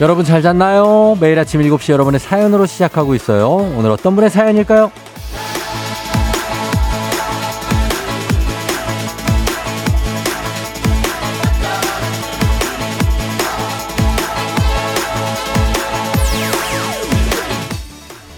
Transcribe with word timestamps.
여러분 0.00 0.24
잘 0.24 0.42
잤나요? 0.42 1.16
매일 1.20 1.36
아침 1.40 1.60
7시 1.60 1.90
여러분의 1.92 2.20
사연으로 2.20 2.66
시작하고 2.66 3.16
있어요. 3.16 3.48
오늘 3.48 3.90
어떤 3.90 4.14
분의 4.14 4.30
사연일까요? 4.30 4.92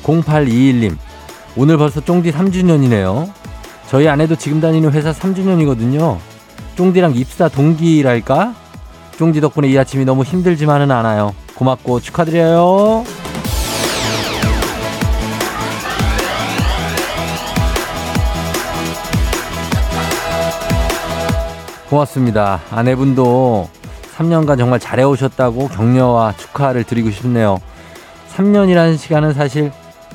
0821님, 0.02 0.96
오늘 1.56 1.76
벌써 1.76 2.00
쫑디 2.00 2.32
3주년이네요. 2.32 3.30
저희 3.90 4.08
아내도 4.08 4.34
지금 4.34 4.62
다니는 4.62 4.92
회사 4.92 5.12
3주년이거든요. 5.12 6.16
쫑디랑 6.76 7.14
입사 7.16 7.48
동기랄까? 7.48 8.54
쫑디 9.18 9.42
덕분에 9.42 9.68
이 9.68 9.78
아침이 9.78 10.06
너무 10.06 10.24
힘들지만은 10.24 10.90
않아요. 10.90 11.34
고맙고 11.60 12.00
축하드려요. 12.00 13.04
고맙습니다. 21.90 22.62
아내분도 22.70 23.68
3년간 24.16 24.56
정말 24.56 24.80
잘해오셨다고 24.80 25.68
격려와 25.68 26.34
축하를 26.38 26.84
드리고 26.84 27.10
싶네요. 27.10 27.58
3년이라는 28.34 28.96
시간은 28.96 29.34
사실 29.34 29.70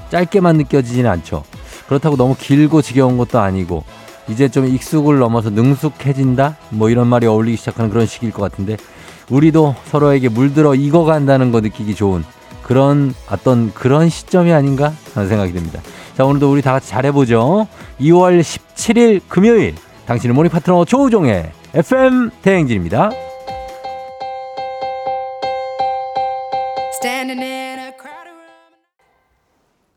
짧게만 0.09 0.57
느껴지지는 0.57 1.11
않죠. 1.11 1.43
그렇다고 1.87 2.17
너무 2.17 2.35
길고 2.35 2.81
지겨운 2.81 3.17
것도 3.17 3.37
아니고 3.37 3.83
이제 4.29 4.49
좀 4.49 4.65
익숙을 4.65 5.19
넘어서 5.19 5.51
능숙해진다? 5.51 6.55
뭐 6.69 6.89
이런 6.89 7.05
말이 7.05 7.27
어울리기 7.27 7.57
시작하는 7.57 7.91
그런 7.91 8.07
시기일 8.07 8.33
것 8.33 8.41
같은데 8.41 8.77
우리도 9.29 9.75
서로에게 9.85 10.29
물들어 10.29 10.75
익어간다는 10.75 11.51
거 11.51 11.61
느끼기 11.61 11.95
좋은 11.95 12.23
그런 12.63 13.13
어떤 13.29 13.73
그런 13.73 14.09
시점이 14.09 14.51
아닌가 14.51 14.91
하는 15.13 15.29
생각이 15.29 15.53
듭니다. 15.53 15.81
자, 16.15 16.25
오늘도 16.25 16.51
우리 16.51 16.61
다 16.61 16.71
같이 16.71 16.89
잘해보죠. 16.89 17.67
2월 17.99 18.41
17일 18.41 19.21
금요일 19.27 19.75
당신의 20.05 20.33
모닝 20.33 20.49
파트너 20.51 20.85
조우종의 20.85 21.51
FM 21.73 22.31
대행진입니다. 22.41 23.11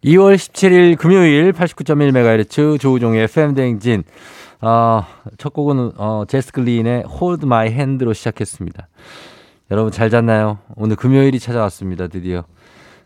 2월 0.04 0.36
17일 0.36 0.96
금요일 0.96 1.52
89.1MHz 1.52 2.80
조우종의 2.80 3.24
FM 3.24 3.54
대행진. 3.54 4.04
어, 4.60 5.04
첫 5.36 5.52
곡은 5.52 5.92
어, 5.96 6.24
제스 6.26 6.52
클린의 6.52 7.04
Hold 7.08 7.46
My 7.46 7.68
Hand로 7.68 8.12
시작했습니다. 8.12 8.88
여러분 9.70 9.92
잘 9.92 10.10
잤나요? 10.10 10.58
오늘 10.76 10.96
금요일이 10.96 11.38
찾아왔습니다. 11.38 12.08
드디어. 12.08 12.44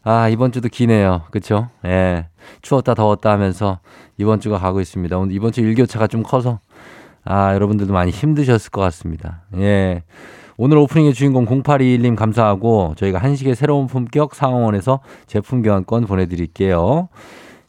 아, 0.04 0.28
이번 0.28 0.50
주도 0.50 0.68
기네요. 0.68 1.22
그쵸? 1.30 1.68
예. 1.84 2.28
추웠다 2.62 2.94
더웠다 2.94 3.30
하면서 3.30 3.80
이번 4.16 4.40
주가 4.40 4.58
가고 4.58 4.80
있습니다. 4.80 5.16
오늘 5.16 5.34
이번 5.34 5.52
주 5.52 5.60
일교차가 5.60 6.06
좀 6.06 6.22
커서 6.22 6.60
아, 7.24 7.54
여러분들도 7.54 7.92
많이 7.92 8.10
힘드셨을 8.10 8.70
것 8.70 8.80
같습니다. 8.80 9.42
예. 9.56 10.02
오늘 10.56 10.78
오프닝의 10.78 11.14
주인공 11.14 11.46
0821님 11.46 12.16
감사하고 12.16 12.94
저희가 12.96 13.18
한식의 13.18 13.54
새로운 13.54 13.86
품격 13.86 14.34
상황원에서 14.34 15.00
제품 15.26 15.62
교환권 15.62 16.06
보내드릴게요. 16.06 17.08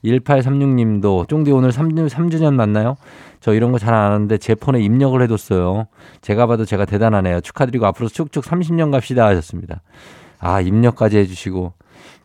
1836님도 0.03 1.27
쫑디 1.27 1.51
오늘 1.51 1.69
3주, 1.71 2.09
3주년 2.09 2.53
맞나요? 2.53 2.95
저 3.39 3.53
이런 3.53 3.71
거잘안 3.71 4.11
하는데 4.11 4.37
제 4.37 4.55
폰에 4.55 4.81
입력을 4.81 5.21
해뒀어요. 5.21 5.87
제가 6.21 6.47
봐도 6.47 6.65
제가 6.65 6.85
대단하네요. 6.85 7.41
축하드리고 7.41 7.85
앞으로 7.87 8.09
쭉쭉 8.09 8.43
30년 8.43 8.91
갑시다 8.91 9.25
하셨습니다. 9.27 9.81
아, 10.39 10.61
입력까지 10.61 11.17
해주시고 11.17 11.73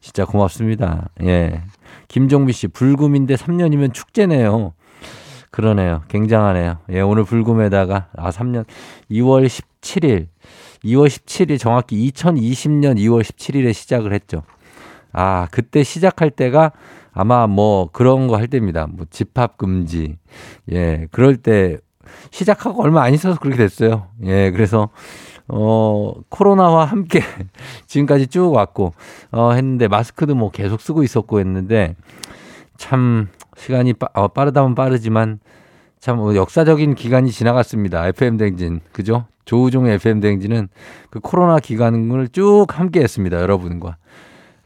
진짜 0.00 0.24
고맙습니다. 0.24 1.08
예. 1.22 1.62
김종비 2.08 2.52
씨, 2.52 2.68
불금인데 2.68 3.34
3년이면 3.34 3.92
축제네요. 3.92 4.72
그러네요. 5.50 6.02
굉장하네요. 6.08 6.78
예, 6.90 7.00
오늘 7.00 7.24
불금에다가, 7.24 8.08
아, 8.16 8.30
3년, 8.30 8.64
2월 9.10 9.46
17일, 9.46 10.26
2월 10.84 11.06
17일, 11.08 11.58
정확히 11.58 12.10
2020년 12.10 12.96
2월 12.98 13.22
17일에 13.22 13.72
시작을 13.72 14.12
했죠. 14.12 14.42
아, 15.12 15.48
그때 15.50 15.82
시작할 15.82 16.30
때가 16.30 16.72
아마 17.18 17.48
뭐 17.48 17.90
그런 17.92 18.28
거 18.28 18.36
할 18.36 18.46
때입니다. 18.46 18.86
뭐 18.86 19.04
집합 19.10 19.58
금지. 19.58 20.18
예, 20.70 21.08
그럴 21.10 21.36
때 21.36 21.78
시작하고 22.30 22.80
얼마 22.82 23.02
안 23.02 23.12
있어서 23.12 23.40
그렇게 23.40 23.56
됐어요. 23.58 24.06
예, 24.24 24.52
그래서 24.52 24.90
어, 25.48 26.12
코로나와 26.28 26.84
함께 26.84 27.20
지금까지 27.88 28.28
쭉 28.28 28.52
왔고, 28.52 28.92
어, 29.32 29.50
했는데 29.52 29.88
마스크도 29.88 30.36
뭐 30.36 30.50
계속 30.52 30.80
쓰고 30.80 31.02
있었고 31.02 31.40
했는데 31.40 31.96
참 32.76 33.28
시간이 33.56 33.94
빠, 33.94 34.08
어, 34.14 34.28
빠르다면 34.28 34.76
빠르지만 34.76 35.40
참뭐 35.98 36.36
역사적인 36.36 36.94
기간이 36.94 37.32
지나갔습니다. 37.32 38.06
FM 38.08 38.36
댕진. 38.36 38.80
그죠? 38.92 39.26
조우종의 39.44 39.94
FM 39.94 40.20
댕진은 40.20 40.68
그 41.10 41.18
코로나 41.18 41.58
기간을 41.58 42.28
쭉 42.28 42.66
함께 42.68 43.00
했습니다. 43.00 43.40
여러분과. 43.40 43.96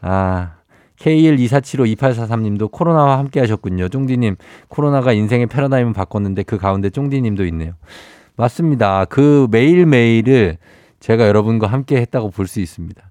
아, 0.03 0.57
K124752843님도 1.03 2.71
코로나와 2.71 3.19
함께 3.19 3.41
하셨군요. 3.41 3.89
쫑디님, 3.89 4.37
코로나가 4.69 5.13
인생의 5.13 5.47
패러다임을 5.47 5.93
바꿨는데 5.93 6.45
그 6.45 6.59
가운데 6.59 6.91
쫑디님도 6.91 7.45
있네요. 7.47 7.73
맞습니다. 8.37 9.05
그 9.07 9.49
매일매일을 9.51 10.59
제가 11.01 11.27
여러분과 11.27 11.67
함께 11.67 11.97
했다고 11.97 12.31
볼 12.31 12.47
수 12.47 12.61
있습니다. 12.61 13.03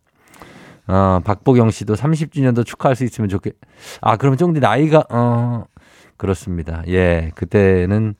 어, 0.87 1.19
박보경 1.23 1.71
씨도 1.71 1.93
30주년도 1.95 2.65
축하할 2.65 2.95
수 2.95 3.03
있으면 3.03 3.29
좋겠, 3.29 3.53
아, 4.01 4.17
그럼 4.17 4.35
쫑디 4.35 4.59
나이가, 4.59 5.03
어, 5.09 5.65
그렇습니다. 6.17 6.83
예, 6.87 7.31
그때는 7.35 8.15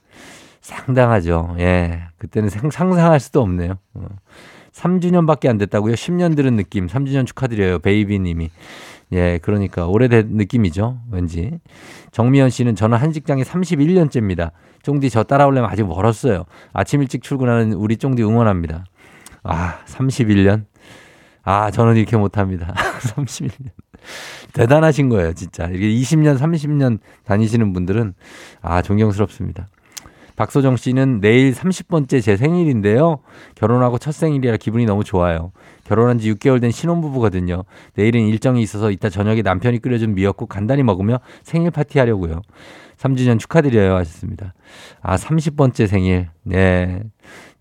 상당하죠. 0.62 1.56
예, 1.60 2.04
그때는 2.18 2.50
상상할 2.50 3.20
수도 3.20 3.42
없네요. 3.42 3.76
어. 3.96 4.06
3주년밖에 4.74 5.50
안 5.50 5.58
됐다고요? 5.58 5.94
10년 5.96 6.36
들은 6.36 6.56
느낌. 6.56 6.88
3주년 6.88 7.28
축하드려요. 7.28 7.80
베이비 7.80 8.20
님이. 8.20 8.50
예, 9.14 9.40
그러니까 9.42 9.88
오래된 9.88 10.30
느낌이죠. 10.32 11.00
왠지. 11.12 11.60
정미연 12.12 12.50
씨는 12.50 12.76
저는 12.76 12.98
한 12.98 13.12
직장에 13.12 13.44
31년째입니다. 13.44 14.52
쫑디 14.84 15.10
저 15.10 15.24
따라오려면 15.24 15.70
아직 15.70 15.86
멀었어요. 15.86 16.46
아침 16.74 17.02
일찍 17.02 17.22
출근하는 17.22 17.74
우리 17.74 17.98
쫑디 17.98 18.24
응원합니다. 18.24 18.86
아, 19.44 19.80
31년? 19.86 20.66
아, 21.44 21.72
저는 21.72 21.98
이렇게 21.98 22.18
못합니다. 22.18 22.74
31년. 23.02 23.72
대단하신 24.54 25.10
거예요, 25.10 25.34
진짜. 25.34 25.68
이게 25.68 25.88
20년, 25.88 26.38
30년 26.38 27.00
다니시는 27.26 27.74
분들은 27.74 28.14
아, 28.62 28.82
존경스럽습니다. 28.82 29.68
박소정 30.36 30.76
씨는 30.78 31.20
내일 31.22 31.54
30번째 31.54 32.22
제 32.22 32.38
생일인데요. 32.38 33.20
결혼하고 33.56 33.98
첫 33.98 34.12
생일이라 34.12 34.58
기분이 34.58 34.86
너무 34.86 35.04
좋아요. 35.04 35.52
결혼한 35.86 36.20
지 36.20 36.34
6개월 36.34 36.62
된 36.62 36.72
신혼부부거든요. 36.72 37.64
내일은 37.96 38.28
일정이 38.28 38.62
있어서 38.62 38.92
이따 38.92 39.10
저녁에 39.10 39.42
남편이 39.42 39.80
끓여준 39.80 40.16
미역국 40.16 40.50
간단히 40.50 40.84
먹으며 40.84 41.20
생일 41.44 41.72
파티 41.72 42.00
하려고요. 42.00 42.42
3주년 42.98 43.40
축하드려요 43.40 43.96
하셨습니다. 43.96 44.54
아, 45.02 45.18
30번째 45.18 45.88
생일. 45.88 46.30
네. 46.44 47.02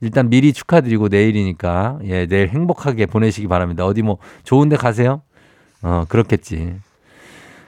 일단 0.01 0.29
미리 0.29 0.53
축하드리고 0.53 1.09
내일이니까 1.09 1.99
예, 2.05 2.27
내일 2.27 2.49
행복하게 2.49 3.07
보내시기 3.07 3.49
바랍니다. 3.49 3.87
어디 3.87 4.03
뭐 4.03 4.19
좋은 4.45 4.69
데 4.69 4.77
가세요? 4.77 5.23
어, 5.83 6.05
그렇겠지. 6.09 6.75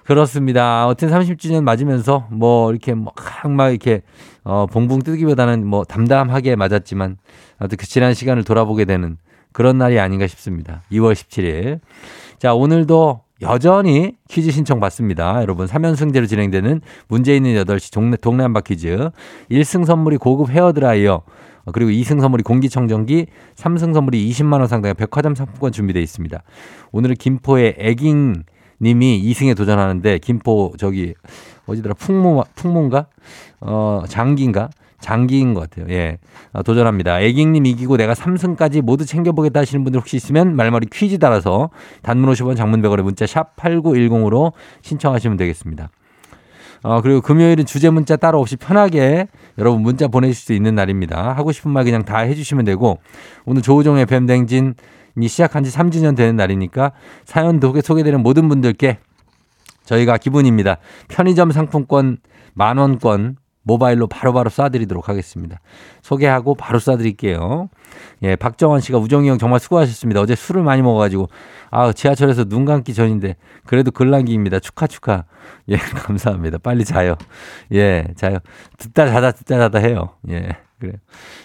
그렇습니다. 0.04 0.86
어쨌든 0.86 1.18
30주년 1.18 1.62
맞으면서 1.62 2.26
뭐 2.30 2.70
이렇게 2.70 2.94
막, 2.94 3.14
막 3.48 3.70
이렇게 3.70 4.02
어, 4.44 4.66
봉봉 4.66 5.02
뜨기보다는 5.02 5.66
뭐 5.66 5.84
담담하게 5.84 6.56
맞았지만 6.56 7.16
아무튼 7.58 7.78
그 7.78 7.86
지난 7.86 8.12
시간을 8.12 8.44
돌아보게 8.44 8.84
되는 8.84 9.16
그런 9.52 9.78
날이 9.78 9.98
아닌가 9.98 10.26
싶습니다. 10.26 10.82
2월 10.92 11.12
17일. 11.14 11.80
자, 12.38 12.54
오늘도 12.54 13.20
여전히 13.42 14.16
퀴즈 14.28 14.50
신청 14.50 14.80
받습니다. 14.80 15.42
여러분, 15.42 15.66
3연승제로 15.66 16.28
진행되는 16.28 16.80
문제 17.08 17.36
있는 17.36 17.54
8시 17.64 17.92
동네, 17.92 18.16
동네 18.16 18.42
한바 18.44 18.60
퀴즈. 18.60 19.10
1승 19.50 19.84
선물이 19.84 20.16
고급 20.18 20.50
헤어드라이어. 20.50 21.22
그리고 21.72 21.90
2승 21.90 22.20
선물이 22.20 22.42
공기청정기, 22.42 23.26
3승 23.54 23.94
선물이 23.94 24.28
20만원 24.30 24.66
상당의 24.68 24.94
백화점 24.94 25.34
상품권 25.34 25.70
준비되어 25.72 26.02
있습니다. 26.02 26.42
오늘은 26.92 27.16
김포의 27.16 27.76
애깅 27.78 28.42
님이 28.80 29.22
2승에 29.22 29.56
도전하는데, 29.56 30.18
김포 30.18 30.74
저기, 30.76 31.14
어디더라, 31.66 31.94
풍무, 31.94 32.42
풍문가? 32.56 33.06
어, 33.60 34.02
장기인가? 34.08 34.70
장기인 35.02 35.52
것 35.52 35.68
같아요. 35.68 35.92
예. 35.94 36.18
어, 36.52 36.62
도전합니다. 36.62 37.20
애깅님 37.20 37.66
이기고 37.66 37.98
내가 37.98 38.14
3승까지 38.14 38.80
모두 38.80 39.04
챙겨보겠다 39.04 39.60
하시는 39.60 39.84
분들 39.84 40.00
혹시 40.00 40.16
있으면 40.16 40.56
말머리 40.56 40.86
퀴즈 40.90 41.18
따라서 41.18 41.68
단문 42.02 42.32
50원 42.32 42.56
장문 42.56 42.80
100원의 42.80 43.02
문자 43.02 43.26
샵 43.26 43.54
8910으로 43.56 44.52
신청하시면 44.80 45.36
되겠습니다. 45.36 45.90
어, 46.84 47.00
그리고 47.00 47.20
금요일은 47.20 47.66
주제 47.66 47.90
문자 47.90 48.16
따로 48.16 48.40
없이 48.40 48.56
편하게 48.56 49.28
여러분 49.58 49.82
문자 49.82 50.08
보내실 50.08 50.34
수 50.34 50.52
있는 50.52 50.74
날입니다. 50.74 51.32
하고 51.32 51.52
싶은 51.52 51.70
말 51.70 51.84
그냥 51.84 52.04
다 52.04 52.18
해주시면 52.18 52.64
되고 52.64 52.98
오늘 53.44 53.62
조우종의 53.62 54.06
뱀댕진 54.06 54.74
시작한 55.26 55.62
지 55.62 55.70
3주년 55.70 56.16
되는 56.16 56.36
날이니까 56.36 56.92
사연 57.24 57.60
독에 57.60 57.82
소개되는 57.82 58.22
모든 58.22 58.48
분들께 58.48 58.98
저희가 59.84 60.16
기분입니다. 60.16 60.78
편의점 61.08 61.50
상품권 61.50 62.18
만원권 62.54 63.36
모바일로 63.62 64.06
바로바로 64.06 64.50
쏴드리도록 64.50 65.04
하겠습니다. 65.04 65.60
소개하고 66.02 66.54
바로 66.54 66.78
쏴드릴게요. 66.78 67.68
예, 68.22 68.36
박정원 68.36 68.80
씨가 68.80 68.98
우정이 68.98 69.28
형 69.28 69.38
정말 69.38 69.60
수고하셨습니다. 69.60 70.20
어제 70.20 70.34
술을 70.34 70.62
많이 70.62 70.82
먹어가지고, 70.82 71.28
아, 71.70 71.92
지하철에서 71.92 72.44
눈 72.44 72.64
감기 72.64 72.94
전인데, 72.94 73.36
그래도 73.64 73.90
글랑기입니다. 73.90 74.58
축하, 74.60 74.86
축하. 74.86 75.24
예, 75.68 75.76
감사합니다. 76.06 76.58
빨리 76.58 76.84
자요. 76.84 77.14
예, 77.72 78.06
자요. 78.16 78.38
듣다 78.78 79.06
자다, 79.06 79.32
듣다 79.32 79.58
자다 79.58 79.78
해요. 79.78 80.10
예. 80.28 80.56
그래요. 80.82 80.94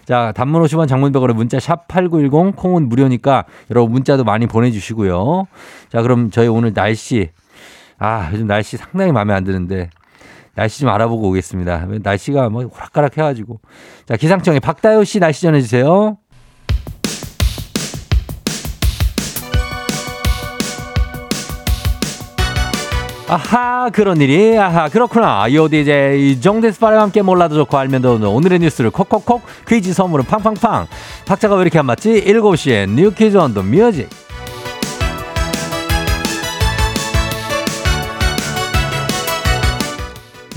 자, 0.03 0.33
단문 0.35 0.63
50원 0.63 0.87
장문백으로 0.87 1.35
문자 1.35 1.59
샵 1.59 1.87
8910 1.87 2.55
콩은 2.55 2.89
무료니까 2.89 3.45
여러분 3.69 3.91
문자도 3.91 4.23
많이 4.23 4.47
보내주시고요. 4.47 5.45
자, 5.89 6.01
그럼 6.01 6.31
저희 6.31 6.47
오늘 6.47 6.73
날씨. 6.73 7.29
아, 7.99 8.29
요즘 8.33 8.47
날씨 8.47 8.77
상당히 8.77 9.11
마음에 9.11 9.33
안 9.33 9.43
드는데 9.43 9.89
날씨 10.57 10.79
좀 10.79 10.89
알아보고 10.89 11.29
오겠습니다. 11.29 11.85
날씨가 12.01 12.49
뭐 12.49 12.63
호락가락 12.63 13.15
해가지고. 13.15 13.59
자, 14.07 14.17
기상청에 14.17 14.59
박다효 14.59 15.03
씨 15.03 15.19
날씨 15.19 15.43
전해주세요. 15.43 16.17
아하 23.29 23.89
그런 23.89 24.21
일이 24.21 24.57
아하 24.57 24.87
그렇구나 24.87 25.53
요 25.53 25.67
DJ 25.67 26.39
정대스파랑 26.39 27.01
함께 27.01 27.21
몰라도 27.21 27.55
좋고 27.55 27.77
알면 27.77 28.01
더 28.01 28.13
오늘의 28.29 28.59
뉴스를 28.59 28.89
콕콕콕 28.89 29.41
퀴즈 29.67 29.91
선물은 29.93 30.23
팡팡팡 30.25 30.87
박자가 31.25 31.55
왜 31.55 31.63
이렇게 31.63 31.77
안 31.77 31.87
맞지 31.87 32.23
7시에 32.25 32.89
뉴 32.89 33.11
퀴즈 33.11 33.35
on 33.35 33.53
the 33.53 33.61
music 33.63 34.07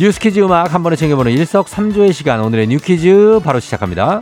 뉴스퀴즈 0.00 0.41
음악 0.41 0.73
한 0.73 0.82
번에 0.82 0.97
챙겨보는 0.97 1.31
일석삼조의 1.32 2.14
시간 2.14 2.41
오늘의 2.41 2.69
뉴퀴즈 2.69 3.41
바로 3.44 3.61
시작합니다. 3.61 4.19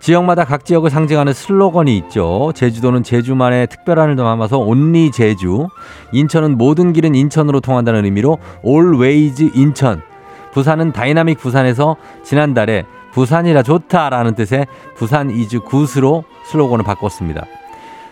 지역마다 0.00 0.44
각 0.44 0.64
지역을 0.64 0.90
상징하는 0.90 1.32
슬로건이 1.32 1.96
있죠. 1.98 2.50
제주도는 2.56 3.04
제주만의 3.04 3.68
특별함을 3.68 4.16
담아서 4.16 4.58
Only 4.58 5.12
Jeju, 5.12 5.68
인천은 6.10 6.58
모든 6.58 6.92
길은 6.92 7.14
인천으로 7.14 7.60
통한다는 7.60 8.06
의미로 8.06 8.38
all 8.62 9.01
ways 9.01 9.52
Incheon, 9.54 10.02
부산은 10.52 10.90
Dynamic 10.90 11.38
Busan에서 11.38 11.94
지난달에 12.24 12.86
부산이라 13.12 13.62
좋다라는 13.62 14.34
뜻의 14.34 14.66
Busan 14.96 15.30
is 15.30 15.60
good으로 15.60 16.24
슬로건을 16.46 16.84
바꿨습니다. 16.84 17.46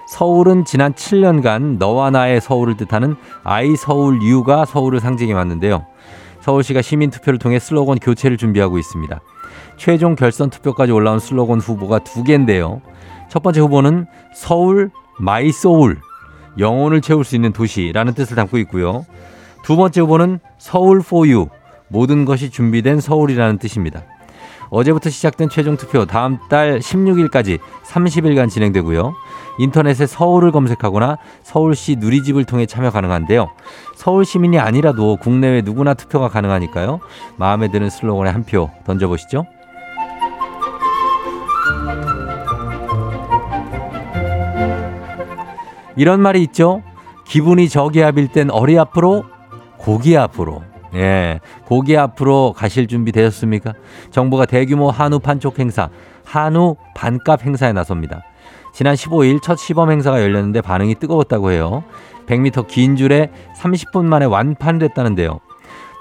서울은 0.06 0.64
지난 0.64 0.94
7년간 0.94 1.78
너와 1.78 2.10
나의 2.10 2.40
서울을 2.40 2.76
뜻하는 2.76 3.16
I 3.42 3.76
Seoul 3.76 4.22
You가 4.22 4.64
서울을 4.64 5.00
상징해 5.00 5.32
왔는데요. 5.32 5.84
서울시가 6.40 6.80
시민 6.80 7.10
투표를 7.10 7.38
통해 7.38 7.58
슬로건 7.58 7.98
교체를 7.98 8.36
준비하고 8.36 8.78
있습니다. 8.78 9.20
최종 9.76 10.14
결선 10.14 10.48
투표까지 10.48 10.92
올라온 10.92 11.18
슬로건 11.18 11.60
후보가 11.60 12.00
두 12.00 12.22
개인데요. 12.22 12.80
첫 13.28 13.42
번째 13.42 13.60
후보는 13.60 14.06
Seoul 14.32 14.90
my 15.18 15.50
soul 15.50 15.98
영혼을 16.58 17.00
채울 17.00 17.24
수 17.24 17.34
있는 17.34 17.52
도시라는 17.52 18.14
뜻을 18.14 18.36
담고 18.36 18.58
있고요. 18.58 19.04
두 19.64 19.76
번째 19.76 20.02
후보는 20.02 20.38
Seoul 20.58 21.00
for 21.00 21.24
you 21.24 21.48
모든 21.88 22.24
것이 22.24 22.50
준비된 22.50 23.00
서울이라는 23.00 23.58
뜻입니다. 23.58 24.04
어제부터 24.76 25.08
시작된 25.08 25.48
최종 25.48 25.78
투표 25.78 26.04
다음 26.04 26.38
달 26.50 26.80
16일까지 26.80 27.58
30일간 27.86 28.50
진행되고요. 28.50 29.14
인터넷에 29.58 30.06
서울을 30.06 30.52
검색하거나 30.52 31.16
서울시 31.42 31.96
누리집을 31.96 32.44
통해 32.44 32.66
참여 32.66 32.90
가능한데요. 32.90 33.48
서울 33.94 34.26
시민이 34.26 34.58
아니라도 34.58 35.16
국내외 35.16 35.62
누구나 35.62 35.94
투표가 35.94 36.28
가능하니까요. 36.28 37.00
마음에 37.38 37.68
드는 37.68 37.88
슬로건에 37.88 38.28
한 38.30 38.44
표 38.46 38.70
던져보시죠. 38.84 39.46
이런 45.96 46.20
말이 46.20 46.42
있죠. 46.44 46.82
기분이 47.24 47.68
저기압일 47.68 48.28
땐 48.28 48.50
어리 48.50 48.78
앞으로 48.78 49.24
고기 49.78 50.16
앞으로. 50.16 50.62
예. 50.96 51.40
고기 51.66 51.96
앞으로 51.96 52.54
가실 52.56 52.86
준비 52.86 53.12
되셨습니까? 53.12 53.74
정부가 54.10 54.46
대규모 54.46 54.90
한우 54.90 55.18
판촉 55.18 55.58
행사, 55.58 55.88
한우 56.24 56.76
반값 56.94 57.44
행사에 57.44 57.72
나섭니다. 57.72 58.22
지난 58.72 58.94
15일 58.94 59.42
첫 59.42 59.56
시범 59.56 59.90
행사가 59.90 60.22
열렸는데 60.22 60.60
반응이 60.60 60.96
뜨거웠다고 60.96 61.50
해요. 61.50 61.84
100m 62.26 62.66
긴 62.66 62.96
줄에 62.96 63.30
30분 63.56 64.04
만에 64.04 64.24
완판됐다는데요. 64.26 65.40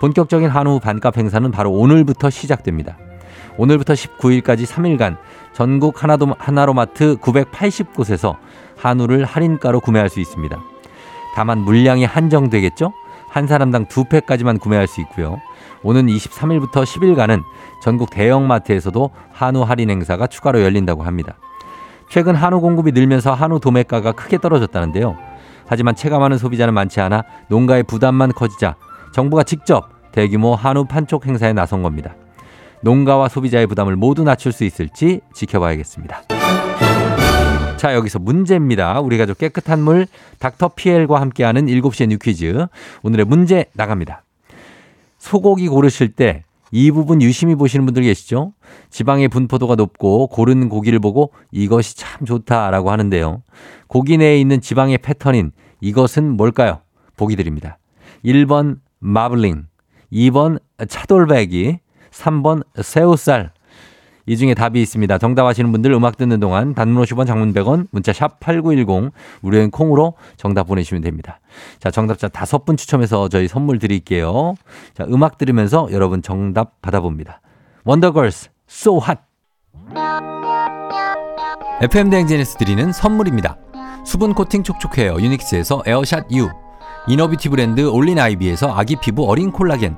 본격적인 0.02 0.50
한우 0.50 0.80
반값 0.80 1.18
행사는 1.18 1.50
바로 1.52 1.72
오늘부터 1.72 2.30
시작됩니다. 2.30 2.98
오늘부터 3.58 3.94
19일까지 3.94 4.66
3일간 4.66 5.18
전국 5.54 6.04
하나도, 6.04 6.36
하나로마트 6.38 7.18
980곳에서 7.18 8.36
한우를 8.78 9.24
할인가로 9.24 9.80
구매할 9.80 10.10
수 10.10 10.20
있습니다. 10.20 10.58
다만 11.36 11.60
물량이 11.60 12.04
한정되겠죠? 12.04 12.94
한 13.36 13.48
사람당 13.48 13.88
두 13.88 14.06
팩까지만 14.06 14.60
구매할 14.60 14.88
수 14.88 15.02
있고요. 15.02 15.42
오는 15.84 16.06
23일부터 16.08 16.86
10일간은 16.86 17.44
전국 17.84 18.10
대형마트에서도 18.10 19.10
한우 19.34 19.64
할인 19.64 19.90
행사가 19.90 20.28
추가로 20.28 20.62
열린다고 20.62 21.04
합니다. 21.04 21.36
최근 22.10 22.34
한우 22.34 22.62
공급이 22.62 22.94
늘면서 22.94 23.34
한우 23.34 23.60
도매가가 23.60 24.14
크게 24.14 24.38
떨어졌다는데요. 24.38 25.18
하지만 25.68 25.96
체감하는 25.96 26.38
소비자는 26.38 26.74
많지 26.74 27.02
않아 27.02 27.24
농가의 27.50 27.84
부담만 27.84 28.32
커지자 28.32 28.78
정부가 29.14 29.44
직접 29.44 29.90
대규모 30.14 30.56
한우 30.56 30.86
판촉 30.86 31.26
행사에 31.26 31.52
나선 31.52 31.84
겁니다. 31.84 32.16
농가와 32.84 33.28
소비자의 33.28 33.68
부담을 33.68 33.98
모두 33.98 34.24
낮출 34.24 34.54
수 34.54 34.64
있을지 34.64 35.20
지켜봐야겠습니다. 35.34 36.22
자, 37.86 37.94
여기서 37.94 38.18
문제입니다. 38.18 39.00
우리 39.00 39.20
가족 39.20 39.38
깨끗한 39.38 39.80
물 39.80 40.08
닥터 40.40 40.70
피엘과 40.70 41.22
함께하는 41.22 41.68
7시의 41.68 42.08
뉴 42.08 42.18
퀴즈. 42.18 42.66
오늘의 43.04 43.26
문제 43.28 43.66
나갑니다. 43.74 44.24
소고기 45.20 45.68
고르실 45.68 46.14
때 46.14 46.46
이 46.72 46.92
부분 46.92 47.22
유심히 47.22 47.56
보시는 47.56 47.86
분들 47.86 48.04
계시죠? 48.04 48.54
지방의 48.90 49.30
분포도가 49.30 49.76
높고 49.76 50.28
고른 50.28 50.68
고기를 50.68 51.00
보고 51.00 51.32
이것이 51.52 51.96
참 51.96 52.26
좋다라고 52.26 52.92
하는데요. 52.92 53.44
고기 53.88 54.18
내에 54.18 54.40
있는 54.40 54.60
지방의 54.62 54.98
패턴인 54.98 55.52
이것은 55.80 56.36
뭘까요? 56.36 56.82
보기 57.16 57.36
드립니다. 57.36 57.78
1번 58.26 58.80
마블링, 59.00 59.68
2번 60.12 60.60
차돌배기, 60.90 61.78
3번 62.12 62.64
새우살. 62.82 63.52
이 64.26 64.38
중에 64.38 64.54
답이 64.54 64.82
있습니다. 64.82 65.18
정답 65.18 65.46
아시는 65.46 65.72
분들 65.72 65.92
음악 65.92 66.18
듣는 66.18 66.40
동안 66.40 66.74
단문 66.74 67.04
50원 67.04 67.28
장문 67.28 67.54
100원 67.54 67.88
문자 67.92 68.12
샵 68.12 68.40
8910 68.40 69.12
무료인 69.42 69.72
콩으로 69.72 70.14
정답 70.38 70.68
보내주시면 70.68 71.04
됩니다. 71.04 71.40
자, 71.80 71.92
정답자 71.92 72.28
다섯 72.28 72.66
분 72.66 72.78
추첨해서 72.78 73.30
저희 73.30 73.48
선물 73.48 73.80
드릴게요. 73.80 74.56
자, 74.94 75.06
음악 75.10 75.38
들으면서 75.38 75.88
여러분 75.92 76.22
정답 76.22 76.82
받아봅니다. 76.82 77.42
원더걸스 77.84 78.50
So 78.70 78.98
Hot 78.98 79.22
FM 81.82 82.10
대행진에서 82.10 82.58
드리는 82.58 82.92
선물입니다. 82.92 83.58
수분 84.06 84.34
코팅 84.34 84.64
촉촉 84.64 84.98
헤어 84.98 85.20
유닉스에서 85.20 85.84
에어샷 85.86 86.32
U 86.32 86.50
inner 87.08 87.27
beauty 87.27 87.50
브랜드 87.50 87.82
올린 87.82 88.18
아이비에서 88.18 88.74
아기 88.74 88.96
피부 88.96 89.30
어린 89.30 89.52
콜라겐 89.52 89.98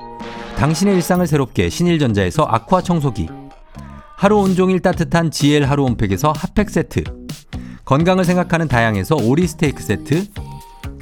당신의 0.57 0.95
일상을 0.95 1.25
새롭게 1.25 1.69
신일전자에서 1.69 2.43
아쿠아 2.43 2.81
청소기. 2.81 3.27
하루 4.15 4.37
온종일 4.37 4.81
따뜻한 4.81 5.31
GL 5.31 5.63
하루 5.63 5.83
온팩에서 5.83 6.31
핫팩 6.35 6.69
세트. 6.69 7.03
건강을 7.85 8.25
생각하는 8.25 8.67
다향에서 8.67 9.15
오리 9.15 9.47
스테이크 9.47 9.81
세트. 9.81 10.27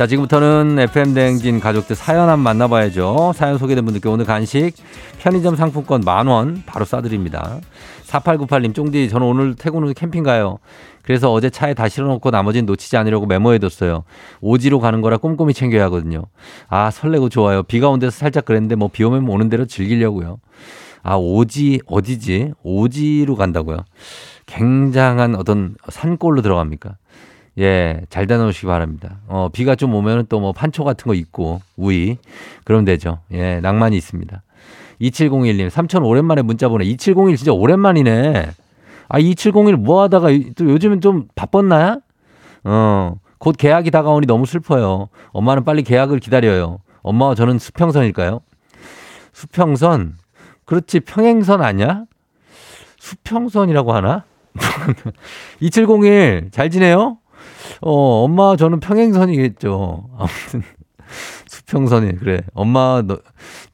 자, 0.00 0.06
지금부터는 0.06 0.78
FM대행진 0.78 1.60
가족들 1.60 1.94
사연 1.94 2.30
한번 2.30 2.40
만나봐야죠. 2.40 3.34
사연 3.34 3.58
소개된 3.58 3.84
분들께 3.84 4.08
오늘 4.08 4.24
간식 4.24 4.72
편의점 5.18 5.56
상품권 5.56 6.00
만원 6.06 6.62
바로 6.64 6.86
쏴드립니다. 6.86 7.60
4898님, 8.06 8.74
쫑디, 8.74 9.10
저는 9.10 9.26
오늘 9.26 9.54
퇴근 9.56 9.86
후 9.86 9.92
캠핑 9.92 10.22
가요. 10.22 10.56
그래서 11.02 11.30
어제 11.30 11.50
차에 11.50 11.74
다 11.74 11.86
실어놓고 11.86 12.30
나머지는 12.30 12.64
놓치지 12.64 12.96
않으려고 12.96 13.26
메모해뒀어요. 13.26 14.04
오지로 14.40 14.80
가는 14.80 15.02
거라 15.02 15.18
꼼꼼히 15.18 15.52
챙겨야 15.52 15.84
하거든요. 15.84 16.22
아, 16.70 16.90
설레고 16.90 17.28
좋아요. 17.28 17.62
비가 17.62 17.90
온 17.90 17.98
데서 18.00 18.12
살짝 18.12 18.46
그랬는데 18.46 18.76
뭐 18.76 18.88
비 18.88 19.04
오면 19.04 19.28
오는 19.28 19.50
대로 19.50 19.66
즐기려고요. 19.66 20.38
아, 21.02 21.16
오지, 21.16 21.82
어디지? 21.84 22.54
오지로 22.62 23.36
간다고요. 23.36 23.84
굉장한 24.46 25.34
어떤 25.34 25.74
산골로 25.90 26.40
들어갑니까? 26.40 26.96
예, 27.58 28.00
잘 28.08 28.26
다녀오시기 28.26 28.66
바랍니다. 28.66 29.16
어, 29.26 29.48
비가 29.52 29.74
좀 29.74 29.94
오면은 29.94 30.26
또 30.28 30.40
뭐 30.40 30.52
판초 30.52 30.84
같은 30.84 31.06
거 31.06 31.14
있고, 31.14 31.60
우이. 31.76 32.16
그럼 32.64 32.84
되죠. 32.84 33.18
예, 33.32 33.60
낭만이 33.60 33.96
있습니다. 33.96 34.42
2701님, 35.00 35.70
삼촌 35.70 36.04
오랜만에 36.04 36.42
문자 36.42 36.68
보내. 36.68 36.84
2701 36.84 37.36
진짜 37.36 37.52
오랜만이네. 37.52 38.50
아, 39.08 39.18
2701 39.18 39.76
뭐 39.76 40.02
하다가 40.02 40.28
또 40.56 40.64
요즘은 40.70 41.00
좀 41.00 41.26
바빴나요? 41.34 42.00
어, 42.64 43.14
곧 43.38 43.56
계약이 43.58 43.90
다가오니 43.90 44.26
너무 44.26 44.46
슬퍼요. 44.46 45.08
엄마는 45.32 45.64
빨리 45.64 45.82
계약을 45.82 46.20
기다려요. 46.20 46.78
엄마와 47.02 47.34
저는 47.34 47.58
수평선일까요? 47.58 48.40
수평선? 49.32 50.16
그렇지, 50.66 51.00
평행선 51.00 51.62
아니야? 51.62 52.04
수평선이라고 52.98 53.92
하나? 53.94 54.24
2701, 55.60 56.50
잘 56.52 56.70
지내요? 56.70 57.18
어, 57.80 58.24
엄마 58.24 58.56
저는 58.56 58.80
평행선이겠죠. 58.80 60.10
아무튼 60.18 60.62
수평선이 61.46 62.16
그래. 62.16 62.42
엄마 62.54 63.02
너 63.06 63.18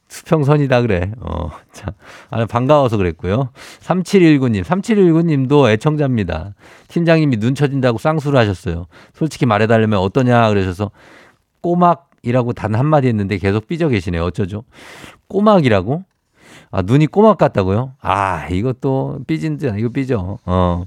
수평선이다 0.09 0.83
그래. 0.83 1.13
어, 1.21 1.51
자, 1.73 1.93
아, 2.31 2.47
반가워서 2.47 2.97
그랬고요. 2.97 3.51
3719님, 3.81 4.65
3719님도 4.65 5.71
애청자입니다. 5.71 6.55
팀장님이 6.89 7.37
눈 7.39 7.55
쳐진다고 7.55 7.99
쌍수를 7.99 8.39
하셨어요. 8.39 8.87
솔직히 9.15 9.45
말해달라면 9.47 9.99
어떠냐 9.99 10.49
그러셔서 10.49 10.91
꼬막이라고 11.61 12.53
단 12.55 12.75
한마디 12.75 13.09
했는데 13.09 13.37
계속 13.39 13.67
삐져 13.67 13.89
계시네요. 13.89 14.25
어쩌죠? 14.25 14.65
꼬막이라고? 15.29 16.05
아, 16.71 16.83
눈이 16.83 17.07
꼬막 17.07 17.37
같다고요? 17.39 17.93
아, 18.01 18.47
이것도 18.49 19.21
삐진지, 19.27 19.73
이거 19.79 19.89
삐져. 19.91 20.39
어. 20.47 20.85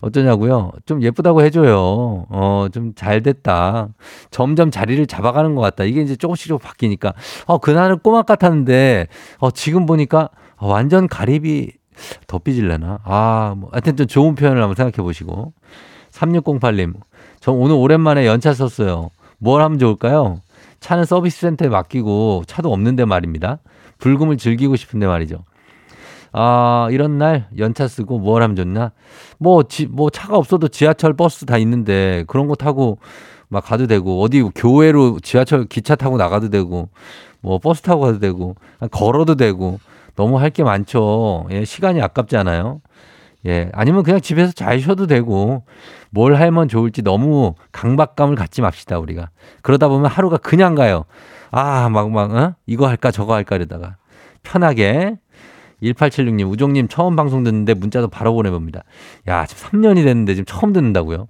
어쩌냐고요? 0.00 0.72
좀 0.86 1.02
예쁘다고 1.02 1.42
해줘요. 1.42 2.26
어, 2.28 2.66
좀 2.72 2.92
잘 2.94 3.22
됐다. 3.22 3.88
점점 4.30 4.70
자리를 4.70 5.06
잡아가는 5.06 5.54
것 5.54 5.60
같다. 5.62 5.84
이게 5.84 6.02
이제 6.02 6.14
조금씩 6.16 6.48
좀 6.48 6.58
바뀌니까. 6.58 7.14
어, 7.46 7.58
그날은 7.58 7.98
꼬막 8.00 8.26
같았는데, 8.26 9.06
어, 9.38 9.50
지금 9.50 9.86
보니까 9.86 10.28
어, 10.56 10.68
완전 10.68 11.08
가립이 11.08 11.72
더 12.26 12.38
삐질래나? 12.38 13.00
아, 13.04 13.54
뭐, 13.56 13.70
하여튼 13.72 13.96
좀 13.96 14.06
좋은 14.06 14.34
표현을 14.34 14.60
한번 14.62 14.74
생각해 14.76 15.02
보시고. 15.04 15.52
3608님, 16.12 16.94
저 17.40 17.52
오늘 17.52 17.76
오랜만에 17.76 18.26
연차 18.26 18.52
썼어요. 18.52 19.10
뭘 19.38 19.62
하면 19.62 19.78
좋을까요? 19.78 20.40
차는 20.80 21.04
서비스 21.04 21.40
센터에 21.40 21.68
맡기고 21.68 22.42
차도 22.46 22.72
없는데 22.72 23.04
말입니다. 23.04 23.58
불금을 23.98 24.36
즐기고 24.36 24.76
싶은데 24.76 25.06
말이죠. 25.06 25.44
아, 26.32 26.88
이런 26.90 27.18
날 27.18 27.48
연차 27.58 27.86
쓰고 27.88 28.18
뭘 28.18 28.42
하면 28.42 28.56
좋나? 28.56 28.92
뭐, 29.38 29.62
지, 29.64 29.86
뭐 29.86 30.10
차가 30.10 30.36
없어도 30.36 30.68
지하철 30.68 31.12
버스 31.14 31.44
다 31.46 31.58
있는데 31.58 32.24
그런 32.26 32.48
거 32.48 32.54
타고 32.54 32.98
막 33.48 33.64
가도 33.64 33.86
되고 33.86 34.22
어디 34.22 34.42
교회로 34.54 35.20
지하철 35.20 35.66
기차 35.66 35.94
타고 35.94 36.16
나가도 36.16 36.48
되고 36.48 36.88
뭐 37.42 37.58
버스 37.58 37.82
타고 37.82 38.00
가도 38.02 38.18
되고 38.18 38.56
걸어도 38.90 39.34
되고 39.34 39.78
너무 40.16 40.38
할 40.38 40.50
게 40.50 40.62
많죠. 40.64 41.46
예, 41.50 41.64
시간이 41.64 42.00
아깝잖아요. 42.00 42.80
예, 43.46 43.70
아니면 43.74 44.04
그냥 44.04 44.20
집에서 44.20 44.52
잘 44.52 44.80
쉬어도 44.80 45.06
되고 45.06 45.64
뭘 46.10 46.36
하면 46.36 46.68
좋을지 46.68 47.02
너무 47.02 47.54
강박감을 47.72 48.36
갖지 48.36 48.62
맙시다 48.62 48.98
우리가. 48.98 49.28
그러다 49.62 49.88
보면 49.88 50.06
하루가 50.10 50.36
그냥 50.38 50.74
가요. 50.74 51.04
아, 51.50 51.88
막, 51.90 52.10
막, 52.10 52.32
어? 52.34 52.54
이거 52.66 52.86
할까 52.88 53.10
저거 53.10 53.34
할까 53.34 53.56
이러다가 53.56 53.96
편하게 54.42 55.16
1876님, 55.82 56.50
우종님 56.50 56.88
처음 56.88 57.16
방송 57.16 57.42
듣는데 57.44 57.74
문자도 57.74 58.08
바로 58.08 58.32
보내봅니다. 58.34 58.82
야, 59.28 59.46
지금 59.46 59.80
3년이 59.80 60.04
됐는데 60.04 60.34
지금 60.34 60.44
처음 60.46 60.72
듣는다고요? 60.72 61.28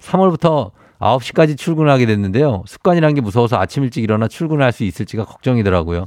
3월부터 0.00 0.70
9시까지 1.00 1.56
출근하게 1.56 2.04
됐는데요. 2.04 2.62
습관이라는 2.66 3.14
게 3.14 3.22
무서워서 3.22 3.58
아침 3.58 3.84
일찍 3.84 4.04
일어나 4.04 4.28
출근할 4.28 4.70
수 4.70 4.84
있을지가 4.84 5.24
걱정이더라고요. 5.24 6.04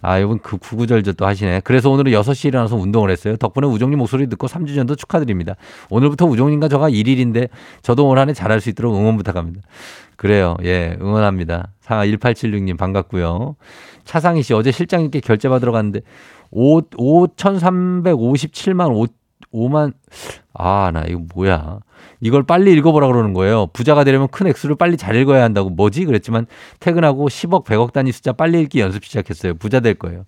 아, 0.00 0.18
이분 0.18 0.40
그 0.40 0.56
구구절절 0.56 1.14
또 1.14 1.26
하시네. 1.26 1.60
그래서 1.62 1.90
오늘은 1.90 2.10
6시에 2.10 2.46
일어나서 2.46 2.74
운동을 2.74 3.10
했어요. 3.10 3.36
덕분에 3.36 3.68
우종님 3.68 4.00
목소리 4.00 4.28
듣고 4.28 4.48
3주 4.48 4.74
전도 4.74 4.96
축하드립니다. 4.96 5.54
오늘부터 5.90 6.26
우종님과 6.26 6.66
저가 6.68 6.90
1일인데 6.90 7.50
저도 7.82 8.08
올 8.08 8.18
한 8.18 8.28
해 8.30 8.32
잘할 8.34 8.60
수 8.60 8.68
있도록 8.70 8.96
응원 8.96 9.16
부탁합니다. 9.16 9.60
그래요. 10.16 10.56
예, 10.64 10.96
응원합니다. 11.00 11.68
상하 11.80 12.04
1876님 12.06 12.76
반갑고요. 12.76 13.54
차상희 14.04 14.42
씨 14.42 14.54
어제 14.54 14.72
실장님께 14.72 15.20
결제 15.20 15.48
받으러 15.48 15.70
갔는데 15.70 16.00
5, 16.52 16.82
5,357만 16.82 18.94
5, 18.94 19.06
5만, 19.52 19.92
아, 20.54 20.90
나 20.92 21.04
이거 21.04 21.22
뭐야. 21.34 21.80
이걸 22.20 22.44
빨리 22.44 22.72
읽어보라 22.72 23.08
그러는 23.08 23.32
거예요. 23.32 23.66
부자가 23.72 24.04
되려면 24.04 24.28
큰 24.28 24.46
액수를 24.46 24.76
빨리 24.76 24.96
잘 24.96 25.16
읽어야 25.16 25.42
한다고. 25.42 25.70
뭐지? 25.70 26.04
그랬지만 26.04 26.46
퇴근하고 26.78 27.28
10억, 27.28 27.64
100억 27.64 27.92
단위 27.92 28.12
숫자 28.12 28.32
빨리 28.32 28.60
읽기 28.62 28.80
연습 28.80 29.04
시작했어요. 29.04 29.54
부자 29.54 29.80
될 29.80 29.94
거예요. 29.94 30.24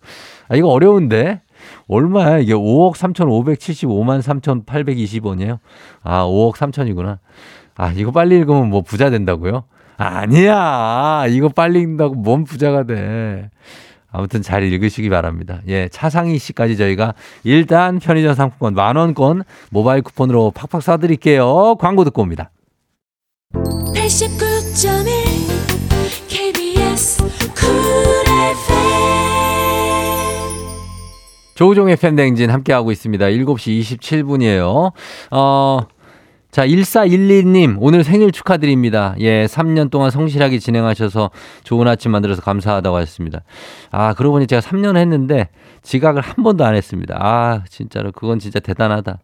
아, 0.48 0.56
이거 0.56 0.68
어려운데? 0.68 1.42
얼마야? 1.88 2.38
이게 2.38 2.52
5억 2.52 2.94
3,575만 2.94 4.22
3,820원이에요? 4.22 5.58
아, 6.02 6.24
5억 6.24 6.56
3천이구나. 6.56 7.18
아, 7.76 7.92
이거 7.92 8.10
빨리 8.10 8.36
읽으면 8.36 8.70
뭐 8.70 8.82
부자 8.82 9.10
된다고요? 9.10 9.64
아니야. 9.96 11.26
이거 11.28 11.48
빨리 11.48 11.80
읽는다고 11.80 12.14
뭔 12.14 12.44
부자가 12.44 12.84
돼. 12.84 13.50
아무튼 14.14 14.42
잘 14.42 14.62
읽으시기 14.62 15.10
바랍니다. 15.10 15.60
예, 15.66 15.88
차상희 15.88 16.38
씨까지 16.38 16.76
저희가 16.76 17.14
일단 17.42 17.98
편의점 17.98 18.34
상품권 18.34 18.74
만 18.74 18.94
원권 18.94 19.42
모바일 19.70 20.02
쿠폰으로 20.02 20.52
팍팍 20.52 20.82
쏴드릴게요. 20.82 21.76
광고 21.78 22.04
듣고 22.04 22.22
옵니다. 22.22 22.52
89.1 23.52 26.28
KBS 26.28 27.24
쿨 27.54 28.04
조우종의 31.54 31.96
팬댕진 31.96 32.50
함께하고 32.50 32.92
있습니다. 32.92 33.26
7시 33.26 33.80
27분이에요. 33.80 34.92
어, 35.30 35.80
자, 36.54 36.64
1412님, 36.68 37.78
오늘 37.80 38.04
생일 38.04 38.30
축하드립니다. 38.30 39.16
예, 39.18 39.46
3년 39.46 39.90
동안 39.90 40.12
성실하게 40.12 40.60
진행하셔서 40.60 41.32
좋은 41.64 41.88
아침 41.88 42.12
만들어서 42.12 42.42
감사하다고 42.42 42.96
하셨습니다. 42.96 43.42
아, 43.90 44.14
그러고 44.14 44.34
보니 44.34 44.46
제가 44.46 44.60
3년 44.60 44.96
했는데 44.96 45.48
지각을 45.82 46.22
한 46.22 46.44
번도 46.44 46.64
안 46.64 46.76
했습니다. 46.76 47.18
아, 47.18 47.64
진짜로 47.68 48.12
그건 48.12 48.38
진짜 48.38 48.60
대단하다. 48.60 49.18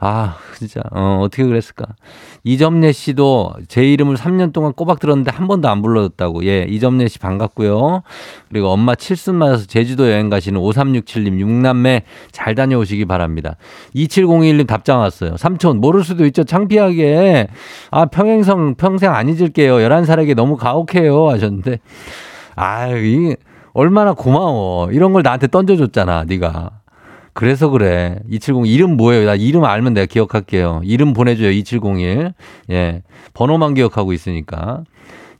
아, 0.00 0.36
진짜, 0.56 0.80
어, 0.92 1.18
어떻게 1.22 1.44
그랬을까. 1.44 1.86
이점례 2.44 2.92
씨도 2.92 3.54
제 3.66 3.82
이름을 3.84 4.16
3년 4.16 4.52
동안 4.52 4.72
꼬박 4.72 5.00
들었는데 5.00 5.32
한 5.32 5.48
번도 5.48 5.68
안 5.68 5.82
불러줬다고. 5.82 6.44
예, 6.46 6.62
이점례 6.68 7.08
씨 7.08 7.18
반갑고요. 7.18 8.02
그리고 8.48 8.68
엄마 8.68 8.94
칠순 8.94 9.34
맞아서 9.34 9.66
제주도 9.66 10.08
여행 10.08 10.30
가시는 10.30 10.60
5367님, 10.60 11.40
육남매 11.40 12.02
잘 12.30 12.54
다녀오시기 12.54 13.06
바랍니다. 13.06 13.56
2701님 13.96 14.68
답장 14.68 15.00
왔어요. 15.00 15.36
삼촌, 15.36 15.80
모를 15.80 16.04
수도 16.04 16.24
있죠. 16.26 16.44
창피하게. 16.44 17.48
아, 17.90 18.04
평행성 18.06 18.76
평생 18.76 19.12
안 19.12 19.28
잊을게요. 19.28 19.74
11살에게 19.78 20.34
너무 20.34 20.56
가혹해요. 20.56 21.28
하셨는데. 21.28 21.80
아유, 22.54 23.04
이 23.04 23.36
얼마나 23.72 24.12
고마워. 24.12 24.90
이런 24.92 25.12
걸 25.12 25.22
나한테 25.22 25.48
던져줬잖아, 25.48 26.24
네가. 26.24 26.77
그래서 27.38 27.68
그래. 27.68 28.18
270 28.28 28.66
이름 28.66 28.96
뭐예요? 28.96 29.24
나 29.24 29.36
이름 29.36 29.64
알면 29.64 29.94
내가 29.94 30.06
기억할게요. 30.06 30.80
이름 30.82 31.12
보내줘요. 31.12 31.52
2701. 31.52 32.32
예. 32.70 33.02
번호만 33.32 33.74
기억하고 33.74 34.12
있으니까. 34.12 34.82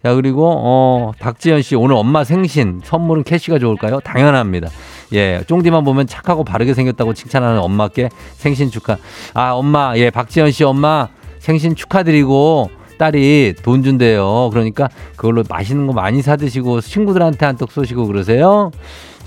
자, 0.04 0.14
그리고, 0.14 0.48
어, 0.48 1.10
박지현 1.18 1.62
씨, 1.62 1.74
오늘 1.74 1.96
엄마 1.96 2.22
생신, 2.22 2.80
선물은 2.84 3.24
캐시가 3.24 3.58
좋을까요? 3.58 3.98
당연합니다. 3.98 4.68
예, 5.12 5.42
쫑디만 5.48 5.82
보면 5.82 6.06
착하고 6.06 6.44
바르게 6.44 6.72
생겼다고 6.72 7.14
칭찬하는 7.14 7.58
엄마께 7.58 8.10
생신 8.34 8.70
축하. 8.70 8.96
아, 9.34 9.50
엄마, 9.54 9.94
예, 9.96 10.10
박지현 10.10 10.52
씨 10.52 10.62
엄마 10.62 11.08
생신 11.40 11.74
축하드리고, 11.74 12.70
딸이 12.98 13.54
돈 13.64 13.82
준대요. 13.82 14.50
그러니까 14.52 14.88
그걸로 15.16 15.42
맛있는 15.48 15.88
거 15.88 15.92
많이 15.94 16.22
사드시고, 16.22 16.80
친구들한테 16.80 17.44
한턱 17.44 17.72
쏘시고 17.72 18.06
그러세요. 18.06 18.70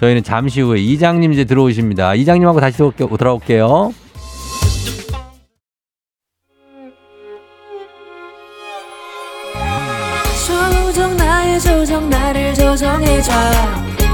저희는 0.02 0.24
잠시 0.24 0.62
후에 0.62 0.80
이장님 0.80 1.32
이제 1.32 1.46
들어오십니다. 1.46 2.16
이장님하고 2.16 2.60
다시 2.60 2.80
돌아올게요. 2.80 3.94
조정 10.48 11.16
나의 11.18 11.60
조정 11.62 12.10
나를 12.10 12.56
조정해줘. 12.56 13.32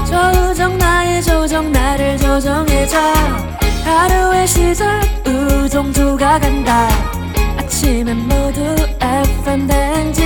조정 0.04 0.76
나의 0.76 1.22
조정 1.22 1.72
나를 1.72 2.18
조정해줘. 2.18 2.98
하루의 3.84 4.46
시절 4.46 5.00
우정조가 5.26 6.38
간다. 6.38 6.86
아침엔 7.56 8.18
모두 8.28 8.60
FM 9.00 9.66
댕진. 9.66 10.24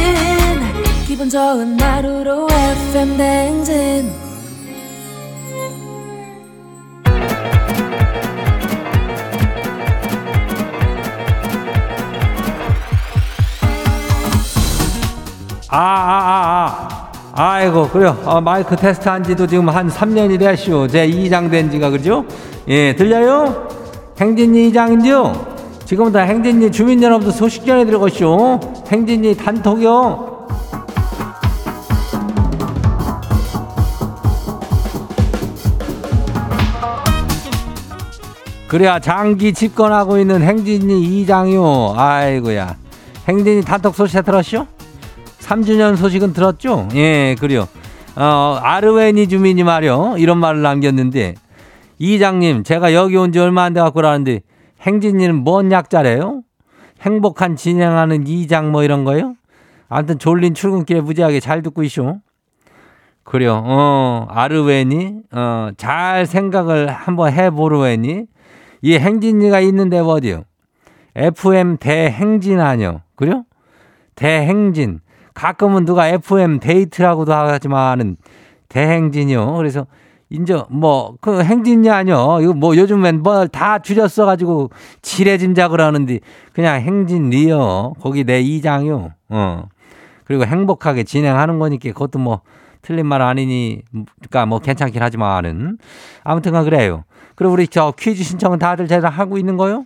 기분 1.07 1.31
좋은 1.31 1.81
하루로 1.81 2.49
FM 2.51 3.17
댕진 3.17 4.32
아, 15.75 15.79
아, 15.79 15.81
아, 15.81 17.13
아. 17.35 17.53
아이고, 17.55 17.89
그래요. 17.89 18.15
어, 18.27 18.43
마이크 18.43 18.77
테스트 18.77 19.09
한 19.09 19.25
지도 19.25 19.47
지금 19.47 19.71
한 19.71 19.89
3년이 19.89 20.39
되시오. 20.39 20.87
제 20.87 21.09
2장 21.09 21.51
된 21.51 21.71
지가, 21.71 21.89
그죠? 21.89 22.27
예, 22.69 22.95
들려요? 22.95 23.69
행진이 24.21 24.71
2장인데요. 24.71 25.87
지금부터 25.87 26.19
행진이 26.19 26.71
주민 26.71 27.03
여러분들 27.03 27.33
소식 27.33 27.65
전해드리고 27.65 28.11
쇼. 28.11 28.61
행진이 28.89 29.35
단톡이요. 29.35 30.33
그래야 38.69 38.99
장기 38.99 39.55
집권하고 39.55 40.19
있는 40.19 40.43
행진이 40.43 41.25
2장이요. 41.25 41.97
아이고야. 41.97 42.77
행진이 43.27 43.63
단톡 43.63 43.95
소식 43.95 44.23
들었쇼? 44.23 44.67
3주년 45.53 45.97
소식은 45.97 46.33
들었죠? 46.33 46.89
예, 46.95 47.37
그래요. 47.39 47.69
어, 48.17 48.59
아르웨니 48.63 49.29
주민이 49.29 49.65
말이요. 49.65 50.15
이런 50.17 50.39
말을 50.39 50.63
남겼는데, 50.63 51.35
이장님, 51.99 52.65
제가 52.65 52.95
여기 52.95 53.17
온 53.17 53.33
지 53.33 53.39
얼마 53.39 53.65
안 53.65 53.75
돼갖고 53.75 53.97
그러는데, 53.97 54.41
행진이는 54.81 55.35
뭔 55.45 55.71
약자래요? 55.71 56.43
행복한 57.03 57.57
진행하는 57.57 58.27
이장 58.27 58.73
뭐 58.73 58.83
이런 58.83 59.05
거요? 59.05 59.35
아무튼 59.91 60.19
졸린 60.19 60.55
출근길에 60.55 61.03
무지하게 61.03 61.39
잘 61.41 61.61
듣고 61.63 61.83
있쇼. 61.83 62.17
그래요. 63.25 63.63
어, 63.65 64.27
아르웨니, 64.31 65.17
어, 65.33 65.69
잘 65.77 66.25
생각을 66.25 66.89
한번 66.89 67.31
해보르웨니, 67.33 68.25
이 68.81 68.95
행진이가 68.95 69.61
있는데 69.61 69.99
어디요? 69.99 70.45
FM 71.15 71.77
대행진 71.77 72.59
아니요? 72.59 73.03
그래요? 73.17 73.45
대행진. 74.15 75.01
가끔은 75.35 75.85
누가 75.85 76.09
FM 76.09 76.61
데이트라고도 76.61 77.33
하지만은 77.33 78.17
대행진이요. 78.69 79.55
그래서 79.57 79.87
인제 80.31 80.63
뭐그 80.71 81.43
행진이 81.43 81.91
아니요. 81.91 82.39
이거 82.41 82.55
뭐 82.55 82.77
요즘엔 82.77 83.23
뭐다 83.23 83.81
줄였어 83.81 84.25
가지고 84.25 84.71
지레 85.03 85.37
짐작을 85.39 85.81
하는데 85.81 86.21
그냥 86.55 86.81
행진리요. 86.81 87.95
거기 88.01 88.25
내 88.25 88.41
이장요. 88.41 89.11
어. 89.29 89.69
그리고 90.25 90.47
행복하게 90.47 91.05
진행하는 91.05 91.59
거니까 91.59 91.91
그것도 91.93 92.19
뭐 92.19 92.41
틀린 92.81 93.07
말 93.07 93.21
아니니 93.21 93.83
그러니까 93.91 94.47
뭐 94.47 94.59
괜찮긴 94.59 95.03
하지만은 95.03 95.77
아무튼간 96.25 96.65
그래요. 96.65 97.05
그리고 97.35 97.53
우리 97.53 97.69
저 97.69 97.93
퀴즈 97.99 98.23
신청은 98.23 98.59
다들 98.59 98.89
잘 98.89 99.05
하고 99.05 99.37
있는 99.37 99.59
거요? 99.59 99.85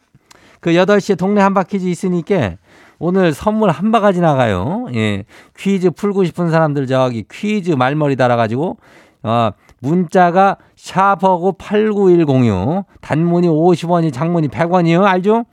그 0.60 0.70
8시에 0.70 1.18
동네 1.18 1.40
한바퀴즈 1.40 1.86
있으니까 1.86 2.52
오늘 2.98 3.32
선물 3.32 3.70
한 3.70 3.92
바가지 3.92 4.20
나가요. 4.20 4.86
예. 4.94 5.24
퀴즈 5.56 5.90
풀고 5.90 6.24
싶은 6.24 6.50
사람들 6.50 6.86
저기 6.86 7.24
퀴즈 7.30 7.72
말머리 7.72 8.16
달아가지고, 8.16 8.76
어, 9.22 9.50
문자가 9.80 10.56
샤퍼고 10.76 11.52
89106. 11.52 12.84
단문이 13.00 13.48
50원이 13.48 14.12
장문이 14.12 14.48
100원이요. 14.48 15.04
알죠? 15.04 15.44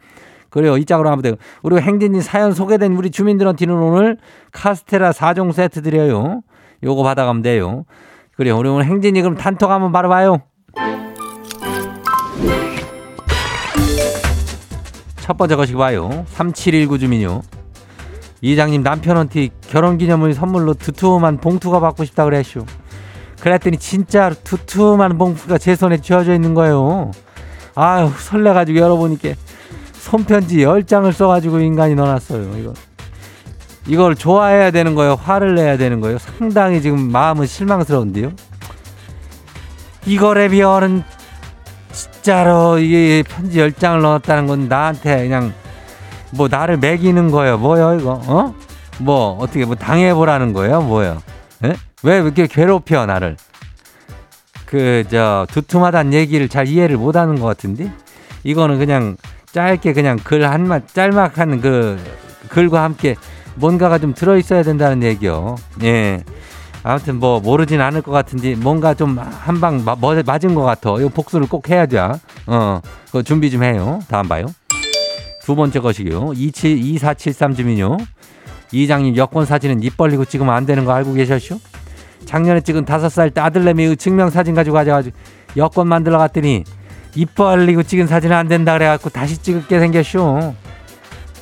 그래요. 0.50 0.78
이 0.78 0.86
짝으로 0.86 1.10
하면 1.10 1.22
돼요. 1.24 1.34
그리고 1.64 1.82
행진이 1.82 2.22
사연 2.22 2.54
소개된 2.54 2.94
우리 2.94 3.10
주민들한테는 3.10 3.76
오늘 3.76 4.18
카스테라 4.52 5.12
4종 5.12 5.52
세트 5.52 5.82
드려요. 5.82 6.42
요거 6.84 7.02
받아가면 7.02 7.42
돼요. 7.42 7.86
그래요. 8.36 8.58
우리 8.58 8.70
오늘 8.70 8.86
행진이 8.86 9.22
그럼 9.22 9.36
단톡 9.36 9.72
한번 9.72 9.92
바로 9.92 10.10
봐요. 10.10 10.42
첫 15.24 15.38
번째 15.38 15.56
것이 15.56 15.72
봐요. 15.74 16.26
3719 16.32 17.00
주민요. 17.00 17.44
이장님 18.42 18.84
남편한테 18.84 19.48
결혼기념일 19.70 20.34
선물로 20.34 20.74
두툼한 20.74 21.38
봉투가 21.38 21.80
받고 21.80 22.04
싶다 22.04 22.26
그래쇼. 22.26 22.66
그랬더니 23.40 23.78
진짜 23.78 24.32
두툼한 24.32 25.18
봉투가 25.18 25.60
제 25.60 25.78
손에 25.78 26.02
쥐어져 26.02 26.34
있는 26.34 26.54
거예요. 26.54 27.12
아유 27.74 28.12
설레가지고 28.18 28.78
열어보니까 28.78 29.30
손편지 29.94 30.58
10장을 30.58 31.10
써가지고 31.14 31.62
인간이 31.62 31.96
넣어놨어요. 31.96 32.58
이거. 32.58 32.74
이걸 33.88 34.16
좋아해야 34.16 34.72
되는 34.72 34.94
거예요? 34.94 35.14
화를 35.14 35.56
내야 35.56 35.78
되는 35.78 36.02
거예요? 36.02 36.18
상당히 36.18 36.82
지금 36.82 37.00
마음은 37.00 37.48
실망스러운데요? 37.48 38.34
이거래 40.06 40.50
비어는 40.50 41.06
진짜로 41.94 42.80
이게 42.80 43.24
편지 43.24 43.60
열 43.60 43.72
장을 43.72 44.02
넣었다는 44.02 44.48
건 44.48 44.68
나한테 44.68 45.24
그냥 45.24 45.54
뭐 46.32 46.48
나를 46.48 46.78
매기는 46.78 47.32
거예요. 47.32 47.58
뭐요 47.58 47.98
이거? 48.00 48.22
어? 48.26 48.56
뭐 48.98 49.38
어떻게 49.40 49.66
뭐 49.66 49.76
당해보라는 49.76 50.54
거예요? 50.54 50.82
뭐요? 50.82 51.22
예? 51.64 51.76
왜 52.02 52.18
이렇게 52.20 52.48
괴롭혀 52.48 53.06
나를? 53.06 53.38
그 54.66 55.04
저 55.10 55.46
두툼하다는 55.52 56.14
얘기를 56.14 56.50
잘 56.50 56.68
이해를 56.68 56.98
못하는 56.98 57.40
것 57.40 57.46
같은데 57.46 57.92
이거는 58.44 58.80
그냥 58.80 59.18
짧게 59.52 59.94
그냥 59.94 60.18
글 60.24 60.50
한마 60.50 60.80
짤막한 60.88 61.62
그 61.62 62.00
글과 62.50 62.82
함께 62.84 63.16
뭔가가 63.56 64.00
좀 64.00 64.16
들어 64.16 64.36
있어야 64.36 64.64
된다는 64.64 65.04
얘기요. 65.04 65.58
예. 65.84 66.24
아무튼 66.84 67.20
뭐 67.20 67.40
모르진 67.40 67.80
않을 67.82 68.02
것 68.02 68.12
같은데 68.12 68.56
뭔가 68.56 68.94
좀 68.94 69.18
한 69.18 69.60
방 69.62 69.84
맞은 69.86 70.54
것 70.56 70.64
같아. 70.64 70.96
이거 71.00 71.08
복수를 71.10 71.48
꼭 71.48 71.70
해야죠. 71.70 72.14
어, 72.48 72.82
그 73.12 73.24
준비 73.24 73.50
좀 73.50 73.64
해요. 73.64 74.00
다음 74.10 74.28
봐요. 74.28 74.46
두 75.44 75.56
번째 75.56 75.80
것이요. 75.80 76.34
27, 76.36 76.78
2473 76.78 77.56
주민요. 77.56 77.98
이장님 78.72 79.16
여권 79.18 79.46
사진은 79.46 79.84
입 79.84 79.98
벌리고 79.98 80.26
찍으면 80.26 80.54
안 80.54 80.66
되는 80.66 80.84
거 80.86 80.94
알고 80.94 81.14
계셨쇼? 81.14 81.60
작년에 82.26 82.62
찍은 82.62 82.86
다섯 82.86 83.10
살 83.10 83.30
때 83.32 83.42
아들내미 83.42 83.96
증명 83.98 84.30
사진 84.30 84.56
가지고 84.56 84.76
가져가지고 84.76 85.16
여권 85.58 85.88
만들러 85.88 86.18
갔더니 86.18 86.64
입 87.16 87.36
벌리고 87.36 87.84
찍은 87.84 88.08
사진은 88.08 88.36
안 88.36 88.48
된다 88.48 88.74
그래갖고 88.74 89.10
다시 89.10 89.38
찍을게 89.38 89.80
생겼쇼. 89.80 90.56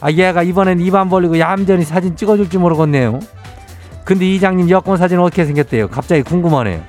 아 0.01 0.11
얘가 0.11 0.43
이번엔 0.43 0.79
입 0.81 0.93
안 0.95 1.09
벌리고 1.09 1.39
얌전히 1.39 1.85
사진 1.85 2.15
찍어줄지 2.15 2.57
모르겠네요. 2.57 3.19
근데 4.03 4.25
이장님 4.25 4.69
여권 4.69 4.97
사진 4.97 5.19
어떻게 5.19 5.45
생겼대요? 5.45 5.87
갑자기 5.89 6.21
궁금하네요. 6.23 6.81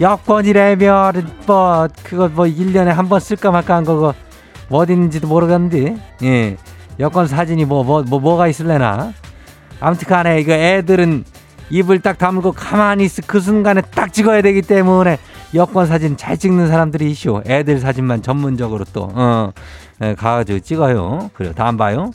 여권이라면 0.00 1.30
뭐 1.46 1.88
그거 2.02 2.28
뭐 2.28 2.46
1년에 2.46 2.86
한 2.86 3.08
번 3.08 3.20
쓸까 3.20 3.50
말까 3.50 3.76
한 3.76 3.84
거고 3.84 4.12
뭐 4.68 4.80
어딘지도 4.80 5.26
모르겠는데. 5.28 5.96
예. 6.24 6.56
여권 7.00 7.26
사진이 7.26 7.64
뭐 7.64 7.82
뭐 7.84 8.02
뭐 8.04 8.20
뭐, 8.20 8.36
가 8.36 8.46
있을래나? 8.48 9.12
아무튼 9.80 10.06
간에 10.08 10.40
이거 10.40 10.52
애들은 10.52 11.24
입을 11.70 12.00
딱 12.00 12.18
다물고 12.18 12.52
가만히 12.52 13.04
있을 13.04 13.24
그 13.26 13.40
순간에 13.40 13.80
딱 13.80 14.12
찍어야 14.12 14.42
되기 14.42 14.62
때문에 14.62 15.18
여권 15.54 15.86
사진 15.86 16.16
잘 16.16 16.36
찍는 16.38 16.68
사람들이 16.68 17.10
이쇼 17.10 17.42
애들 17.46 17.78
사진만 17.80 18.22
전문적으로 18.22 18.84
또 18.92 19.10
어, 19.12 19.52
예, 20.02 20.14
가가지고 20.14 20.60
찍어요. 20.60 21.30
그래요. 21.34 21.52
다음 21.54 21.76
봐요. 21.76 22.10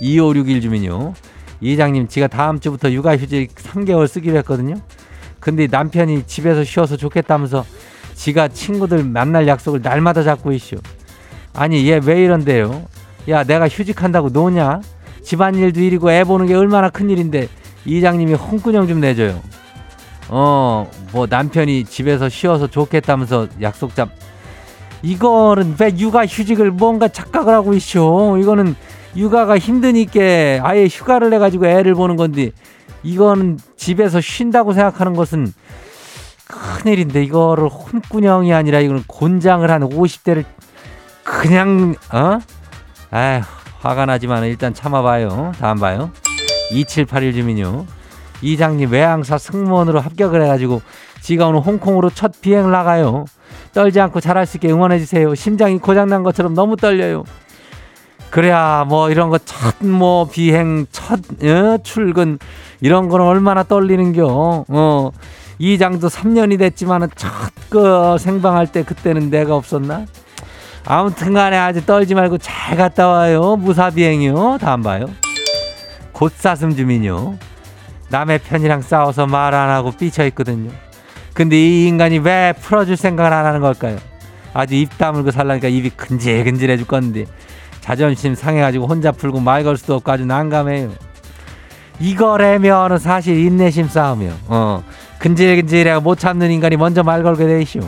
2561 0.00 0.60
주민요 0.60 1.14
이장님 1.60 2.08
지가 2.08 2.26
다음 2.28 2.60
주부터 2.60 2.90
육아휴직 2.90 3.54
3개월 3.54 4.06
쓰기로 4.08 4.36
했거든요 4.38 4.76
근데 5.40 5.66
남편이 5.70 6.24
집에서 6.26 6.64
쉬어서 6.64 6.96
좋겠다면서 6.96 7.64
지가 8.14 8.48
친구들 8.48 9.04
만날 9.04 9.46
약속을 9.48 9.80
날마다 9.82 10.22
잡고 10.22 10.52
있쇼 10.52 10.76
아니 11.54 11.88
얘 11.90 11.98
왜 12.02 12.22
이런데요? 12.24 12.84
야 13.28 13.44
내가 13.44 13.68
휴직한다고 13.68 14.28
노냐? 14.30 14.80
집안일도 15.22 15.80
일이고 15.80 16.10
애 16.12 16.24
보는 16.24 16.46
게 16.46 16.54
얼마나 16.54 16.88
큰일인데 16.90 17.48
이장님이 17.84 18.34
홍군형 18.34 18.86
좀 18.88 19.00
내줘요. 19.00 19.40
어 20.28 20.86
뭐 21.12 21.26
남편이 21.28 21.84
집에서 21.84 22.28
쉬어서 22.28 22.66
좋겠다면서 22.66 23.48
약속 23.62 23.94
잡 23.94 24.10
이거는 25.02 25.76
왜 25.80 25.94
육아 25.98 26.26
휴직을 26.26 26.70
뭔가 26.72 27.08
착각을 27.08 27.54
하고 27.54 27.72
있쇼 27.74 28.38
이거는 28.40 28.74
육아가 29.16 29.58
힘드니까 29.58 30.20
아예 30.62 30.86
휴가를 30.86 31.30
내가지고 31.30 31.66
애를 31.66 31.94
보는 31.94 32.16
건데 32.16 32.50
이거는 33.02 33.58
집에서 33.76 34.20
쉰다고 34.20 34.72
생각하는 34.72 35.14
것은 35.14 35.52
큰일인데 36.46 37.24
이거를 37.24 37.68
혼꾸녕이 37.68 38.52
아니라 38.52 38.80
이거는 38.80 39.04
곤장을 39.06 39.68
한 39.70 39.82
50대를 39.82 40.44
그냥 41.24 41.94
어? 42.12 42.38
아휴 43.10 43.42
화가 43.80 44.06
나지만 44.06 44.44
일단 44.44 44.74
참아봐요. 44.74 45.52
다음 45.58 45.78
봐요. 45.78 46.10
2781 46.72 47.32
주민요. 47.32 47.86
이장님 48.42 48.90
외항사 48.90 49.38
승무원으로 49.38 50.00
합격을 50.00 50.42
해가지고 50.42 50.82
지가 51.20 51.48
오늘 51.48 51.60
홍콩으로 51.60 52.10
첫 52.10 52.40
비행 52.40 52.70
나가요. 52.70 53.24
떨지 53.72 54.00
않고 54.00 54.20
잘할 54.20 54.46
수 54.46 54.58
있게 54.58 54.70
응원해주세요. 54.70 55.34
심장이 55.34 55.78
고장난 55.78 56.22
것처럼 56.22 56.54
너무 56.54 56.76
떨려요. 56.76 57.24
그래야 58.30 58.84
뭐 58.86 59.10
이런 59.10 59.30
거 59.30 59.38
첫 59.38 59.86
뭐 59.86 60.26
비행 60.28 60.86
첫 60.92 61.20
어? 61.42 61.78
출근 61.82 62.38
이런 62.80 63.08
거는 63.08 63.24
얼마나 63.26 63.62
떨리는겨. 63.62 64.64
어 64.68 65.10
이 65.58 65.78
장도 65.78 66.08
3년이 66.08 66.58
됐지만은 66.58 67.08
첫그 67.16 68.18
생방할 68.20 68.66
때 68.72 68.82
그때는 68.82 69.30
내가 69.30 69.54
없었나? 69.56 70.04
아무튼 70.84 71.32
간에 71.32 71.56
아주 71.56 71.86
떨지 71.86 72.14
말고 72.14 72.36
잘 72.36 72.76
갔다 72.76 73.08
와요. 73.08 73.56
무사 73.56 73.88
비행이요. 73.88 74.58
다음 74.60 74.82
봐요. 74.82 75.06
곧사슴 76.12 76.76
주민요. 76.76 77.38
남의 78.10 78.40
편이랑 78.40 78.82
싸워서 78.82 79.26
말 79.26 79.54
안 79.54 79.70
하고 79.70 79.92
삐쳐 79.92 80.26
있거든요. 80.26 80.70
근데 81.32 81.56
이 81.56 81.86
인간이 81.88 82.18
왜 82.18 82.52
풀어줄 82.60 82.98
생각을 82.98 83.32
안 83.32 83.46
하는 83.46 83.60
걸까요? 83.62 83.96
아주 84.52 84.74
입 84.74 84.98
다물고 84.98 85.30
살라니까 85.30 85.68
입이 85.68 85.88
근질근질해 85.90 86.76
줄 86.76 86.86
건데 86.86 87.24
자존심 87.86 88.34
상해가지고 88.34 88.86
혼자 88.86 89.12
풀고 89.12 89.40
말 89.40 89.62
걸 89.62 89.76
수도 89.76 89.94
없고 89.94 90.10
아주 90.10 90.24
난감해요. 90.26 90.90
이거라면 92.00 92.98
사실 92.98 93.38
인내심 93.38 93.88
싸움이요. 93.88 94.32
어. 94.48 94.82
근질근질해가 95.18 96.00
못 96.00 96.18
참는 96.18 96.50
인간이 96.50 96.76
먼저 96.76 97.02
말 97.02 97.22
걸게 97.22 97.46
되시오. 97.46 97.82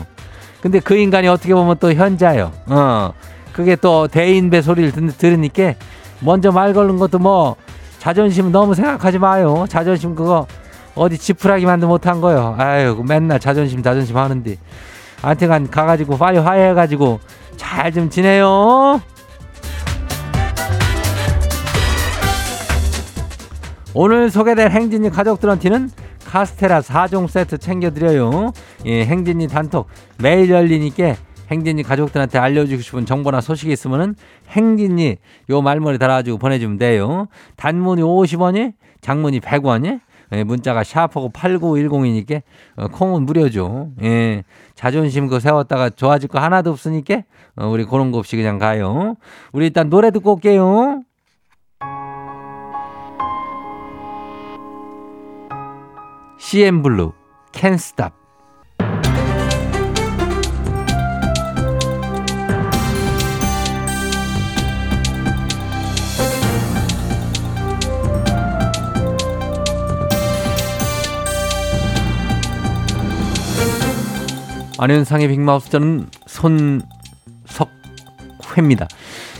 근데 0.61 0.79
그 0.79 0.95
인간이 0.95 1.27
어떻게 1.27 1.53
보면 1.53 1.77
또 1.79 1.93
현자요. 1.93 2.51
어. 2.67 3.13
그게 3.53 3.75
또 3.75 4.07
대인배 4.07 4.61
소리를 4.61 4.91
듣, 4.93 5.17
들으니까 5.17 5.73
먼저 6.21 6.51
말 6.51 6.73
걸는 6.73 6.97
것도 6.97 7.19
뭐 7.19 7.55
자존심 7.99 8.51
너무 8.51 8.73
생각하지 8.75 9.19
마요. 9.19 9.65
자존심 9.69 10.15
그거 10.15 10.47
어디 10.95 11.17
지푸라기 11.17 11.65
만도 11.65 11.87
못한 11.87 12.19
거요. 12.21 12.55
아유 12.57 13.03
맨날 13.07 13.39
자존심 13.39 13.83
자존심 13.83 14.17
하는데. 14.17 14.55
안튼간 15.21 15.69
가가지고 15.69 16.17
빨리 16.17 16.37
화해해가지고 16.39 17.19
잘 17.57 17.91
좀 17.91 18.09
지내요. 18.09 19.01
오늘 23.95 24.29
소개될 24.29 24.69
행진이 24.69 25.09
가족들한테는 25.09 25.89
카스테라 26.25 26.81
4종 26.81 27.27
세트 27.27 27.57
챙겨드려요. 27.57 28.51
예, 28.85 29.05
행진이 29.05 29.47
단톡 29.47 29.87
매일 30.21 30.51
열리니까 30.51 31.15
행진이 31.49 31.81
가족들한테 31.81 32.37
알려주고 32.37 32.81
싶은 32.83 33.05
정보나 33.07 33.41
소식이 33.41 33.71
있으면은 33.71 34.15
행진이 34.49 35.17
요 35.49 35.61
말머리 35.61 35.97
달아가지고 35.97 36.37
보내주면 36.37 36.77
돼요. 36.77 37.27
단문이 37.55 38.03
50원이, 38.03 38.73
장문이 39.01 39.39
100원이, 39.39 40.01
예, 40.33 40.43
문자가 40.43 40.83
샤프고 40.83 41.31
8910이니까 41.31 42.43
어, 42.75 42.87
콩은 42.89 43.23
무료죠. 43.23 43.89
예, 44.03 44.43
자존심 44.75 45.27
그 45.27 45.39
세웠다가 45.39 45.89
좋아질 45.89 46.29
거 46.29 46.39
하나도 46.39 46.69
없으니까 46.69 47.23
어, 47.55 47.67
우리 47.67 47.85
그런 47.85 48.11
거 48.11 48.19
없이 48.19 48.35
그냥 48.35 48.59
가요. 48.59 49.15
우리 49.51 49.65
일단 49.65 49.89
노래 49.89 50.11
듣고 50.11 50.33
올게요. 50.33 51.01
CN블루 56.39 57.13
Stop 57.75 58.15
안현상의 74.79 75.27
빅마우스 75.27 75.69
저는 75.69 76.07
손석회입니다. 76.25 78.87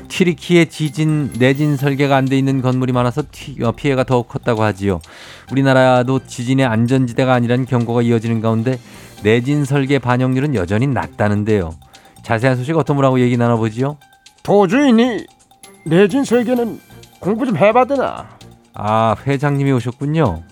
튀르키의 0.09 0.69
지진 0.69 1.31
내진 1.39 1.77
설계가 1.77 2.17
안 2.17 2.25
돼 2.25 2.37
있는 2.37 2.61
건물이 2.61 2.91
많아서 2.91 3.23
어, 3.63 3.71
피해가 3.71 4.03
더욱 4.03 4.27
컸다고 4.27 4.63
하지요. 4.63 4.99
우리나라도 5.51 6.19
지진의 6.25 6.65
안전지대가 6.65 7.33
아니라는 7.33 7.65
경고가 7.65 8.01
이어지는 8.01 8.41
가운데 8.41 8.77
내진 9.23 9.63
설계 9.65 9.99
반영률은 9.99 10.55
여전히 10.55 10.87
낮다는데요. 10.87 11.71
자세한 12.23 12.57
소식 12.57 12.75
어떤 12.77 12.95
분하고 12.97 13.19
얘기 13.21 13.37
나눠보지요? 13.37 13.97
도주인이 14.43 15.25
내진 15.85 16.23
설계는 16.25 16.79
공부 17.19 17.45
좀 17.45 17.57
해봤더나. 17.57 18.27
아 18.73 19.15
회장님이 19.25 19.71
오셨군요. 19.71 20.43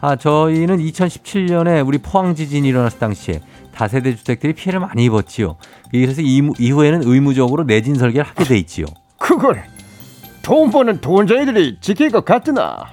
아 0.00 0.16
저희는 0.16 0.78
2017년에 0.78 1.86
우리 1.86 1.98
포항 1.98 2.34
지진이 2.34 2.68
일어났을 2.68 2.98
당시에 2.98 3.40
다세대 3.80 4.14
주택들이 4.14 4.52
피해를 4.52 4.78
많이 4.78 5.06
입었지요. 5.06 5.56
그래서 5.90 6.20
이후에는 6.20 7.00
의무적으로 7.02 7.64
내진 7.64 7.94
설계를 7.94 8.28
하게 8.28 8.44
돼 8.44 8.58
있지요. 8.58 8.84
그걸 9.16 9.64
돈 10.42 10.70
버는 10.70 11.00
돈쟁이들이 11.00 11.78
지킬 11.80 12.10
것 12.10 12.26
같으나 12.26 12.84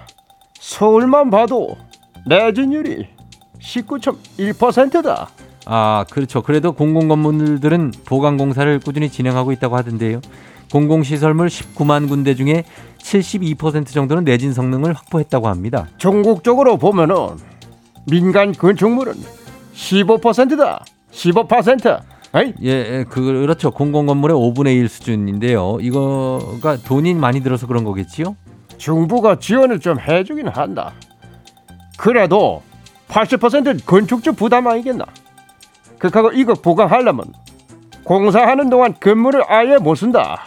서울만 0.57 1.29
봐도 1.29 1.75
내진율이 2.25 3.05
19.1%다. 3.59 5.27
아, 5.65 6.05
그렇죠. 6.09 6.41
그래도 6.41 6.71
공공 6.71 7.09
건물들은 7.09 7.91
보강 8.05 8.37
공사를 8.37 8.79
꾸준히 8.79 9.09
진행하고 9.09 9.51
있다고 9.51 9.75
하던데요. 9.75 10.21
공공시설물 10.71 11.47
19만 11.47 12.07
군데 12.07 12.33
중에 12.33 12.63
72% 12.99 13.87
정도는 13.87 14.23
내진 14.23 14.53
성능을 14.53 14.93
확보했다고 14.93 15.49
합니다. 15.49 15.87
전국적으로 15.97 16.77
보면은 16.77 17.15
민간 18.05 18.53
건축물은 18.53 19.15
15%다. 19.77 20.83
15%. 21.11 22.01
에이? 22.35 22.53
예, 22.63 22.69
예, 22.69 23.05
그 23.07 23.21
그렇죠. 23.21 23.71
공공 23.71 24.07
건물의 24.07 24.35
5분의 24.35 24.75
1 24.75 24.89
수준인데요. 24.89 25.77
이거가 25.79 26.77
돈이 26.77 27.13
많이 27.13 27.41
들어서 27.41 27.67
그런 27.67 27.83
거겠지요? 27.85 28.35
정부가 28.77 29.39
지원을 29.39 29.79
좀 29.79 29.99
해주긴 29.99 30.49
한다. 30.49 30.91
그래도 31.97 32.61
80% 33.07 33.85
건축주 33.85 34.33
부담 34.33 34.67
아니겠나? 34.67 35.05
그하고 35.99 36.31
이거 36.31 36.53
보강하려면 36.53 37.33
공사하는 38.03 38.69
동안 38.69 38.93
건물을 38.99 39.43
아예 39.47 39.77
못 39.77 39.95
쓴다. 39.95 40.41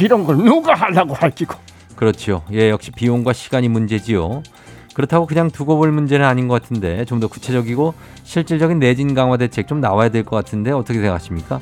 이런 0.00 0.24
걸 0.24 0.36
누가 0.36 0.74
하려고 0.74 1.14
할지고. 1.14 1.54
그렇죠. 1.96 2.42
예, 2.52 2.70
역시 2.70 2.90
비용과 2.92 3.32
시간이 3.32 3.68
문제지요. 3.68 4.42
그렇다고 4.94 5.26
그냥 5.26 5.50
두고 5.50 5.76
볼 5.76 5.90
문제는 5.92 6.24
아닌 6.24 6.48
것 6.48 6.62
같은데 6.62 7.04
좀 7.04 7.20
더 7.20 7.28
구체적이고 7.28 7.94
실질적인 8.22 8.78
내진 8.78 9.14
강화 9.14 9.36
대책 9.36 9.66
좀 9.68 9.80
나와야 9.80 10.08
될 10.08 10.24
것 10.24 10.36
같은데 10.36 10.70
어떻게 10.72 11.00
생각하십니까? 11.00 11.60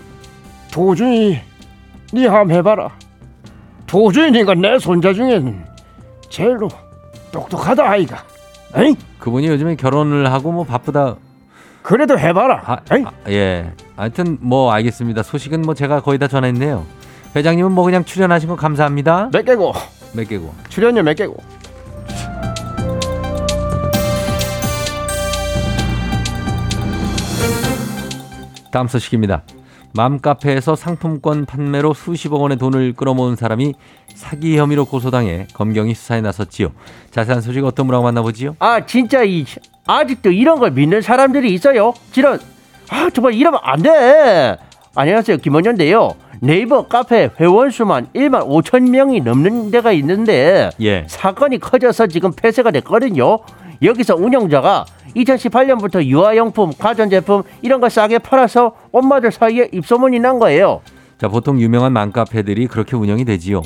도준이 0.73 1.41
니 2.15 2.27
한번 2.27 2.57
해봐라. 2.57 2.91
도준이가 3.87 4.55
내 4.55 4.79
손자 4.79 5.13
중에는 5.13 5.65
제일로 6.31 6.69
똑똑하다 7.33 7.89
아이가. 7.91 8.23
에이? 8.77 8.97
그분이 9.19 9.47
요즘에 9.49 9.77
결혼을 9.77 10.31
하고 10.33 10.53
뭐 10.53 10.65
바쁘다. 10.65 11.17
그래도 11.83 12.19
해봐라. 12.19 12.63
아? 12.65 12.77
아, 12.91 13.13
예. 13.29 13.73
하여튼 13.97 14.39
뭐 14.41 14.73
알겠습니다. 14.73 15.23
소식은 15.23 15.63
뭐 15.63 15.75
제가 15.75 16.01
거의 16.01 16.19
다 16.19 16.29
전했네요. 16.29 16.85
회장님은 17.37 17.73
뭐 17.73 17.85
그냥 17.85 18.05
출연하신 18.05 18.49
거 18.49 18.57
감사합니다. 18.57 19.31
몇 19.33 19.45
개고 19.45 19.73
몇 20.15 20.29
개고. 20.29 20.55
출연료 20.69 21.03
몇 21.03 21.15
개고. 21.15 21.37
다음 28.73 28.89
소식입니다. 28.89 29.43
맘카페에서 29.95 30.75
상품권 30.75 31.45
판매로 31.45 31.93
수십억 31.93 32.41
원의 32.41 32.57
돈을 32.57 32.95
끌어모은 32.95 33.37
사람이 33.37 33.75
사기 34.15 34.59
혐의로 34.59 34.87
고소당해 34.87 35.47
검경이 35.53 35.95
수사에 35.95 36.23
나섰지요. 36.23 36.73
자세한 37.11 37.43
소식 37.43 37.65
어떤 37.65 37.87
분하고 37.87 38.03
만나보지요? 38.05 38.57
아 38.59 38.85
진짜 38.87 39.23
이 39.23 39.45
아직도 39.87 40.33
이런 40.33 40.59
걸 40.59 40.71
믿는 40.71 41.03
사람들이 41.03 41.53
있어요. 41.53 41.93
지런 42.11 42.41
아 42.89 43.11
정말 43.11 43.35
이러면 43.35 43.61
안 43.63 43.83
돼. 43.83 44.57
안녕하세요 44.95 45.37
김원현인데요. 45.39 46.17
네이버 46.41 46.89
카페 46.89 47.31
회원 47.39 47.71
수만 47.71 48.09
1만 48.15 48.49
5천 48.49 48.91
명이 48.91 49.21
넘는 49.21 49.71
데가 49.71 49.93
있는데 49.93 50.71
예. 50.81 51.05
사건이 51.07 51.59
커져서 51.59 52.09
지금 52.09 52.33
폐쇄가 52.33 52.71
됐거든요. 52.73 53.39
여기서 53.83 54.17
운영자가 54.17 54.87
2018년부터 55.17 56.05
유아용품, 56.05 56.73
가전제품 56.79 57.43
이런 57.63 57.81
거 57.81 57.89
싸게 57.89 58.19
팔아서 58.19 58.75
엄마들 58.93 59.33
사이에 59.33 59.69
입소문이 59.73 60.19
난 60.21 60.39
거예요. 60.39 60.81
자, 61.19 61.29
보통 61.29 61.61
유명한 61.61 61.93
맘카페들이 61.93 62.67
그렇게 62.67 62.97
운영이 62.97 63.25
되지요. 63.25 63.63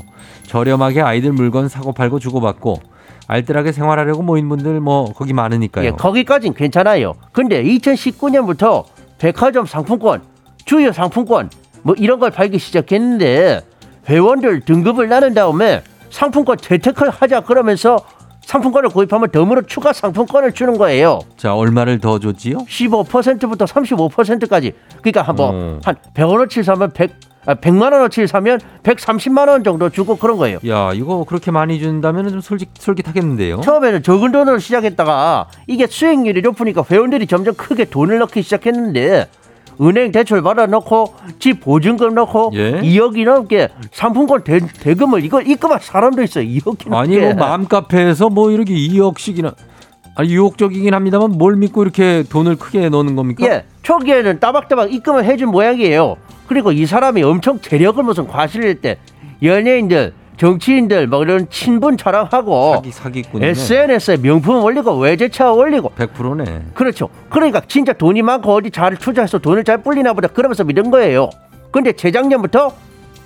저렴하게 0.47 1.01
아이들 1.01 1.33
물건 1.33 1.69
사고 1.69 1.93
팔고 1.93 2.19
주고받고 2.19 2.81
알뜰하게 3.29 3.73
생활하려고 3.73 4.23
모인 4.23 4.49
분들 4.49 4.81
뭐 4.81 5.13
거기 5.13 5.33
많으니까요. 5.33 5.87
예, 5.87 5.91
거기까진 5.91 6.55
괜찮아요. 6.55 7.15
근데 7.33 7.63
2019년부터 7.65 8.85
백화점 9.19 9.67
상품권, 9.67 10.23
주요 10.65 10.93
상품권 10.93 11.51
뭐 11.83 11.95
이런 11.99 12.19
걸 12.19 12.31
팔기 12.31 12.59
시작했는데 12.59 13.63
회원들 14.09 14.61
등급을 14.61 15.09
나눈 15.09 15.35
다음에 15.35 15.83
상품권 16.11 16.59
재테크를 16.59 17.11
하자 17.11 17.41
그러면서 17.41 17.99
상품권을 18.47 18.91
구입하면 18.91 19.31
덤으로 19.31 19.63
추가 19.63 19.93
상품권을 19.93 20.53
주는 20.53 20.79
거예요. 20.79 21.19
자, 21.37 21.55
얼마를 21.55 21.99
더 21.99 22.21
줬지요? 22.21 22.59
15%부터 22.59 23.65
35%까지. 23.65 24.73
그러니까 25.03 25.23
한번 25.23 25.55
음. 25.55 25.81
한 25.85 25.97
100원어치 26.15 26.63
사면 26.63 26.93
100 26.93 27.11
아, 27.49 27.55
100만 27.55 27.93
원어치 27.93 28.27
사면 28.27 28.59
130만 28.83 29.49
원 29.49 29.63
정도 29.63 29.89
주고 29.89 30.17
그런 30.17 30.37
거예요. 30.37 30.59
야, 30.67 30.93
이거 30.95 31.25
그렇게 31.25 31.51
많이 31.53 31.79
준다면 31.79 32.29
좀 32.29 32.41
솔직 32.41 32.71
솔깃하겠는데요. 32.77 33.61
처음에는 33.61 34.03
적은 34.03 34.33
돈으로 34.33 34.59
시작했다가 34.59 35.49
이게 35.69 35.87
수익률이 35.87 36.43
높으니까 36.43 36.85
회원들이 36.89 37.27
점점 37.29 37.55
크게 37.55 37.85
돈을 37.85 38.19
넣기 38.19 38.43
시작했는데 38.43 39.29
은행 39.81 40.13
대출 40.13 40.43
받아놓고 40.43 41.15
집 41.39 41.61
보증금 41.61 42.15
넣고 42.15 42.51
예? 42.55 42.81
2억이 42.81 43.25
넘게 43.25 43.69
상품권 43.93 44.45
대, 44.45 44.59
대금을 44.59 45.25
이걸 45.25 45.47
입금할 45.47 45.81
사람도 45.81 46.23
있어요. 46.23 46.45
2억이 46.45 46.89
넘게. 46.89 46.97
아니 46.97 47.19
뭐 47.19 47.35
맘카페에서 47.35 48.31
뭐 48.31 48.51
이렇게 48.51 48.75
2억씩이나 48.75 49.55
아니 50.15 50.31
유혹적이긴 50.31 50.95
합니다만 50.95 51.33
뭘 51.33 51.57
믿고 51.57 51.83
이렇게 51.83 52.25
돈을 52.29 52.57
크게 52.57 52.89
넣는 52.89 53.17
겁니까? 53.17 53.47
예, 53.47 53.65
초기에는 53.83 54.41
따박따박 54.41 54.93
입금을 54.93 55.25
해준 55.25 55.51
모양이에요. 55.51 56.17
그리고 56.47 56.73
이 56.73 56.87
사람이 56.87 57.23
엄청 57.23 57.61
재력을 57.61 58.03
무슨 58.03 58.27
과실일 58.27 58.81
때 58.81 58.99
연예인들, 59.43 60.15
정치인들 60.37 61.07
뭐 61.07 61.23
이런 61.23 61.49
친분 61.49 61.97
자랑하고 61.97 62.75
사기 62.77 62.91
사기꾼이네. 62.91 63.51
SNS에 63.51 64.17
명품 64.19 64.63
올리고 64.63 64.97
외제차 64.99 65.53
올리고 65.53 65.91
100%네. 65.97 66.63
그렇죠. 66.75 67.09
그러니까 67.31 67.63
진짜 67.67 67.93
돈이 67.93 68.23
많고 68.23 68.53
어디 68.55 68.71
잘 68.71 68.97
투자해서 68.97 69.39
돈을 69.39 69.65
잘 69.65 69.83
불리나 69.83 70.13
보다 70.13 70.29
그러면서 70.29 70.65
믿은 70.65 70.91
거예요. 70.91 71.31
근데 71.71 71.93
재작년부터 71.93 72.73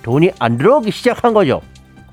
돈이 0.03 0.31
안 0.39 0.57
들어오기 0.57 0.91
시작한 0.91 1.33
거죠. 1.33 1.61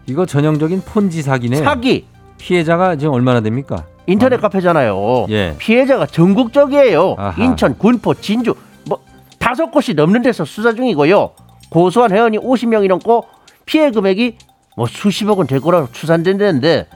이거 0.06 0.26
전형적인 0.26 0.82
폰지 0.82 1.22
사기네. 1.22 1.56
사기 1.56 2.06
피해자가 2.38 2.96
지금 2.96 3.14
얼마나 3.14 3.40
됩니까? 3.40 3.84
인터넷 4.06 4.40
카페잖아요. 4.40 5.26
예. 5.30 5.54
피해자가 5.58 6.06
전국적이에요. 6.06 7.16
아하. 7.18 7.44
인천, 7.44 7.76
군포, 7.76 8.14
진주 8.14 8.54
뭐 8.86 8.98
다섯 9.38 9.70
곳이 9.70 9.94
넘는 9.94 10.22
데서 10.22 10.44
수사 10.44 10.72
중이고요. 10.72 11.30
고소한 11.70 12.10
회원이 12.12 12.38
50명이 12.38 12.88
넘고 12.88 13.26
피해 13.66 13.90
금액이 13.90 14.38
뭐 14.78 14.86
수십억은 14.86 15.48
될 15.48 15.58
거라고 15.60 15.88
추산된다는데 15.90 16.86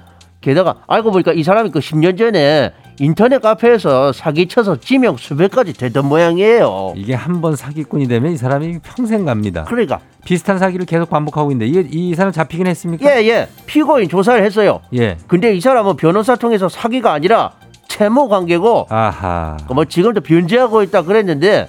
게다가 0.40 0.76
알고 0.86 1.10
보니까 1.10 1.32
이 1.32 1.42
사람이 1.42 1.70
그 1.72 1.80
10년 1.80 2.16
전에 2.16 2.70
인터넷 3.00 3.42
카페에서 3.42 4.12
사기쳐서 4.12 4.78
지명 4.78 5.16
수배까지 5.16 5.72
되던 5.72 6.06
모양이에요. 6.06 6.92
이게 6.94 7.12
한 7.14 7.40
번 7.40 7.56
사기꾼이 7.56 8.06
되면 8.06 8.30
이 8.30 8.36
사람이 8.36 8.78
평생 8.84 9.24
갑니다. 9.24 9.64
그러니까 9.64 9.98
비슷한 10.24 10.60
사기를 10.60 10.86
계속 10.86 11.10
반복하고 11.10 11.50
있는데 11.50 11.66
이게 11.66 11.88
이 11.90 12.14
사람 12.14 12.30
잡히긴 12.30 12.68
했습니까? 12.68 13.04
예예 13.20 13.48
피고인 13.66 14.08
조사를 14.08 14.44
했어요. 14.44 14.80
예. 14.94 15.16
근데 15.26 15.52
이 15.52 15.60
사람은 15.60 15.96
변호사 15.96 16.36
통해서 16.36 16.68
사기가 16.68 17.12
아니라 17.12 17.50
채무 17.88 18.28
관계고 18.28 18.86
아하. 18.90 19.56
뭐 19.74 19.84
지금도 19.86 20.20
변제하고 20.20 20.84
있다 20.84 21.02
그랬는데 21.02 21.68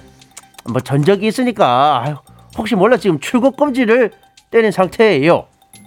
뭐 0.70 0.80
전적이 0.80 1.26
있으니까 1.26 2.02
아유, 2.04 2.14
혹시 2.56 2.76
몰라 2.76 2.98
지금 2.98 3.18
출국 3.18 3.56
금지를 3.56 4.12
때린 4.52 4.70
상태예요. 4.70 5.46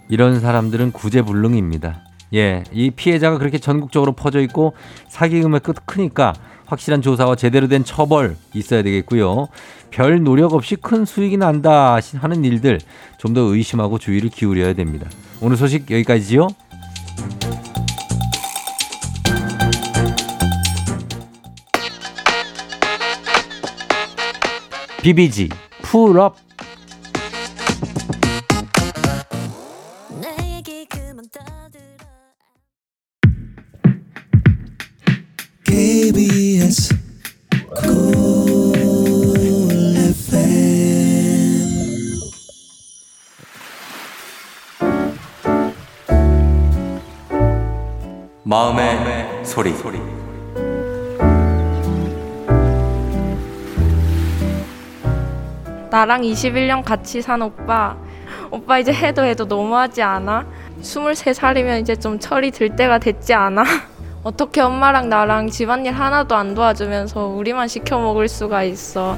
이런 0.10 0.39
사람들은 0.39 0.91
구제불능입니다. 0.91 2.02
예, 2.34 2.63
이 2.74 2.91
피해자가 2.91 3.38
그렇게 3.38 3.58
전국적으로 3.58 4.12
퍼져 4.13 4.41
있고 4.41 4.74
사기 5.08 5.41
금액 5.41 5.63
끝 5.63 5.86
크니까 5.86 6.34
확실한 6.65 7.02
조사와 7.02 7.36
제대로 7.36 7.67
된 7.67 7.84
처벌 7.86 8.36
있어야 8.54 8.82
되겠고요. 8.84 9.48
별 9.89 10.22
노력 10.22 10.54
없이 10.54 10.76
큰 10.76 11.06
수익이 11.06 11.38
난다 11.38 11.98
하는 12.15 12.43
일들 12.43 12.80
좀 13.17 13.34
더 13.34 13.41
의심하고 13.41 14.00
주의를 14.00 14.30
기울여야 14.30 14.74
됩니다. 14.74 15.10
오늘 15.41 15.56
소식 15.58 15.89
여기까지지요. 15.89 16.48
비비지 25.02 25.50
pull 25.84 26.18
up 26.18 26.36
소리. 49.88 50.00
나랑 55.89 56.21
21년 56.21 56.84
같이 56.84 57.21
산 57.21 57.41
오빠. 57.41 57.95
오빠 58.52 58.80
이제 58.80 58.93
해도 58.93 59.23
해도 59.23 59.45
너무하지 59.45 60.02
않아? 60.02 60.45
23살이면 60.82 61.82
이제 61.82 61.95
좀 61.95 62.19
철이 62.19 62.52
들 62.52 62.76
때가 62.76 63.00
됐지 63.00 63.34
않아? 63.34 63.63
어떻게 64.23 64.62
엄마랑 64.62 65.10
나랑 65.10 65.50
집안일 65.50 65.93
하나도 65.93 66.36
안 66.36 66.54
도와주면서 66.54 67.28
우리만 67.28 67.67
시켜 67.67 67.97
먹을 67.97 68.28
수가 68.28 68.63
있어. 68.63 69.17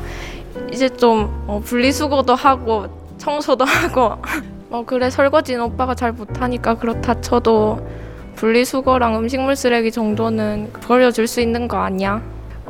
이제 0.71 0.89
좀 0.89 1.43
어, 1.47 1.60
분리수거도 1.63 2.36
하고 2.36 2.88
청소도 3.17 3.65
하고 3.65 4.21
뭐 4.69 4.86
그래 4.86 5.10
설거지는 5.10 5.63
오빠가 5.63 5.95
잘 5.95 6.12
못하니까 6.12 6.75
그렇다 6.75 7.21
쳐도 7.21 7.79
분리수거랑 8.39 9.17
음식물 9.17 9.58
쓰레기 9.58 9.91
정도는 9.91 10.71
버려줄 10.71 11.28
수 11.28 11.41
있는 11.41 11.67
거 11.67 11.75
아니야? 11.80 12.21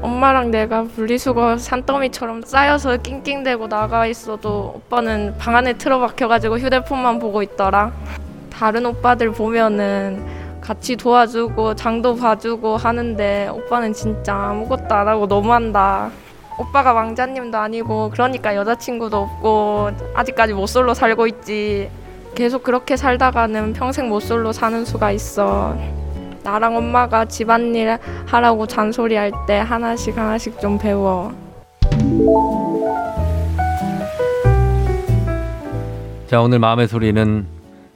엄마랑 0.02 0.50
내가 0.50 0.82
분리수거 0.82 1.60
산더미처럼 1.60 2.42
쌓여서 2.42 2.98
낑낑대고 2.98 3.68
나가 3.70 4.08
있어도 4.08 4.74
오빠는 4.78 5.36
방 5.38 5.56
안에 5.56 5.74
틀어박혀가지고 5.74 6.58
휴대폰만 6.58 7.20
보고 7.20 7.44
있더라. 7.44 7.92
다른 8.52 8.88
오빠들 8.88 9.32
보면은 9.32 10.26
같이 10.60 10.96
도와주고 10.96 11.76
장도 11.76 12.16
봐주고 12.16 12.76
하는데 12.76 13.50
오빠는 13.50 13.94
진짜 13.94 14.34
아무것도 14.34 14.96
안 14.96 15.08
하고 15.08 15.28
너무한다. 15.28 16.10
오빠가 16.58 16.94
왕자님도 16.94 17.56
아니고 17.56 18.10
그러니까 18.10 18.56
여자친구도 18.56 19.16
없고 19.18 19.92
아직까지 20.16 20.54
모쏠로 20.54 20.96
살고 20.96 21.28
있지. 21.28 21.92
계속 22.36 22.64
그렇게 22.64 22.96
살다가는 22.96 23.74
평생 23.74 24.10
모쏠로 24.10 24.52
사는 24.52 24.86
수가 24.86 25.12
있어. 25.12 25.78
나랑 26.44 26.78
엄마가 26.78 27.26
집안일 27.26 27.98
하라고 28.26 28.66
잔소리할 28.66 29.32
때 29.48 29.58
하나씩 29.58 30.18
하나씩 30.18 30.60
좀 30.60 30.78
배워. 30.78 31.34
자, 36.28 36.42
오늘 36.42 36.60
마음의 36.60 36.88
소리는 36.88 37.46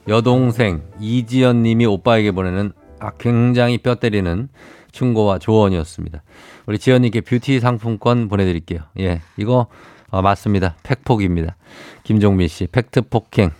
여동생 0.08 0.82
이지연 1.00 1.62
님이 1.62 1.86
오빠에게 1.86 2.32
보내는 2.32 2.72
아, 3.00 3.12
굉장히 3.18 3.78
뼈 3.78 3.94
때리는 3.94 4.48
충고와 4.92 5.38
조언이었습니다. 5.38 6.22
우리 6.66 6.78
지연 6.78 7.02
님께 7.02 7.20
뷰티 7.20 7.60
상품권 7.60 8.28
보내드릴게요. 8.28 8.80
예, 8.98 9.20
이거 9.36 9.66
어, 10.10 10.22
맞습니다. 10.22 10.76
팩폭입니다. 10.82 11.56
김종민 12.04 12.48
씨, 12.48 12.66
팩트 12.66 13.02
폭행. 13.08 13.50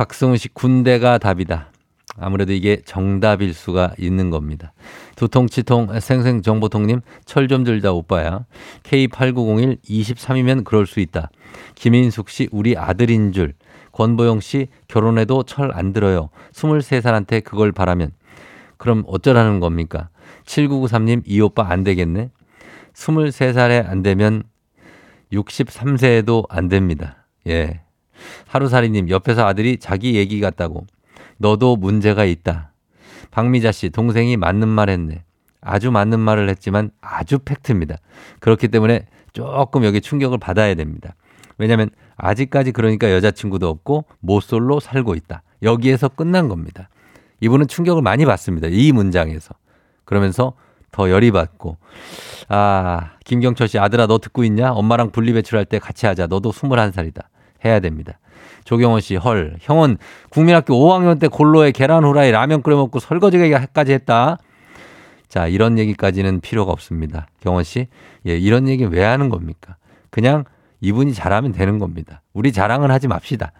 곽승훈 0.00 0.38
씨, 0.38 0.48
군대가 0.48 1.18
답이다. 1.18 1.70
아무래도 2.16 2.54
이게 2.54 2.80
정답일 2.86 3.52
수가 3.52 3.92
있는 3.98 4.30
겁니다. 4.30 4.72
두통치통 5.16 6.00
생생정보통님 6.00 7.02
철 7.26 7.48
좀 7.48 7.64
들자 7.64 7.92
오빠야. 7.92 8.46
K8901 8.82 9.82
23이면 9.82 10.64
그럴 10.64 10.86
수 10.86 11.00
있다. 11.00 11.30
김인숙 11.74 12.30
씨 12.30 12.48
우리 12.50 12.78
아들인 12.78 13.32
줄. 13.32 13.52
권보영 13.92 14.40
씨 14.40 14.68
결혼해도 14.88 15.42
철 15.42 15.70
안 15.74 15.92
들어요. 15.92 16.30
23살한테 16.54 17.44
그걸 17.44 17.70
바라면. 17.70 18.12
그럼 18.78 19.04
어쩌라는 19.06 19.60
겁니까? 19.60 20.08
7993님 20.46 21.24
이 21.26 21.42
오빠 21.42 21.68
안 21.68 21.84
되겠네. 21.84 22.30
23살에 22.94 23.86
안 23.86 24.02
되면 24.02 24.44
63세에도 25.30 26.46
안 26.48 26.68
됩니다. 26.70 27.26
예. 27.46 27.82
하루살이님 28.46 29.10
옆에서 29.10 29.46
아들이 29.46 29.78
자기 29.78 30.16
얘기 30.16 30.40
같다고. 30.40 30.86
너도 31.38 31.76
문제가 31.76 32.24
있다. 32.24 32.72
박미자 33.30 33.72
씨 33.72 33.90
동생이 33.90 34.36
맞는 34.36 34.68
말 34.68 34.90
했네. 34.90 35.24
아주 35.60 35.90
맞는 35.90 36.20
말을 36.20 36.48
했지만 36.48 36.90
아주 37.00 37.38
팩트입니다. 37.38 37.96
그렇기 38.40 38.68
때문에 38.68 39.06
조금 39.32 39.84
여기 39.84 40.00
충격을 40.00 40.38
받아야 40.38 40.74
됩니다. 40.74 41.14
왜냐하면 41.58 41.90
아직까지 42.16 42.72
그러니까 42.72 43.10
여자친구도 43.10 43.68
없고 43.68 44.06
모쏠로 44.20 44.80
살고 44.80 45.14
있다. 45.14 45.42
여기에서 45.62 46.08
끝난 46.08 46.48
겁니다. 46.48 46.88
이분은 47.40 47.68
충격을 47.68 48.02
많이 48.02 48.24
받습니다. 48.24 48.68
이 48.70 48.92
문장에서. 48.92 49.54
그러면서 50.04 50.54
더 50.90 51.10
열이 51.10 51.30
받고 51.30 51.76
아 52.48 53.12
김경철 53.24 53.68
씨 53.68 53.78
아들아 53.78 54.06
너 54.06 54.18
듣고 54.18 54.42
있냐? 54.44 54.72
엄마랑 54.72 55.10
분리배출할 55.10 55.66
때 55.66 55.78
같이 55.78 56.06
하자. 56.06 56.26
너도 56.26 56.50
21살이다. 56.50 57.22
해야 57.64 57.80
됩니다. 57.80 58.18
조경원 58.64 59.00
씨, 59.00 59.16
헐, 59.16 59.56
형은 59.60 59.98
국민학교 60.30 60.74
5학년 60.74 61.18
때 61.18 61.28
골로에 61.28 61.72
계란 61.72 62.04
후라이 62.04 62.30
라면 62.30 62.62
끓여 62.62 62.76
먹고 62.76 62.98
설거지까지 63.00 63.92
했다. 63.92 64.38
자, 65.28 65.46
이런 65.46 65.78
얘기까지는 65.78 66.40
필요가 66.40 66.72
없습니다. 66.72 67.26
경원 67.40 67.64
씨, 67.64 67.88
예, 68.26 68.36
이런 68.36 68.68
얘기 68.68 68.84
왜 68.84 69.02
하는 69.04 69.28
겁니까? 69.28 69.76
그냥 70.10 70.44
이분이 70.80 71.14
잘하면 71.14 71.52
되는 71.52 71.78
겁니다. 71.78 72.22
우리 72.32 72.52
자랑은 72.52 72.90
하지 72.90 73.08
맙시다. 73.08 73.52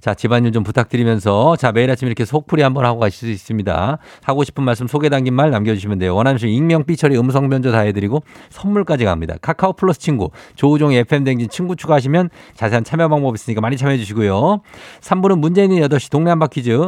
자, 0.00 0.14
집안일 0.14 0.52
좀 0.52 0.62
부탁드리면서 0.62 1.56
자, 1.56 1.72
매일 1.72 1.90
아침 1.90 2.06
이렇게 2.08 2.24
속풀이 2.24 2.62
한번 2.62 2.84
하고 2.84 3.00
가실 3.00 3.18
수 3.18 3.30
있습니다. 3.30 3.98
하고 4.22 4.44
싶은 4.44 4.64
말씀 4.64 4.86
소개 4.86 5.08
담긴 5.08 5.34
말 5.34 5.50
남겨주시면 5.50 5.98
돼요. 5.98 6.14
원하시면 6.14 6.54
익명, 6.54 6.84
삐처리, 6.84 7.18
음성 7.18 7.48
변조 7.48 7.70
다 7.70 7.80
해드리고 7.80 8.22
선물까지 8.50 9.04
갑니다. 9.04 9.34
카카오 9.42 9.74
플러스 9.74 10.00
친구, 10.00 10.30
조우종의 10.56 11.00
FM 11.00 11.24
댕진 11.24 11.48
친구 11.50 11.76
추가하시면 11.76 12.30
자세한 12.54 12.84
참여 12.84 13.08
방법 13.08 13.34
있으니까 13.34 13.60
많이 13.60 13.76
참여해 13.76 13.98
주시고요. 13.98 14.60
3부는 15.00 15.38
문제 15.38 15.64
있는 15.64 15.80
8시 15.80 16.10
동네 16.10 16.30
한바 16.30 16.46
퀴즈, 16.48 16.78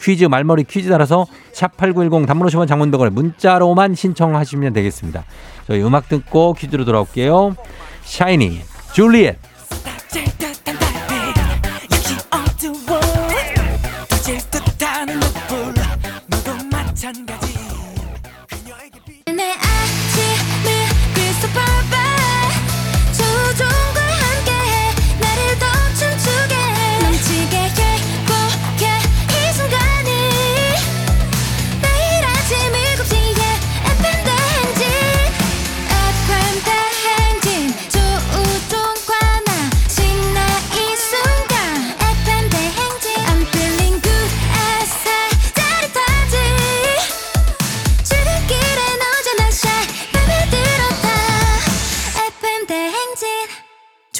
퀴즈 0.00 0.24
말머리 0.24 0.64
퀴즈 0.64 0.88
따라서 0.88 1.26
샵8910 1.52 2.26
단문 2.26 2.48
50원 2.48 2.66
장문병을 2.66 3.10
문자로만 3.10 3.94
신청하시면 3.94 4.72
되겠습니다. 4.72 5.24
저희 5.66 5.82
음악 5.82 6.08
듣고 6.08 6.54
퀴즈로 6.54 6.84
돌아올게요. 6.84 7.54
샤이니, 8.02 8.60
줄리엣. 8.94 9.36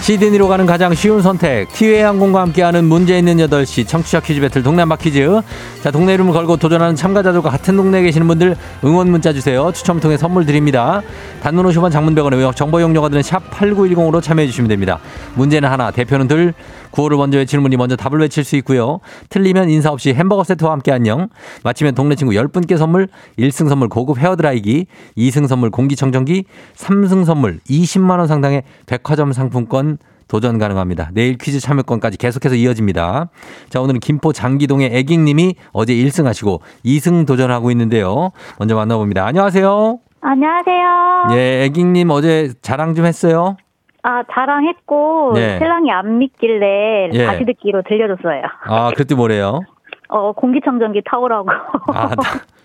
시드니로 0.00 0.48
가는 0.48 0.64
가장 0.64 0.94
쉬운 0.94 1.20
선택. 1.20 1.68
티웨이 1.72 2.00
항공과 2.00 2.40
함께하는 2.40 2.86
문제 2.86 3.18
있는 3.18 3.36
8시 3.36 3.86
청취자 3.86 4.20
퀴즈 4.20 4.40
배틀 4.40 4.66
한바 4.66 4.96
퀴즈. 4.96 5.40
자, 5.82 5.90
동네 5.90 6.14
이름을 6.14 6.32
걸고 6.32 6.56
도전하는 6.56 6.96
참가자들과 6.96 7.50
같은 7.50 7.76
동네에 7.76 8.02
계시는 8.02 8.26
분들 8.26 8.56
응원 8.84 9.10
문자 9.10 9.32
주세요. 9.32 9.70
추첨 9.72 10.00
통해 10.00 10.16
선물 10.16 10.46
드립니다. 10.46 11.02
단문 11.42 11.66
50원 11.66 11.92
장문 11.92 12.14
100원의 12.14 12.38
외역 12.38 12.56
정보 12.56 12.80
이용료가 12.80 13.10
드는 13.10 13.22
샵 13.22 13.50
8910으로 13.50 14.22
참여해 14.22 14.46
주시면 14.46 14.68
됩니다. 14.68 14.98
문제는 15.34 15.68
하나, 15.68 15.90
대표는 15.90 16.28
둘. 16.28 16.54
구호를 16.90 17.16
먼저 17.16 17.38
외치는 17.38 17.62
분이 17.62 17.76
먼저 17.76 17.96
답을 17.96 18.20
외칠 18.20 18.44
수 18.44 18.56
있고요. 18.56 19.00
틀리면 19.28 19.70
인사 19.70 19.90
없이 19.90 20.12
햄버거 20.12 20.44
세트와 20.44 20.72
함께 20.72 20.92
안녕. 20.92 21.28
마치면 21.64 21.94
동네 21.94 22.14
친구 22.14 22.32
10분께 22.34 22.76
선물, 22.76 23.08
1승 23.38 23.68
선물 23.68 23.88
고급 23.88 24.18
헤어드라이기, 24.18 24.86
2승 25.16 25.46
선물 25.46 25.70
공기청정기, 25.70 26.44
3승 26.76 27.24
선물 27.24 27.60
20만 27.68 28.18
원 28.18 28.26
상당의 28.26 28.62
백화점 28.86 29.32
상품권 29.32 29.98
도전 30.30 30.58
가능합니다. 30.58 31.10
내일 31.12 31.36
퀴즈 31.36 31.58
참여권까지 31.58 32.16
계속해서 32.16 32.54
이어집니다. 32.54 33.30
자, 33.68 33.80
오늘은 33.80 33.98
김포 33.98 34.32
장기동의 34.32 34.90
애깅님이 34.92 35.56
어제 35.72 35.92
1승 35.92 36.24
하시고 36.24 36.62
2승 36.84 37.26
도전하고 37.26 37.72
있는데요. 37.72 38.30
먼저 38.58 38.76
만나봅니다. 38.76 39.26
안녕하세요. 39.26 39.98
안녕하세요. 40.20 41.30
예, 41.32 41.64
애깅님 41.64 42.10
어제 42.10 42.52
자랑 42.62 42.94
좀 42.94 43.06
했어요? 43.06 43.56
아, 44.02 44.22
자랑했고, 44.32 45.32
네. 45.34 45.58
신랑이 45.58 45.90
안 45.90 46.18
믿길래 46.18 47.10
예. 47.12 47.26
다시 47.26 47.44
듣기로 47.44 47.82
들려줬어요. 47.86 48.42
아, 48.66 48.90
그때 48.96 49.14
뭐래요? 49.14 49.60
어, 50.08 50.32
공기청정기 50.32 51.02
타오라고. 51.04 51.48
아, 51.94 52.08
나- 52.08 52.16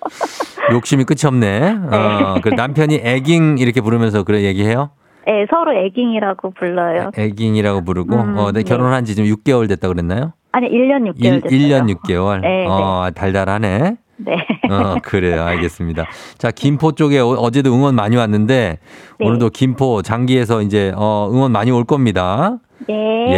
욕심이 0.74 1.04
끝이 1.04 1.20
없네. 1.28 1.78
어, 1.92 2.36
그 2.42 2.50
남편이 2.50 3.02
애깅 3.04 3.58
이렇게 3.60 3.82
부르면서 3.82 4.24
그래 4.24 4.44
얘기해요? 4.44 4.92
네, 5.28 5.46
서로 5.50 5.74
애깅이라고 5.74 6.52
불러요. 6.52 7.12
애깅이라고 7.18 7.84
부르고, 7.84 8.16
음, 8.16 8.38
어, 8.38 8.52
네, 8.52 8.62
네. 8.62 8.64
결혼한 8.64 9.06
지좀 9.06 9.26
6개월 9.26 9.68
됐다 9.68 9.88
그랬나요? 9.88 10.34
아니, 10.52 10.70
1년 10.70 11.12
6개월 11.12 11.24
일 11.26 11.42
됐어요. 11.42 11.60
1년 11.60 11.96
6개월. 11.98 12.42
네, 12.42 12.66
어, 12.68 13.10
달달하네. 13.14 13.98
네. 14.18 14.34
어, 14.70 14.96
그래요. 15.04 15.44
알겠습니다. 15.44 16.06
자, 16.38 16.52
김포 16.52 16.94
쪽에 16.94 17.20
어- 17.20 17.28
어제도 17.34 17.74
응원 17.74 17.96
많이 17.96 18.16
왔는데, 18.16 18.80
네. 19.20 19.26
오늘도 19.26 19.50
김포 19.50 20.02
장기에서 20.02 20.62
이제, 20.62 20.94
어, 20.96 21.30
응원 21.32 21.52
많이 21.52 21.72
올 21.72 21.84
겁니다. 21.84 22.58
네. 22.88 22.94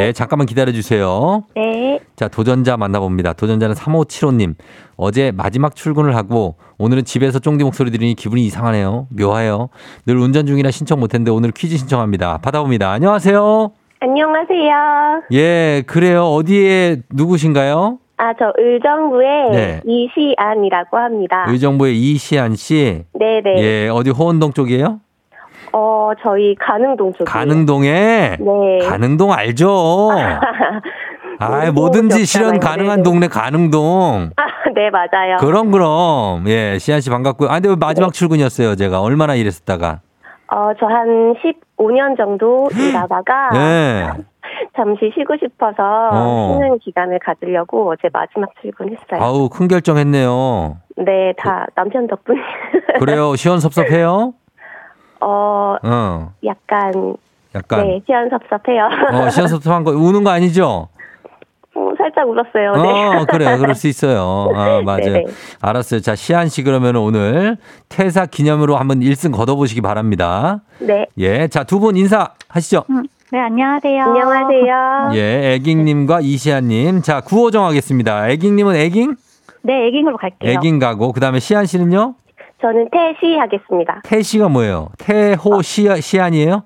예, 0.08 0.14
잠깐만 0.14 0.46
기다려 0.48 0.72
주세요. 0.72 1.44
네. 1.56 2.00
자, 2.16 2.28
도전자 2.28 2.76
만나봅니다. 2.76 3.34
도전자는 3.34 3.76
3575님. 3.76 4.56
어제 4.98 5.32
마지막 5.32 5.76
출근을 5.76 6.16
하고 6.16 6.56
오늘은 6.80 7.06
집에서 7.06 7.38
쫑디 7.40 7.64
목소리 7.64 7.92
들으니 7.92 8.16
기분이 8.16 8.44
이상하네요. 8.46 9.08
묘해요. 9.12 9.70
늘 10.08 10.18
운전 10.18 10.48
중이라 10.48 10.72
신청 10.72 11.00
못 11.00 11.14
했는데 11.14 11.30
오늘 11.32 11.52
퀴즈 11.52 11.78
신청합니다. 11.78 12.40
받아봅니다. 12.40 12.92
안녕하세요. 12.92 13.72
안녕하세요. 14.00 15.22
예, 15.34 15.84
그래요. 15.86 16.26
어디에 16.34 16.98
누구신가요? 17.12 18.00
아, 18.18 18.34
저 18.38 18.52
의정부의 18.58 19.50
네. 19.52 19.82
이시안이라고 19.86 20.98
합니다. 20.98 21.46
의정부의 21.50 21.96
이시안 21.98 22.56
씨. 22.56 23.04
네네. 23.14 23.62
예, 23.62 23.90
어디 23.90 24.10
호원동 24.10 24.54
쪽이에요? 24.54 25.00
어, 25.74 26.12
저희 26.24 26.56
가능동 26.56 27.14
쪽이에요. 27.14 27.26
가능동에. 27.26 28.38
네. 28.40 28.88
가능동 28.88 29.32
알죠? 29.34 30.10
아, 31.40 31.72
뭐든지 31.72 32.26
실현 32.26 32.56
좋잖아요. 32.56 32.60
가능한 32.60 32.96
네네. 32.98 33.04
동네 33.04 33.28
가능동. 33.28 34.32
아, 34.36 34.44
네, 34.74 34.90
맞아요. 34.90 35.38
그럼 35.40 35.70
그럼. 35.70 36.44
예, 36.48 36.80
시안 36.80 37.00
씨 37.02 37.12
반갑고요. 37.12 37.50
아, 37.50 37.54
근데 37.56 37.70
왜 37.70 37.76
마지막 37.76 38.14
출근이었어요, 38.14 38.76
제가. 38.76 39.02
얼마나 39.02 39.36
일했었다가. 39.36 40.00
어, 40.50 40.72
저 40.80 40.86
한 40.88 41.36
15년 41.78 42.18
정도 42.18 42.70
일하다가 42.74 43.50
예. 43.56 44.08
잠시 44.76 45.12
쉬고 45.16 45.36
싶어서 45.42 45.76
어. 46.12 46.54
쉬는 46.62 46.80
기간을 46.80 47.20
가지려고 47.20 47.90
어제 47.92 48.10
마지막 48.14 48.50
출근했어요. 48.62 49.20
아우, 49.22 49.50
큰 49.50 49.68
결정했네요. 49.68 50.78
네, 50.98 51.34
다 51.38 51.66
남편 51.76 52.08
덕분에. 52.08 52.40
그래요. 53.00 53.36
시원섭섭해요? 53.36 54.34
어, 55.22 55.76
어. 55.84 56.32
약간, 56.46 57.16
약간. 57.56 57.88
네, 57.88 58.02
시원섭섭해요. 58.06 58.84
어, 59.14 59.30
시원섭섭한 59.30 59.84
거, 59.84 59.92
우는 59.92 60.24
거 60.24 60.30
아니죠? 60.30 60.90
어, 61.76 61.90
살짝 61.98 62.28
울었어요. 62.28 62.74
네. 62.74 63.18
어, 63.20 63.26
그래요. 63.26 63.58
그럴 63.60 63.76
수 63.76 63.88
있어요. 63.88 64.52
아, 64.56 64.82
맞아요. 64.86 65.00
네네. 65.02 65.26
알았어요. 65.62 66.02
자, 66.02 66.16
시안 66.16 66.48
씨 66.50 66.64
그러면 66.64 66.96
오늘 66.96 67.58
퇴사 67.90 68.26
기념으로 68.26 68.76
한번 68.78 69.00
1승 69.02 69.32
걷어보시기 69.32 69.82
바랍니다. 69.82 70.62
네. 70.80 71.06
예. 71.20 71.48
자, 71.48 71.64
두 71.64 71.80
분 71.80 71.96
인사하시죠. 71.96 72.86
음, 72.90 73.04
네, 73.32 73.40
안녕하세요. 73.40 74.04
안녕하세요. 74.04 75.12
예, 75.16 75.54
애깅님과 75.56 76.20
이시안님. 76.22 77.02
자, 77.02 77.20
구호 77.22 77.52
정하겠습니다. 77.52 78.30
애깅님은 78.30 78.76
애깅? 78.76 79.16
네, 79.64 79.88
애깅으로 79.88 80.16
갈게요. 80.18 80.52
애깅 80.52 80.80
가고, 80.80 81.12
그 81.12 81.20
다음에 81.20 81.40
시안 81.40 81.66
씨는요? 81.66 82.16
저는 82.62 82.88
태시 82.90 83.36
하겠습니다. 83.38 84.02
태시가 84.06 84.48
뭐예요? 84.48 84.90
태호 84.98 85.62
시, 85.62 85.90
시안이에요? 86.02 86.64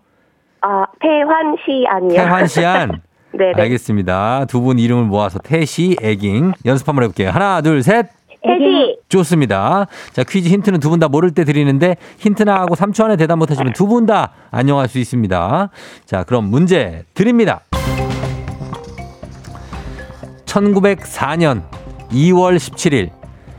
아, 0.62 0.86
태환시 1.02 1.86
아니요. 1.88 2.14
태환 2.14 2.46
시안. 2.48 3.02
네네. 3.34 3.54
알겠습니다. 3.62 4.46
두 4.46 4.62
분 4.62 4.78
이름을 4.78 5.06
모아서 5.06 5.40
태시, 5.40 5.98
애깅. 6.02 6.54
연습 6.66 6.88
한번 6.88 7.06
해볼게요. 7.06 7.32
하나, 7.32 7.62
둘, 7.62 7.82
셋. 7.82 8.08
태시. 8.44 8.98
좋습니다. 9.10 9.86
자, 10.14 10.24
퀴즈 10.24 10.50
힌트는 10.50 10.80
두 10.80 10.90
분 10.90 11.00
다 11.00 11.08
모를 11.08 11.32
때 11.32 11.44
드리는데 11.46 11.96
힌트나 12.18 12.54
하고 12.62 12.76
3초 12.76 13.04
안에 13.06 13.16
대답 13.18 13.38
못 13.38 13.50
하시면 13.52 13.74
두 13.74 13.88
분 13.88 14.06
다 14.06 14.32
안녕할 14.52 14.88
수 14.88 14.98
있습니다. 15.00 15.70
자, 16.06 16.24
그럼 16.24 16.46
문제 16.50 17.04
드립니다. 17.14 17.62
1904년 20.46 21.64
2월 22.12 22.58
17일 22.58 23.12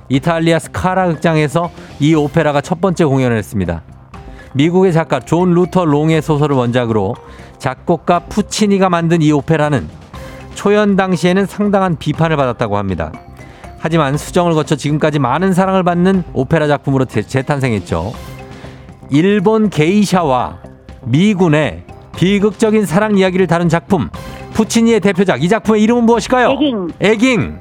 이탈리아 0.09 0.59
스카라 0.59 1.07
극장에서 1.09 1.71
이 2.01 2.15
오페라가 2.15 2.61
첫 2.61 2.81
번째 2.81 3.05
공연을 3.05 3.37
했습니다. 3.37 3.83
미국의 4.55 4.93
작가 4.93 5.21
존 5.21 5.55
루터 5.55 5.87
롱의 5.87 6.21
소설을 6.21 6.55
원작으로 6.57 7.15
작곡가 7.59 8.19
푸치니가 8.19 8.91
만든 8.91 9.23
이 9.23 9.33
오페라는 9.33 9.89
초연 10.55 10.97
당시에는 10.97 11.47
상당한 11.47 11.97
비판을 11.97 12.37
받았다고 12.37 12.77
합니다. 12.77 13.11
하지만 13.85 14.17
수정을 14.17 14.55
거쳐 14.55 14.77
지금까지 14.77 15.19
많은 15.19 15.53
사랑을 15.53 15.83
받는 15.83 16.23
오페라 16.35 16.69
작품으로 16.69 17.05
재- 17.05 17.23
재탄생했죠. 17.23 18.13
일본 19.11 19.71
게이샤와 19.71 20.59
미군의 21.03 21.83
비극적인 22.15 22.87
사랑 22.87 23.19
이야기를 23.19 23.49
다룬 23.49 23.69
작품 23.69 24.09
푸치니의 24.53 25.01
대표작 25.01 25.43
이 25.43 25.49
작품의 25.49 25.83
이름은 25.83 26.05
무엇일까요? 26.05 26.53
애깅. 26.53 26.89
애깅 27.01 27.61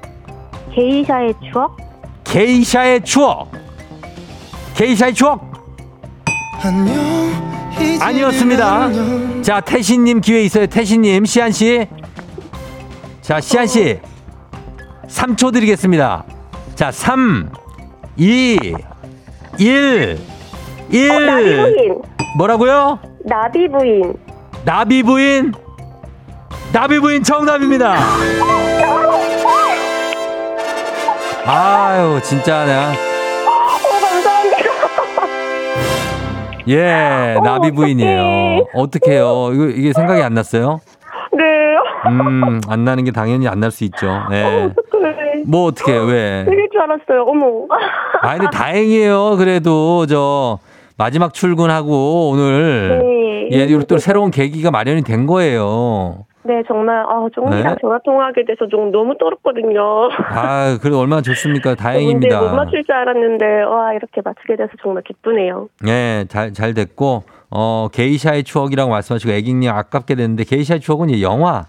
게이샤의 0.76 1.34
추억? 1.51 1.76
게이샤의 2.24 3.01
추억 3.03 3.51
게이샤의 4.76 5.13
추억 5.15 5.51
아니었습니다. 7.99 9.41
자 9.41 9.59
태신님 9.59 10.22
기회 10.22 10.43
있어요. 10.43 10.67
태신님 10.67 11.26
시안 11.26 11.51
씨. 11.51 11.88
자 13.22 13.41
시안 13.41 13.65
씨 13.65 13.99
3초 15.12 15.53
드리겠습니다. 15.53 16.24
자 16.76 16.91
3, 16.91 17.51
2, 18.18 18.57
1, 19.57 20.18
1. 20.89 21.07
나비 21.07 21.55
부인. 21.55 22.01
뭐라고요? 22.38 22.99
나비 23.26 23.68
부인. 23.68 24.14
나비 24.66 25.03
부인. 25.03 25.51
나비 26.72 26.99
부인 26.99 27.22
정답입니다. 27.24 27.95
아유 31.45 32.20
진짜 32.24 32.66
내가 32.66 32.91
어, 32.91 32.93
감사합니다. 33.99 34.62
예 36.70 37.38
나비 37.43 37.72
부인이에요. 37.72 38.68
어떡해요? 38.74 39.49
이거 39.53 39.66
이게 39.66 39.91
생각이 39.91 40.22
안 40.22 40.34
났어요? 40.34 40.80
네. 42.06 42.10
음, 42.12 42.62
안 42.70 42.84
나는 42.84 43.04
게 43.04 43.12
당연히 43.12 43.48
안 43.48 43.60
날 43.60 43.72
수 43.72 43.84
있죠. 43.86 44.08
예. 44.32 44.72
어떡해. 44.78 45.44
뭐 45.48 45.66
어떻게 45.66 45.92
왜? 45.92 46.44
틀릴 46.46 46.70
줄 46.72 46.82
알았어요. 46.82 47.24
어머. 47.28 47.68
아 48.22 48.38
근데 48.38 48.48
다행이에요. 48.52 49.36
그래도 49.38 50.06
저 50.08 50.60
마지막 50.98 51.34
출근하고 51.34 52.30
오늘 52.32 53.00
네. 53.50 53.50
예, 53.52 53.68
또 53.88 53.98
새로운 53.98 54.32
계기가 54.32 54.72
마련이 54.72 55.04
된 55.04 55.26
거예요. 55.28 56.26
네, 56.44 56.64
정말, 56.68 56.96
아, 57.08 57.28
쫑이랑 57.36 57.62
네. 57.76 57.76
전화 57.80 58.00
통화하게 58.04 58.46
돼서 58.46 58.68
좀 58.68 58.92
너무 58.92 59.16
떨었거든요. 59.20 60.10
아, 60.32 60.76
그래도 60.82 61.00
얼마나 61.00 61.22
좋습니까? 61.22 61.76
다행입니다. 61.78 62.42
못 62.42 62.56
맞출 62.56 62.84
줄 62.84 62.96
알았는데, 62.96 63.62
와, 63.64 63.94
이렇게 63.94 64.22
맞추게 64.26 64.56
돼서 64.56 64.70
정말 64.82 65.04
기쁘네요. 65.04 65.68
예, 65.88 66.26
잘, 66.30 66.52
잘 66.52 66.74
됐고, 66.74 67.22
어, 67.52 67.89
게이샤의 67.91 68.43
추억이라고 68.45 68.89
말씀하시고, 68.89 69.32
애깅님 69.34 69.70
아깝게 69.70 70.16
됐는데, 70.16 70.45
게이샤의 70.45 70.80
추억은 70.80 71.10
이제 71.10 71.22
영화, 71.22 71.66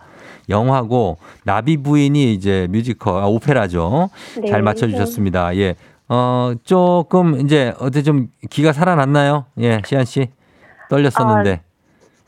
영화고, 0.49 1.19
나비 1.45 1.77
부인이 1.77 2.33
이제 2.33 2.69
뮤지컬, 2.71 3.23
아, 3.23 3.27
오페라죠. 3.27 4.09
네. 4.41 4.49
잘 4.49 4.63
맞춰 4.63 4.87
주셨습니다. 4.87 5.55
예. 5.57 5.75
어, 6.09 6.53
조금, 6.65 7.41
이제, 7.41 7.75
어때 7.81 8.03
좀 8.03 8.29
기가 8.49 8.73
살아났나요? 8.73 9.47
예, 9.61 9.81
시안 9.85 10.05
씨. 10.05 10.29
떨렸었는데. 10.89 11.61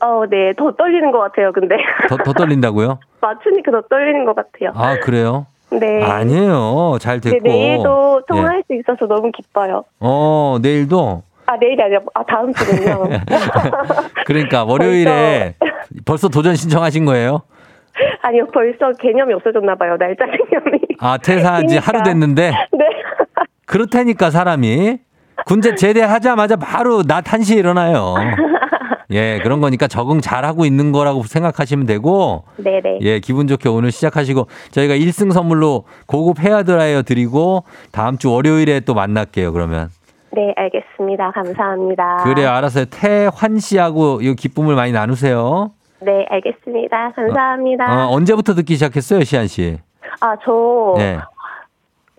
어, 0.01 0.23
네, 0.29 0.51
더 0.57 0.71
떨리는 0.73 1.11
것 1.11 1.19
같아요, 1.19 1.53
근데. 1.53 1.77
더, 2.09 2.17
더 2.17 2.33
떨린다고요? 2.33 2.99
맞추니까 3.21 3.71
더 3.71 3.81
떨리는 3.89 4.25
것 4.25 4.35
같아요. 4.35 4.71
아, 4.75 4.99
그래요? 4.99 5.45
네. 5.71 6.03
아니에요. 6.03 6.97
잘 6.99 7.21
네, 7.21 7.31
됐고. 7.31 7.47
내일도 7.47 8.21
예. 8.21 8.25
통화할 8.27 8.63
수 8.67 8.73
있어서 8.75 9.07
너무 9.07 9.31
기뻐요. 9.31 9.83
어, 9.99 10.57
내일도? 10.61 11.23
아, 11.45 11.55
내일이 11.57 11.81
아니라, 11.81 12.01
아, 12.13 12.23
다음 12.25 12.51
주군요. 12.53 13.03
그러니까 14.25 14.63
월요일에 14.63 15.55
벌써 16.05 16.27
도전 16.27 16.55
신청하신 16.55 17.05
거예요? 17.05 17.41
아니요, 18.21 18.47
벌써 18.53 18.91
개념이 18.99 19.33
없어졌나 19.35 19.75
봐요, 19.75 19.95
날짜 19.97 20.25
개념이. 20.25 20.79
아, 20.99 21.17
퇴사한 21.17 21.67
지 21.67 21.77
하루 21.77 21.99
그러니까. 21.99 22.03
됐는데? 22.11 22.51
네. 22.71 22.85
그렇다니까, 23.65 24.31
사람이. 24.31 24.99
군대 25.45 25.75
제대하자마자 25.75 26.55
바로 26.55 27.03
낮 27.03 27.23
1시에 27.23 27.57
일어나요. 27.57 28.15
예, 29.11 29.39
그런 29.43 29.61
거니까 29.61 29.87
적응 29.87 30.19
잘 30.19 30.45
하고 30.45 30.65
있는 30.65 30.91
거라고 30.91 31.21
생각하시면 31.23 31.85
되고, 31.85 32.43
네네. 32.57 32.99
예, 33.01 33.19
기분 33.19 33.47
좋게 33.47 33.69
오늘 33.69 33.91
시작하시고, 33.91 34.47
저희가 34.71 34.95
1승 34.95 35.31
선물로 35.31 35.83
고급 36.07 36.39
헤어드라이어 36.39 37.03
드리고, 37.03 37.63
다음 37.91 38.17
주 38.17 38.31
월요일에 38.31 38.79
또 38.81 38.95
만날게요, 38.95 39.53
그러면. 39.53 39.89
네, 40.35 40.53
알겠습니다. 40.57 41.31
감사합니다. 41.31 42.17
그래요, 42.23 42.49
알았어요. 42.49 42.85
태환 42.91 43.57
씨하고 43.59 44.19
이 44.21 44.35
기쁨을 44.35 44.75
많이 44.75 44.91
나누세요. 44.91 45.71
네, 46.01 46.25
알겠습니다. 46.29 47.11
감사합니다. 47.15 47.85
어, 48.07 48.11
언제부터 48.13 48.53
듣기 48.53 48.73
시작했어요, 48.75 49.23
시안 49.23 49.47
씨? 49.47 49.77
아, 50.21 50.35
저 50.45 50.93
네. 50.97 51.17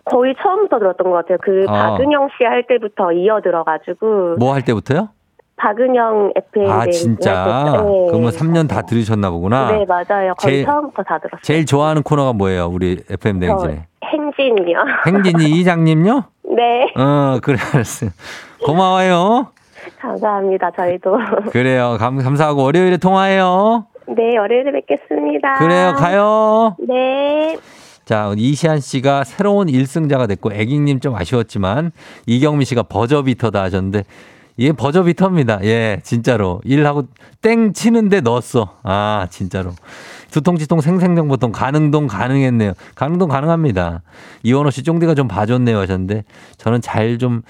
거의 0.05 0.33
처음부터 0.41 0.79
들었던 0.79 1.09
것 1.11 1.17
같아요. 1.17 1.37
그 1.41 1.65
아. 1.67 1.91
박은영 1.91 2.29
씨 2.37 2.43
할 2.43 2.65
때부터 2.67 3.11
이어 3.11 3.39
들어가지고 3.41 4.35
뭐 4.39 4.53
할 4.53 4.61
때부터요? 4.63 5.09
박은영 5.57 6.31
FM 6.35 6.69
아, 6.69 6.85
진짜? 6.85 7.83
그러면 8.09 8.29
3년 8.31 8.69
다 8.69 8.83
들으셨나 8.83 9.29
보구나. 9.31 9.71
네, 9.71 9.85
맞아요. 9.85 10.33
거의 10.35 10.53
제일- 10.57 10.65
처음부터 10.65 11.03
다 11.03 11.17
들었어요. 11.19 11.41
제일 11.41 11.65
좋아하는 11.65 12.03
코너가 12.03 12.33
뭐예요? 12.33 12.67
우리 12.67 12.97
FM 13.09 13.39
저 13.41 13.47
냉진에. 13.47 13.87
행진이요. 14.05 14.79
행진이 15.07 15.49
이장님요? 15.59 16.23
네, 16.57 16.91
어, 16.95 17.39
그래, 17.41 17.57
알았어요. 17.73 18.09
고마워요. 18.65 19.51
감사합니다. 19.99 20.71
저희도. 20.71 21.17
그래요. 21.51 21.97
감, 21.99 22.17
감사하고 22.17 22.63
월요일에 22.63 22.97
통화해요. 22.97 23.85
네, 24.07 24.37
월요일에 24.37 24.71
뵙겠습니다. 24.71 25.59
그래요, 25.59 25.93
가요. 25.93 26.75
네. 26.79 27.57
자, 28.05 28.33
이시안 28.35 28.79
씨가 28.79 29.23
새로운 29.23 29.67
1승자가 29.67 30.27
됐고, 30.27 30.51
애기님 30.51 30.99
좀 30.99 31.15
아쉬웠지만, 31.15 31.91
이경민 32.25 32.65
씨가 32.65 32.83
버저비터다 32.83 33.61
하셨는데, 33.61 34.03
이게 34.59 34.71
버저비터입니다. 34.71 35.59
예, 35.63 35.99
진짜로. 36.03 36.61
일하고 36.63 37.03
땡 37.43 37.73
치는데 37.73 38.21
넣었어. 38.21 38.77
아, 38.81 39.27
진짜로. 39.29 39.71
두통지통 40.31 40.81
생생정보통 40.81 41.51
가능동 41.51 42.07
가능했네요. 42.07 42.73
가능동 42.95 43.29
가능합니다. 43.29 44.01
이원호 44.43 44.71
씨 44.71 44.83
쫑디가 44.83 45.15
좀 45.15 45.27
봐줬네요 45.27 45.77
하셨는데, 45.79 46.23
저는 46.57 46.81
잘 46.81 47.17
좀, 47.17 47.41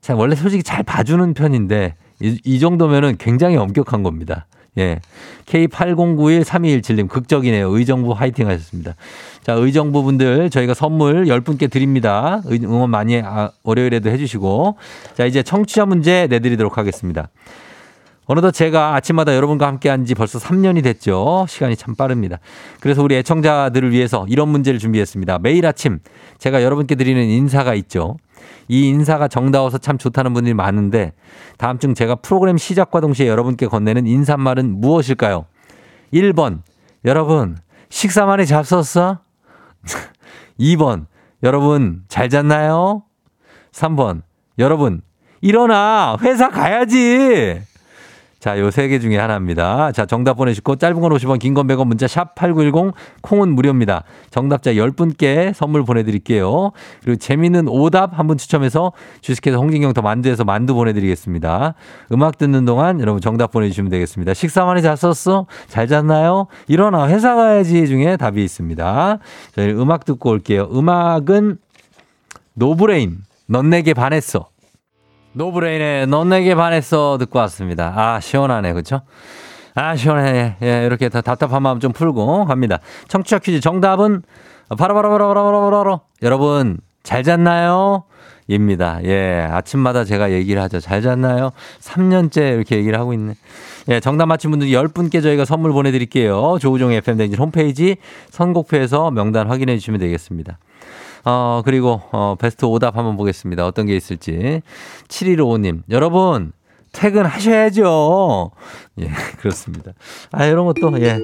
자, 0.00 0.14
원래 0.14 0.34
솔직히 0.34 0.62
잘 0.62 0.82
봐주는 0.82 1.34
편인데, 1.34 1.94
이, 2.20 2.40
이 2.44 2.58
정도면은 2.58 3.16
굉장히 3.18 3.56
엄격한 3.56 4.02
겁니다. 4.02 4.46
예. 4.76 4.98
K80913217님, 5.46 7.08
극적이네요. 7.08 7.68
의정부 7.70 8.12
화이팅 8.12 8.48
하셨습니다. 8.48 8.94
자, 9.42 9.52
의정부 9.52 10.02
분들 10.02 10.50
저희가 10.50 10.74
선물 10.74 11.26
10분께 11.26 11.70
드립니다. 11.70 12.40
의- 12.46 12.60
응원 12.64 12.90
많이 12.90 13.20
아, 13.24 13.50
월요일에도 13.62 14.10
해주시고. 14.10 14.76
자, 15.14 15.26
이제 15.26 15.42
청취자 15.44 15.86
문제 15.86 16.26
내드리도록 16.28 16.76
하겠습니다. 16.76 17.28
어느덧 18.26 18.52
제가 18.52 18.94
아침마다 18.94 19.34
여러분과 19.36 19.66
함께 19.66 19.88
한 19.90 20.04
지 20.04 20.14
벌써 20.14 20.38
3년이 20.38 20.82
됐죠. 20.82 21.46
시간이 21.48 21.76
참 21.76 21.94
빠릅니다. 21.94 22.38
그래서 22.80 23.02
우리 23.02 23.16
애청자들을 23.16 23.90
위해서 23.90 24.26
이런 24.28 24.48
문제를 24.48 24.78
준비했습니다. 24.78 25.38
매일 25.38 25.66
아침 25.66 25.98
제가 26.38 26.62
여러분께 26.62 26.94
드리는 26.94 27.22
인사가 27.22 27.74
있죠. 27.74 28.16
이 28.68 28.88
인사가 28.88 29.28
정다워서 29.28 29.78
참 29.78 29.96
좋다는 29.98 30.32
분들이 30.34 30.54
많은데 30.54 31.12
다음 31.58 31.78
중 31.78 31.94
제가 31.94 32.16
프로그램 32.16 32.56
시작과 32.58 33.00
동시에 33.00 33.28
여러분께 33.28 33.66
건네는 33.66 34.06
인사말은 34.06 34.80
무엇일까요? 34.80 35.46
1번, 36.12 36.60
여러분, 37.04 37.56
식사 37.90 38.24
많이 38.26 38.46
잡섰어? 38.46 39.18
2번, 40.60 41.06
여러분, 41.42 42.02
잘 42.08 42.28
잤나요? 42.28 43.02
3번, 43.72 44.22
여러분, 44.58 45.02
일어나! 45.40 46.16
회사 46.22 46.48
가야지! 46.48 47.60
자, 48.44 48.60
요 48.60 48.66
세 48.66 48.88
개 48.88 48.98
중에 48.98 49.16
하나입니다. 49.16 49.90
자, 49.92 50.04
정답 50.04 50.34
보내주시고, 50.34 50.76
짧은 50.76 51.00
건 51.00 51.10
50원, 51.12 51.38
긴 51.38 51.54
건 51.54 51.66
100원, 51.66 51.86
문자 51.86 52.06
샵 52.06 52.34
8910, 52.34 52.92
콩은 53.22 53.54
무료입니다. 53.54 54.04
정답자 54.30 54.74
10분께 54.74 55.54
선물 55.54 55.82
보내드릴게요. 55.82 56.72
그리고 57.02 57.16
재미있는 57.18 57.68
오답 57.68 58.18
한 58.18 58.26
분 58.26 58.36
추첨해서 58.36 58.92
주식회사 59.22 59.56
홍진경 59.56 59.94
더 59.94 60.02
만두에서 60.02 60.44
만두 60.44 60.74
보내드리겠습니다. 60.74 61.72
음악 62.12 62.36
듣는 62.36 62.66
동안 62.66 63.00
여러분 63.00 63.22
정답 63.22 63.50
보내주시면 63.50 63.90
되겠습니다. 63.90 64.34
식사 64.34 64.66
많이 64.66 64.82
잤었어? 64.82 65.46
잘 65.68 65.86
잤나요? 65.86 66.46
일어나, 66.68 67.08
회사 67.08 67.34
가야지 67.34 67.86
중에 67.86 68.18
답이 68.18 68.44
있습니다. 68.44 69.20
저희 69.54 69.72
음악 69.72 70.04
듣고 70.04 70.28
올게요. 70.28 70.68
음악은 70.70 71.56
노브레인, 72.52 73.22
넌 73.46 73.70
내게 73.70 73.94
반했어. 73.94 74.48
노브레인의 75.34 76.06
넌 76.06 76.28
내게 76.28 76.54
반했어 76.54 77.18
듣고 77.18 77.38
왔습니다. 77.40 77.92
아, 77.96 78.20
시원하네. 78.20 78.72
그쵸? 78.72 79.02
아, 79.74 79.96
시원해. 79.96 80.56
예, 80.62 80.86
이렇게 80.86 81.08
다 81.08 81.20
답답한 81.20 81.62
마음 81.62 81.80
좀 81.80 81.92
풀고 81.92 82.44
갑니다. 82.46 82.78
청취자 83.08 83.40
퀴즈 83.40 83.60
정답은 83.60 84.22
바로바로바로바로바로 84.78 86.00
여러분 86.22 86.78
잘 87.02 87.22
잤나요? 87.22 88.04
입니다. 88.46 89.00
예, 89.04 89.48
아침마다 89.50 90.04
제가 90.04 90.30
얘기를 90.30 90.60
하죠. 90.62 90.78
잘 90.78 91.00
잤나요? 91.02 91.50
3년째 91.80 92.54
이렇게 92.54 92.76
얘기를 92.76 92.98
하고 92.98 93.12
있네. 93.14 93.34
예, 93.88 94.00
정답 94.00 94.26
맞힌 94.26 94.50
분들 94.50 94.68
10분께 94.68 95.22
저희가 95.22 95.44
선물 95.44 95.72
보내드릴게요. 95.72 96.58
조우종의 96.60 96.98
FM대행진 96.98 97.38
홈페이지 97.38 97.96
선곡표에서 98.30 99.10
명단 99.10 99.48
확인해 99.48 99.78
주시면 99.78 99.98
되겠습니다. 100.00 100.58
어, 101.24 101.62
그리고, 101.64 102.00
어, 102.12 102.36
베스트 102.38 102.64
오답 102.64 102.96
한번 102.96 103.16
보겠습니다. 103.16 103.66
어떤 103.66 103.86
게 103.86 103.96
있을지. 103.96 104.62
7155님, 105.08 105.82
여러분, 105.90 106.52
퇴근하셔야죠. 106.92 108.50
예, 109.00 109.08
그렇습니다. 109.40 109.92
아, 110.30 110.44
이런 110.44 110.66
것도, 110.66 111.00
예. 111.00 111.18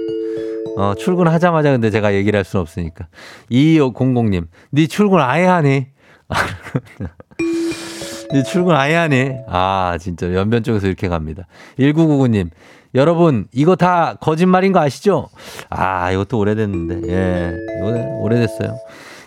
어, 0.76 0.94
출근하자마자 0.94 1.72
근데 1.72 1.90
제가 1.90 2.14
얘기를 2.14 2.36
할 2.36 2.44
수는 2.44 2.62
없으니까. 2.62 3.08
2500님, 3.50 4.46
네 4.70 4.86
출근 4.86 5.20
아예 5.20 5.44
하니? 5.44 5.86
네 8.32 8.42
출근 8.44 8.76
아예 8.76 8.94
하니? 8.94 9.32
아, 9.48 9.98
진짜 10.00 10.32
연변 10.32 10.62
쪽에서 10.62 10.86
이렇게 10.86 11.08
갑니다. 11.08 11.46
1999님, 11.78 12.50
여러분, 12.94 13.46
이거 13.52 13.76
다 13.76 14.14
거짓말인 14.20 14.72
거 14.72 14.80
아시죠? 14.80 15.28
아, 15.68 16.10
이것도 16.10 16.38
오래됐는데. 16.38 17.12
예, 17.12 17.56
이거 17.78 17.88
오래됐어요. 18.20 18.78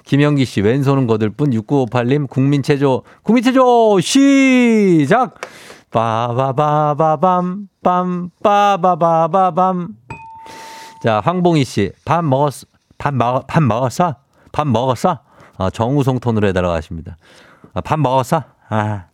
김영기 0.06 0.46
씨, 0.46 0.62
왼손은 0.62 1.08
거들 1.08 1.30
뿐, 1.30 1.52
6958님, 1.52 2.30
국민체조, 2.30 3.04
국민체조, 3.24 4.00
시작! 4.02 5.36
빠바바바밤, 5.92 7.68
빰, 7.84 8.30
빠바바바밤. 8.42 9.90
자, 11.04 11.22
황봉희 11.24 11.64
씨, 11.64 11.92
밥 12.06 12.24
먹었어? 12.26 12.66
밥 12.98 13.14
먹, 13.14 13.46
밥 13.48 13.64
먹었어? 13.64 14.16
밥 14.52 14.68
먹었어? 14.68 15.20
아, 15.58 15.70
정우성 15.70 16.20
톤으로 16.20 16.48
해달라고 16.48 16.74
하십니다. 16.74 17.18
아, 17.74 17.82
밥 17.82 18.00
먹었어? 18.00 18.44
아. 18.70 19.06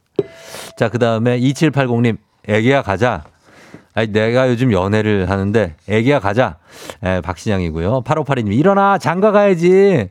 자, 0.77 0.89
그 0.89 0.99
다음에 0.99 1.39
2780님, 1.39 2.17
애기야 2.47 2.81
가자. 2.81 3.23
아니, 3.93 4.11
내가 4.11 4.49
요즘 4.49 4.71
연애를 4.71 5.29
하는데, 5.29 5.75
애기야 5.87 6.19
가자. 6.19 6.57
에, 7.03 7.21
박신양이고요. 7.21 8.03
8582님, 8.03 8.53
일어나, 8.53 8.97
장가 8.97 9.31
가야지. 9.31 10.09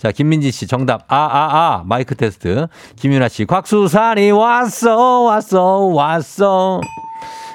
자, 0.00 0.10
김민지 0.12 0.50
씨, 0.50 0.66
정답. 0.66 1.04
아, 1.08 1.14
아, 1.14 1.48
아. 1.52 1.82
마이크 1.84 2.14
테스트. 2.14 2.68
김윤아 2.96 3.28
씨, 3.28 3.44
곽수산이 3.44 4.30
왔어, 4.30 5.20
왔어, 5.24 5.80
왔어. 5.88 6.80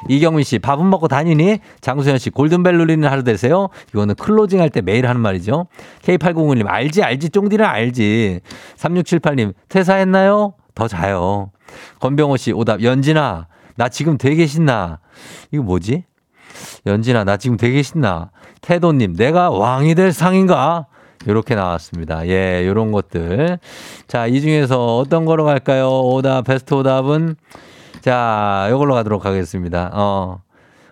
이경민 0.10 0.44
씨, 0.44 0.60
밥은 0.60 0.88
먹고 0.92 1.08
다니니? 1.08 1.58
장수현 1.82 2.20
씨, 2.20 2.30
골든벨 2.30 2.76
울리는 2.80 3.10
하루 3.10 3.24
되세요? 3.24 3.70
이거는 3.90 4.14
closing 4.14 4.62
할 4.62 4.70
때 4.70 4.82
매일 4.82 5.08
하는 5.08 5.22
말이죠. 5.22 5.66
K8051님, 6.04 6.68
알지, 6.68 7.02
알지, 7.02 7.30
쫑디는 7.32 7.66
알지. 7.66 8.42
3678님, 8.78 9.56
퇴사했나요? 9.68 10.54
더 10.76 10.88
자요. 10.88 11.50
권병호 12.00 12.38
씨, 12.38 12.52
오답. 12.52 12.84
연진아, 12.84 13.48
나 13.76 13.90
지금 13.90 14.20
되게 14.20 14.46
신나. 14.46 15.00
이거 15.52 15.64
뭐지? 15.64 16.04
연진아, 16.86 17.24
나 17.24 17.38
지금 17.38 17.58
되게 17.58 17.82
신나. 17.82 18.30
태도님, 18.62 19.16
내가 19.16 19.50
왕이 19.50 19.96
될 19.96 20.14
상인가? 20.14 20.86
요렇게 21.28 21.56
나왔습니다. 21.56 22.28
예, 22.28 22.66
요런 22.66 22.92
것들. 22.92 23.60
자, 24.08 24.28
이 24.28 24.42
중에서 24.42 24.98
어떤 24.98 25.26
거로 25.26 25.44
갈까요? 25.46 26.02
오답, 26.02 26.46
베스트 26.46 26.74
오답은? 26.74 27.36
자, 28.02 28.68
요걸로 28.70 28.94
가도록 28.94 29.26
하겠습니다. 29.26 29.90
어, 29.94 30.42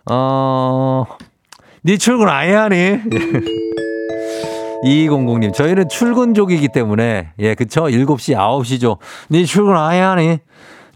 어, 0.10 1.06
니 1.86 1.98
출근 1.98 2.30
아예 2.30 2.54
하니? 2.54 3.00
2200님, 4.84 5.54
저희는 5.54 5.88
출근족이기 5.88 6.70
때문에, 6.74 7.32
예, 7.40 7.56
그쵸? 7.56 7.84
7시, 7.84 8.36
9시죠. 8.36 8.98
니 9.32 9.46
출근 9.46 9.78
아예 9.78 10.02
하니? 10.02 10.40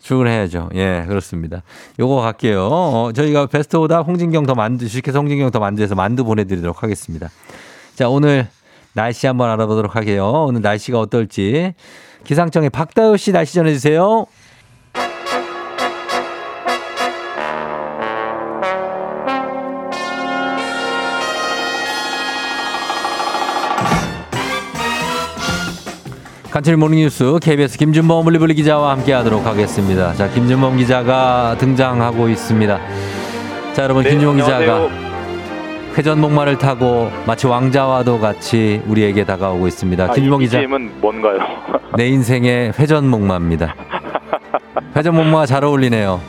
출근해야죠. 0.01 0.69
예, 0.75 1.05
그렇습니다. 1.07 1.63
요거 1.99 2.21
갈게요. 2.21 2.67
어, 2.71 3.11
저희가 3.13 3.47
베스트 3.47 3.75
오답 3.77 4.07
홍진경 4.07 4.45
더 4.45 4.55
만두, 4.55 4.87
주식회사 4.87 5.19
홍진경 5.19 5.51
더 5.51 5.59
만두에서 5.59 5.95
만두 5.95 6.23
보내드리도록 6.23 6.83
하겠습니다. 6.83 7.29
자, 7.95 8.09
오늘 8.09 8.47
날씨 8.97 9.27
한번 9.27 9.51
알아보도록 9.51 9.95
할게요. 9.95 10.45
오늘 10.47 10.61
날씨가 10.61 10.99
어떨지. 10.99 11.73
기상청의 12.23 12.71
박다효 12.71 13.15
씨 13.15 13.31
날씨 13.31 13.53
전해주세요. 13.53 14.25
간추리 26.49 26.75
모닝뉴스 26.75 27.37
KBS 27.39 27.77
김준범 27.77 28.25
올리블리 28.25 28.55
기자와 28.55 28.93
함께하도록 28.93 29.45
하겠습니다. 29.45 30.13
자, 30.15 30.27
김준범 30.27 30.77
기자가 30.77 31.55
등장하고 31.59 32.29
있습니다. 32.29 32.79
자, 33.73 33.83
여러분 33.83 34.03
네, 34.03 34.09
김준범 34.09 34.37
기자가. 34.37 35.06
회전 35.97 36.21
목마를 36.21 36.57
타고 36.59 37.09
마치 37.25 37.47
왕자와도 37.47 38.19
같이 38.19 38.81
우리에게 38.87 39.23
다가오고 39.25 39.67
있습니다. 39.67 40.03
아, 40.03 40.13
이 40.15 40.21
기자, 40.21 40.59
BGM은 40.59 41.01
뭔가요? 41.01 41.39
내 41.97 42.07
인생의 42.07 42.73
회전 42.77 43.07
목마입니다. 43.09 43.73
회전 44.95 45.15
목마 45.15 45.45
잘 45.47 45.63
어울리네요. 45.63 46.21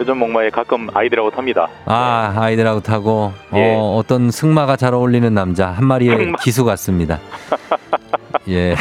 요즘 0.00 0.18
목마에 0.18 0.50
가끔 0.50 0.88
아이들하고 0.94 1.30
탑니다. 1.30 1.68
아, 1.86 2.34
아이들하고 2.36 2.80
타고 2.80 3.32
예. 3.54 3.74
어, 3.74 3.96
어떤 3.96 4.30
승마가 4.30 4.76
잘 4.76 4.94
어울리는 4.94 5.32
남자 5.32 5.68
한 5.68 5.86
마리의 5.86 6.16
승마. 6.16 6.38
기수 6.42 6.64
같습니다. 6.64 7.18
예. 8.48 8.74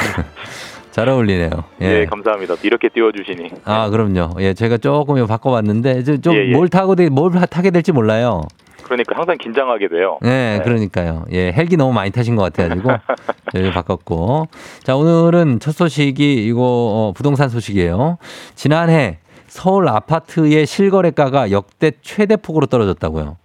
잘 0.92 1.08
어울리네요. 1.08 1.50
예, 1.82 2.06
감사합니다. 2.06 2.56
이렇게 2.64 2.90
띄워주시니. 2.90 3.52
아, 3.66 3.90
그럼요. 3.90 4.32
예, 4.40 4.54
제가 4.54 4.78
조금 4.78 5.26
바꿔봤는데, 5.28 6.04
좀 6.20 6.36
예, 6.36 6.50
예. 6.50 6.52
뭘 6.52 6.68
타고, 6.68 6.96
되- 6.96 7.10
뭘 7.10 7.32
타게 7.50 7.72
될지 7.72 7.92
몰라요. 7.92 8.42
그러니까 8.90 9.16
항상 9.16 9.38
긴장하게 9.38 9.88
돼요. 9.88 10.18
네, 10.22 10.60
그러니까요. 10.64 11.26
예, 11.32 11.52
헬기 11.54 11.78
너무 11.78 11.94
많이 11.94 12.12
타신 12.12 12.36
것 12.36 12.42
같아가지고 12.44 12.90
저희 13.54 13.72
바꿨고. 13.72 14.48
자, 14.84 14.96
오늘은 14.96 15.60
첫 15.60 15.72
소식이 15.72 16.46
이거 16.48 16.62
어, 16.62 17.14
부동산 17.16 17.50
소식이에요. 17.50 18.18
지난해 18.56 19.20
서울 19.48 19.88
아파트의 19.88 20.66
실거래가가 20.66 21.52
역대 21.52 21.92
최대 22.02 22.36
폭으로 22.36 22.66
떨어졌다고요. 22.66 23.38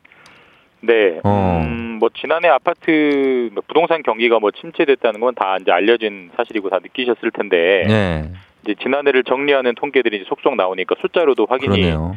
네. 0.81 1.21
어. 1.25 1.63
음, 1.65 1.97
뭐 2.01 2.09
지난해 2.15 2.49
아파트 2.49 3.51
뭐 3.55 3.63
부동산 3.67 4.03
경기가 4.03 4.39
뭐 4.39 4.51
침체됐다는 4.51 5.21
건 5.21 5.35
다 5.35 5.57
이제 5.61 5.71
알려진 5.73 6.31
사실이고 6.37 6.69
다 6.71 6.79
느끼셨을 6.83 7.31
텐데 7.33 7.85
네, 7.89 8.31
이제 8.63 8.75
지난해를 8.83 9.25
정리하는 9.25 9.75
통계들이 9.77 10.17
이제 10.19 10.27
속속 10.29 10.57
나오니까 10.57 10.95
숫자로도 11.01 11.47
확인이 11.49 11.77
그러네요. 11.81 12.17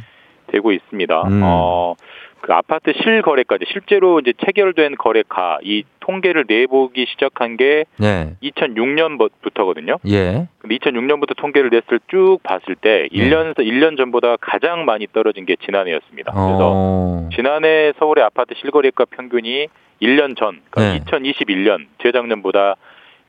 되고 0.51 0.71
있습니다. 0.71 1.21
음. 1.27 1.41
어, 1.43 1.95
그 2.41 2.53
아파트 2.53 2.93
실거래까지 2.93 3.65
실제로 3.71 4.19
이제 4.19 4.33
체결된 4.45 4.95
거래가 4.95 5.59
이 5.63 5.83
통계를 5.99 6.45
내보기 6.47 7.05
시작한 7.09 7.57
게 7.57 7.85
네, 7.97 8.35
2006년부터거든요. 8.43 9.99
예, 10.07 10.47
근데 10.59 10.77
2006년부터 10.77 11.35
통계를 11.35 11.69
냈을 11.69 11.99
쭉 12.09 12.39
봤을 12.43 12.75
때 12.75 13.07
네. 13.11 13.29
1년 13.29 13.55
1년 13.55 13.97
전보다 13.97 14.37
가장 14.39 14.85
많이 14.85 15.07
떨어진 15.07 15.45
게 15.45 15.55
지난해였습니다. 15.65 16.31
그래서 16.31 16.71
어, 16.73 17.29
지난해 17.35 17.93
서울의 17.99 18.23
아파트 18.23 18.53
실거래가 18.55 19.05
평균이 19.05 19.67
1년 20.01 20.37
전, 20.37 20.61
그러니까 20.69 20.93
네. 20.93 20.99
2021년 21.05 21.87
재작년보다 22.03 22.75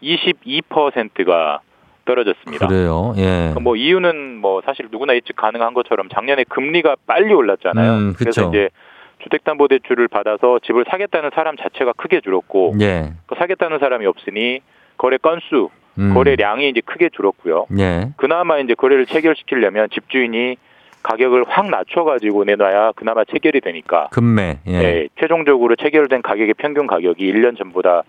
22%가 0.02 1.61
떨어졌습니다. 2.04 2.66
그래요. 2.66 3.14
예, 3.18 3.52
뭐 3.61 3.76
이유는 3.76 4.38
뭐 4.38 4.62
사실 4.64 4.88
누구나 4.90 5.14
예측 5.14 5.36
가능한 5.36 5.74
것처럼 5.74 6.09
작년에 6.09 6.44
금리가 6.48 6.96
빨리 7.06 7.34
올랐잖아요. 7.34 7.92
음, 7.92 8.14
그래서. 8.16 8.48
이제 8.48 8.70
주택담보대출을 9.29 10.09
받아서 10.09 10.59
집을 10.64 10.85
사겠다는 10.89 11.31
사람 11.35 11.57
자체가 11.57 11.93
크게 11.93 12.20
줄었고 12.20 12.74
예, 12.81 13.12
그 13.26 13.35
사겠다는 13.37 13.79
사람이 13.79 14.07
없으니 14.07 14.61
거래 14.97 15.16
건수, 15.18 15.70
음, 15.99 16.14
거래량이 16.14 16.68
이제 16.68 16.81
크게 16.85 17.11
줄었고요. 17.11 17.66
예, 17.79 18.09
그나마 18.16 18.59
이제 18.59 18.74
거래를 18.74 19.07
체결시키려면 19.07 19.89
집주인이 19.93 20.57
가격을 21.03 21.45
확 21.49 21.70
낮춰가지고 21.70 22.45
내놔야 22.45 22.93
그나마 22.97 23.24
체결이 23.24 23.61
되니까. 23.61 24.09
금매, 24.11 24.59
예, 24.66 24.72
예, 24.72 25.09
최종적으로 25.20 25.76
체결된 25.76 26.22
가격의 26.22 26.55
평균 26.55 26.87
가격이 26.87 27.33
1년 27.33 27.57
전보다 27.57 28.03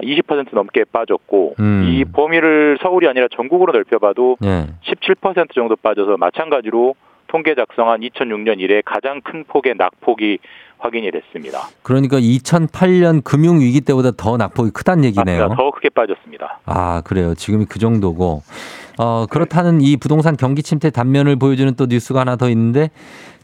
20% 0.00 0.54
넘게 0.54 0.84
빠졌고 0.90 1.56
음. 1.60 1.84
이 1.86 2.04
범위를 2.04 2.78
서울이 2.82 3.06
아니라 3.06 3.28
전국으로 3.30 3.72
넓혀봐도 3.72 4.38
예, 4.44 4.66
17% 4.84 5.54
정도 5.54 5.76
빠져서 5.76 6.16
마찬가지로 6.16 6.94
통계 7.32 7.54
작성한 7.54 8.00
2006년 8.00 8.60
이래 8.60 8.82
가장 8.84 9.22
큰 9.22 9.42
폭의 9.44 9.74
낙폭이 9.78 10.38
확인이 10.78 11.10
됐습니다. 11.10 11.60
그러니까 11.82 12.18
2008년 12.18 13.24
금융 13.24 13.58
위기 13.60 13.80
때보다 13.80 14.10
더 14.10 14.36
낙폭이 14.36 14.70
크다는 14.72 15.04
얘기네요. 15.04 15.48
맞습니다. 15.48 15.56
더 15.56 15.70
크게 15.70 15.88
빠졌습니다. 15.88 16.60
아, 16.66 17.00
그래요. 17.06 17.34
지금이 17.34 17.64
그 17.70 17.78
정도고. 17.78 18.42
어, 18.98 19.26
그렇다는 19.30 19.80
이 19.80 19.96
부동산 19.96 20.36
경기 20.36 20.62
침체 20.62 20.90
단면을 20.90 21.36
보여주는 21.36 21.74
또 21.74 21.86
뉴스가 21.86 22.20
하나 22.20 22.36
더 22.36 22.50
있는데 22.50 22.90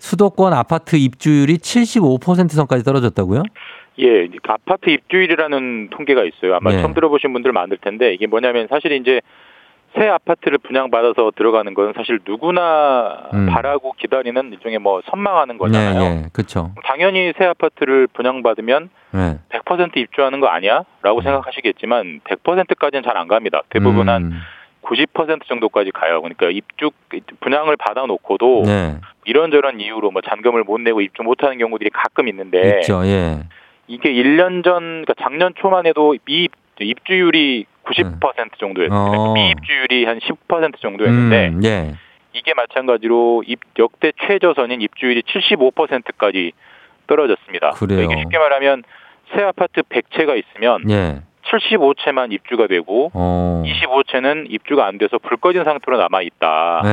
수도권 0.01 0.53
아파트 0.53 0.97
입주율이 0.97 1.57
75% 1.57 2.51
선까지 2.51 2.85
떨어졌다고요? 2.85 3.43
예, 4.01 4.29
아파트 4.43 4.91
입주율이라는 4.91 5.89
통계가 5.91 6.25
있어요. 6.25 6.57
아마 6.57 6.73
네. 6.73 6.83
처음 6.83 6.93
들어보신 6.93 7.33
분들 7.33 7.53
많을 7.53 7.79
텐데 7.79 8.13
이게 8.13 8.27
뭐냐면 8.27 8.69
사실 8.69 8.93
이제 8.93 9.23
새 9.99 10.09
아파트를 10.09 10.59
분양받아서 10.59 11.33
들어가는 11.37 11.75
건 11.75 11.93
사실 11.97 12.21
누구나 12.27 13.29
음. 13.35 13.47
바라고 13.47 13.93
기다리는 13.93 14.53
일종의 14.53 14.79
뭐 14.79 15.03
선망하는 15.11 15.59
거잖아요. 15.59 16.01
예, 16.01 16.05
예. 16.05 16.27
그렇죠. 16.33 16.73
당연히 16.85 17.33
새 17.37 17.45
아파트를 17.45 18.07
분양받으면 18.13 18.91
예. 19.15 19.39
100% 19.49 19.97
입주하는 19.97 20.41
거 20.41 20.47
아니야? 20.47 20.85
라고 21.03 21.21
생각하시겠지만 21.23 22.21
100%까지는 22.25 23.03
잘 23.03 23.19
안 23.19 23.27
갑니다. 23.27 23.63
대부분 23.71 24.09
한 24.09 24.23
음. 24.27 24.41
90% 24.83 25.47
정도까지 25.49 25.91
가요. 25.91 26.23
그러니까 26.23 26.49
입주 26.51 26.91
분양을 27.41 27.77
받아놓고도 27.77 28.63
네. 28.65 28.97
이런저런 29.25 29.81
이유로 29.81 30.13
뭐 30.13 30.23
잔금을 30.23 30.63
못 30.63 30.81
내고 30.81 31.01
입주 31.01 31.23
못하는 31.23 31.59
경우들이 31.59 31.91
가끔 31.91 32.29
있는데 32.29 32.79
있죠. 32.79 33.05
예. 33.05 33.41
이게 33.89 34.13
1년 34.13 34.63
전, 34.63 35.03
그러니까 35.05 35.15
작년 35.21 35.53
초만 35.59 35.87
해도 35.87 36.15
미 36.25 36.49
입 36.85 36.99
입주율이 37.09 37.67
90% 37.85 38.59
정도였어요. 38.59 38.99
어. 38.99 39.33
미입주율이 39.33 40.05
한 40.05 40.19
10% 40.19 40.81
정도였는데 40.81 41.49
음, 41.49 41.65
예. 41.65 41.95
이게 42.35 42.55
마찬가지로 42.55 43.45
입, 43.47 43.61
역대 43.79 44.13
최저선인 44.27 44.83
입주율이 44.83 45.23
75%까지 45.23 46.53
떨어졌습니다. 47.07 47.71
그래요. 47.71 48.03
이게 48.03 48.17
쉽게 48.19 48.39
말하면 48.39 48.85
새 49.35 49.43
아파트 49.43 49.83
100채가 49.83 50.39
있으면 50.39 50.91
예. 50.91 51.23
75채만 51.51 52.33
입주가 52.33 52.67
되고 52.67 53.11
어. 53.15 53.63
25채는 53.67 54.47
입주가 54.51 54.87
안 54.87 54.99
돼서 54.99 55.19
불 55.19 55.37
꺼진 55.39 55.65
상태로 55.65 55.97
남아 55.99 56.23
있다. 56.23 56.81
네. 56.85 56.89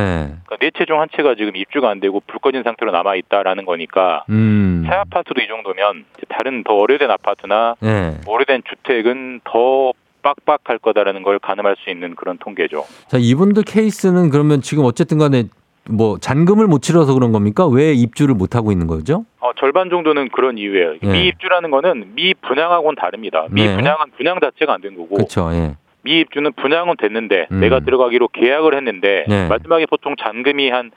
그러니까 0.45 0.57
네채 0.61 0.85
중 0.85 0.95
한 0.99 1.09
채가 1.15 1.35
지금 1.35 1.55
입주가 1.55 1.89
안 1.89 1.99
되고 1.99 2.21
불 2.25 2.39
꺼진 2.39 2.63
상태로 2.63 2.91
남아 2.91 3.15
있다라는 3.15 3.65
거니까 3.65 4.23
음. 4.29 4.85
새 4.87 4.95
아파트도 4.95 5.41
이 5.41 5.47
정도면 5.47 6.05
다른 6.29 6.63
더 6.63 6.73
오래된 6.75 7.11
아파트나 7.11 7.75
예. 7.83 8.13
오래된 8.25 8.63
주택은 8.69 9.41
더 9.43 9.91
빡빡할 10.21 10.79
거다라는 10.79 11.21
걸 11.21 11.37
가늠할 11.37 11.75
수 11.83 11.89
있는 11.91 12.15
그런 12.15 12.37
통계죠. 12.39 12.85
자, 13.07 13.17
이분들 13.19 13.63
케이스는 13.63 14.29
그러면 14.31 14.61
지금 14.61 14.83
어쨌든 14.85 15.19
간에 15.19 15.43
뭐 15.89 16.17
잔금을 16.19 16.67
못 16.67 16.81
치러서 16.81 17.13
그런 17.13 17.31
겁니까? 17.31 17.67
왜 17.67 17.93
입주를 17.93 18.33
못 18.36 18.55
하고 18.55 18.71
있는 18.71 18.88
거죠? 18.88 19.25
어, 19.39 19.51
절반 19.53 19.89
정도는 19.89 20.29
그런 20.29 20.57
이유예요. 20.57 20.95
네. 21.01 21.11
미입주라는 21.11 21.69
거는 21.71 22.13
미분양하고는 22.15 22.95
다릅니다. 22.95 23.45
네. 23.51 23.67
미분양은 23.69 23.97
분양 24.17 24.39
자체가 24.39 24.73
안 24.73 24.81
된 24.81 24.95
거고 24.95 25.15
그렇죠. 25.15 25.49
예. 25.53 25.75
미입주는 26.03 26.51
분양은 26.53 26.95
됐는데 26.97 27.47
음. 27.51 27.59
내가 27.59 27.79
들어가기로 27.79 28.27
계약을 28.29 28.75
했는데 28.75 29.25
네. 29.27 29.47
마지막에 29.47 29.86
보통 29.88 30.15
잔금이 30.19 30.69
한 30.69 30.91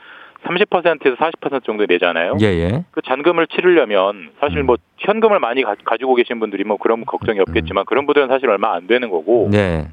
30%에서 0.45 1.17
40% 1.17 1.65
정도 1.65 1.85
내잖아요. 1.87 2.37
예, 2.41 2.47
예. 2.47 2.85
그 2.93 3.03
잔금을 3.03 3.47
치르려면 3.49 4.31
사실 4.41 4.59
음. 4.59 4.67
뭐 4.67 4.77
현금을 4.99 5.41
많이 5.41 5.63
가, 5.63 5.75
지고 5.99 6.15
계신 6.15 6.39
분들이 6.39 6.65
뭐 6.65 6.77
그런 6.77 7.05
걱정이 7.05 7.41
없겠지만 7.41 7.85
그런 7.87 8.07
분들은 8.07 8.29
사실 8.29 8.49
얼마 8.49 8.75
안 8.75 8.87
되는 8.87 9.11
거고 9.11 9.49
네. 9.51 9.89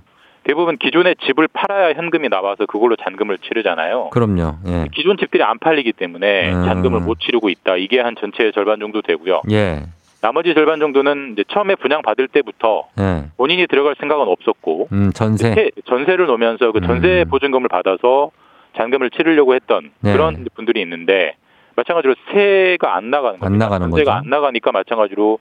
대부분 0.46 0.78
기존에 0.78 1.16
집을 1.26 1.48
팔아야 1.52 1.94
현금이 1.94 2.30
나와서 2.30 2.66
그걸로 2.68 2.96
잔금을 2.96 3.40
치르잖아요. 3.40 4.12
그럼요. 4.12 4.58
예. 4.68 4.86
기존 4.94 5.18
집들이 5.18 5.42
안 5.44 5.58
팔리기 5.58 5.94
때문에 5.94 6.54
음. 6.54 6.66
잔금을 6.66 7.00
못 7.02 7.20
치르고 7.20 7.50
있다. 7.50 7.78
이게 7.78 8.00
한 8.00 8.16
전체의 8.16 8.54
절반 8.54 8.80
정도 8.80 9.02
되고요. 9.02 9.42
예. 9.52 9.82
나머지 10.22 10.54
절반 10.54 10.80
정도는 10.80 11.34
이제 11.34 11.44
처음에 11.50 11.76
분양 11.76 12.04
받을 12.04 12.28
때부터 12.28 12.88
예. 13.00 13.26
본인이 13.38 13.66
들어갈 13.68 13.96
생각은 14.00 14.28
없었고 14.28 14.90
음, 14.92 15.12
전세. 15.14 15.54
세- 15.56 15.72
전세를 15.86 16.28
놓으면서 16.28 16.72
그 16.72 16.80
전세 16.82 17.24
음. 17.26 17.30
보증금을 17.30 17.68
받아서 17.68 18.30
잔금을 18.78 19.10
치르려고 19.10 19.56
했던 19.56 19.90
네. 20.02 20.12
그런 20.14 20.46
분들이 20.54 20.80
있는데 20.82 21.36
마찬가지로 21.76 22.14
세가 22.32 22.96
안 22.96 23.10
나가는 23.10 23.36
안 23.36 23.40
겁니다. 23.40 23.66
나가는 23.66 23.90
전세가 23.90 24.12
거죠. 24.12 24.24
안 24.24 24.30
나가니까 24.30 24.72
마찬가지로 24.72 25.40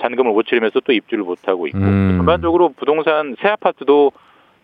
잔금을 0.00 0.32
못 0.32 0.46
치르면서 0.46 0.80
또 0.80 0.92
입주를 0.92 1.24
못 1.24 1.38
하고 1.46 1.66
있고 1.66 1.78
음. 1.78 2.14
전반적으로 2.18 2.70
부동산 2.76 3.34
새 3.40 3.48
아파트도 3.48 4.12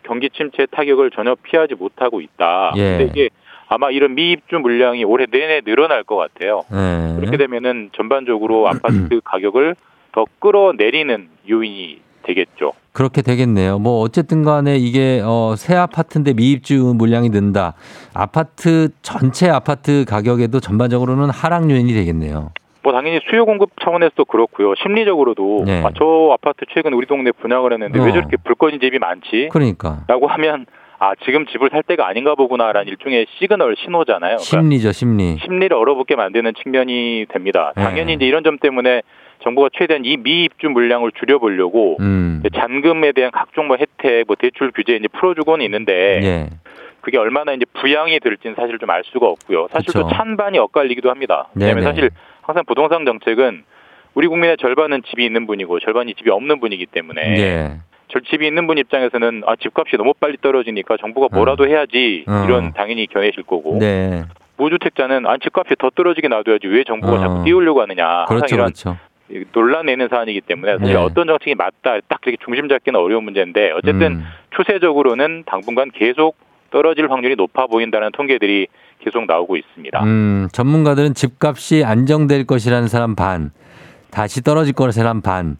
경기 0.03 0.29
침체 0.29 0.65
타격을 0.65 1.11
전혀 1.11 1.35
피하지 1.35 1.75
못하고 1.75 2.21
있다. 2.21 2.73
예. 2.77 2.97
근데 2.97 3.03
이게 3.05 3.29
아마 3.67 3.89
이런 3.89 4.15
미입주 4.15 4.57
물량이 4.59 5.03
올해 5.05 5.25
내내 5.31 5.61
늘어날 5.61 6.03
것 6.03 6.15
같아요. 6.17 6.63
예. 6.73 7.15
그렇게 7.19 7.37
되면은 7.37 7.91
전반적으로 7.95 8.67
아파트 8.67 9.21
가격을 9.23 9.75
더 10.11 10.25
끌어내리는 10.39 11.29
요인이 11.49 12.01
되겠죠. 12.23 12.73
그렇게 12.91 13.21
되겠네요. 13.21 13.79
뭐 13.79 14.01
어쨌든 14.01 14.43
간에 14.43 14.75
이게 14.75 15.21
어, 15.23 15.55
새 15.57 15.75
아파트인데 15.75 16.33
미입주 16.33 16.93
물량이 16.97 17.29
는다. 17.29 17.73
아파트 18.13 18.89
전체 19.01 19.49
아파트 19.49 20.05
가격에도 20.05 20.59
전반적으로는 20.59 21.29
하락 21.29 21.69
요인이 21.71 21.93
되겠네요. 21.93 22.51
뭐 22.83 22.93
당연히 22.93 23.19
수요 23.29 23.45
공급 23.45 23.71
차원에서도 23.81 24.25
그렇고요. 24.25 24.73
심리적으로도 24.75 25.63
네. 25.65 25.83
아, 25.83 25.89
저 25.97 26.31
아파트 26.33 26.65
최근 26.73 26.93
우리 26.93 27.05
동네 27.05 27.31
분양을 27.31 27.73
했는데 27.73 27.99
어. 27.99 28.03
왜 28.03 28.11
저렇게 28.11 28.37
불 28.43 28.55
꺼진 28.55 28.79
집이 28.79 28.97
많지? 28.99 29.49
그러니까 29.51 29.99
라고 30.07 30.27
하면 30.27 30.65
아 30.99 31.13
지금 31.25 31.45
집을 31.47 31.69
살 31.71 31.83
때가 31.83 32.07
아닌가 32.07 32.35
보구나라는 32.35 32.87
일종의 32.87 33.25
시그널 33.39 33.75
신호잖아요. 33.77 34.37
그러니까 34.37 34.43
심리죠, 34.43 34.91
심리. 34.91 35.37
심리를 35.37 35.75
얼어붙게 35.75 36.15
만드는 36.15 36.53
측면이 36.61 37.25
됩니다. 37.29 37.73
네. 37.75 37.83
당연히 37.83 38.13
이제 38.13 38.25
이런 38.25 38.43
점 38.43 38.57
때문에 38.59 39.01
정부가 39.43 39.69
최대한 39.73 40.05
이 40.05 40.17
미입주 40.17 40.69
물량을 40.69 41.11
줄여보려고 41.19 41.97
음. 41.99 42.43
잔금에 42.55 43.11
대한 43.13 43.31
각종 43.31 43.67
뭐 43.67 43.77
혜택, 43.77 44.25
뭐 44.27 44.35
대출 44.35 44.71
규제 44.71 44.95
이제 44.95 45.07
풀어주고는 45.07 45.65
있는데 45.65 46.19
예. 46.21 46.49
그게 47.01 47.17
얼마나 47.17 47.53
이제 47.53 47.65
부양이 47.73 48.19
될지는 48.19 48.55
사실 48.55 48.77
좀 48.77 48.91
알 48.91 49.01
수가 49.05 49.25
없고요. 49.25 49.69
사실 49.71 49.87
그쵸. 49.87 50.01
또 50.03 50.09
찬반이 50.09 50.59
엇갈리기도 50.59 51.09
합니다. 51.09 51.47
왜냐하면 51.55 51.83
네네. 51.83 51.91
사실 51.95 52.09
항상 52.41 52.63
부동산 52.65 53.05
정책은 53.05 53.63
우리 54.13 54.27
국민의 54.27 54.57
절반은 54.57 55.03
집이 55.09 55.23
있는 55.25 55.47
분이고 55.47 55.79
절반이 55.79 56.15
집이 56.15 56.29
없는 56.29 56.59
분이기 56.59 56.85
때문에 56.85 57.21
예. 57.39 57.71
저 58.09 58.19
집이 58.19 58.45
있는 58.45 58.67
분 58.67 58.77
입장에서는 58.77 59.43
아 59.45 59.55
집값이 59.55 59.95
너무 59.95 60.13
빨리 60.19 60.37
떨어지니까 60.41 60.97
정부가 60.97 61.27
뭐라도 61.31 61.67
해야지 61.67 62.25
어. 62.27 62.43
이런 62.45 62.73
당연히 62.73 63.07
견해실 63.07 63.43
거고 63.43 63.77
네. 63.79 64.25
무주택자는 64.57 65.25
아 65.27 65.37
집값이 65.37 65.75
더 65.79 65.89
떨어지게 65.89 66.27
놔둬야지 66.27 66.67
왜 66.67 66.83
정부가 66.83 67.13
어. 67.13 67.19
자꾸 67.19 67.43
띄우려고 67.45 67.81
하느냐 67.81 68.05
항상 68.05 68.37
그렇죠, 68.37 68.55
이런 68.55 68.65
그렇죠. 68.67 68.97
논란내는 69.53 70.09
사안이기 70.09 70.41
때문에 70.41 70.77
사실 70.77 70.93
네. 70.93 70.99
어떤 71.01 71.27
정책이 71.27 71.55
맞다 71.55 71.99
딱 72.09 72.19
그렇게 72.19 72.37
중심 72.43 72.67
잡기는 72.67 72.99
어려운 72.99 73.23
문제인데 73.23 73.71
어쨌든 73.71 74.13
음. 74.13 74.25
추세적으로는 74.57 75.43
당분간 75.45 75.89
계속 75.91 76.35
떨어질 76.69 77.09
확률이 77.09 77.35
높아 77.35 77.67
보인다는 77.67 78.11
통계들이 78.11 78.67
계속 79.03 79.25
나오고 79.27 79.57
있습니다. 79.57 80.03
음, 80.03 80.47
전문가들은 80.51 81.13
집값이 81.13 81.83
안정될 81.83 82.45
것이라는 82.45 82.87
사람 82.87 83.15
반, 83.15 83.51
다시 84.09 84.41
떨어질 84.41 84.73
거라는 84.73 84.91
사람 84.91 85.21
반. 85.21 85.57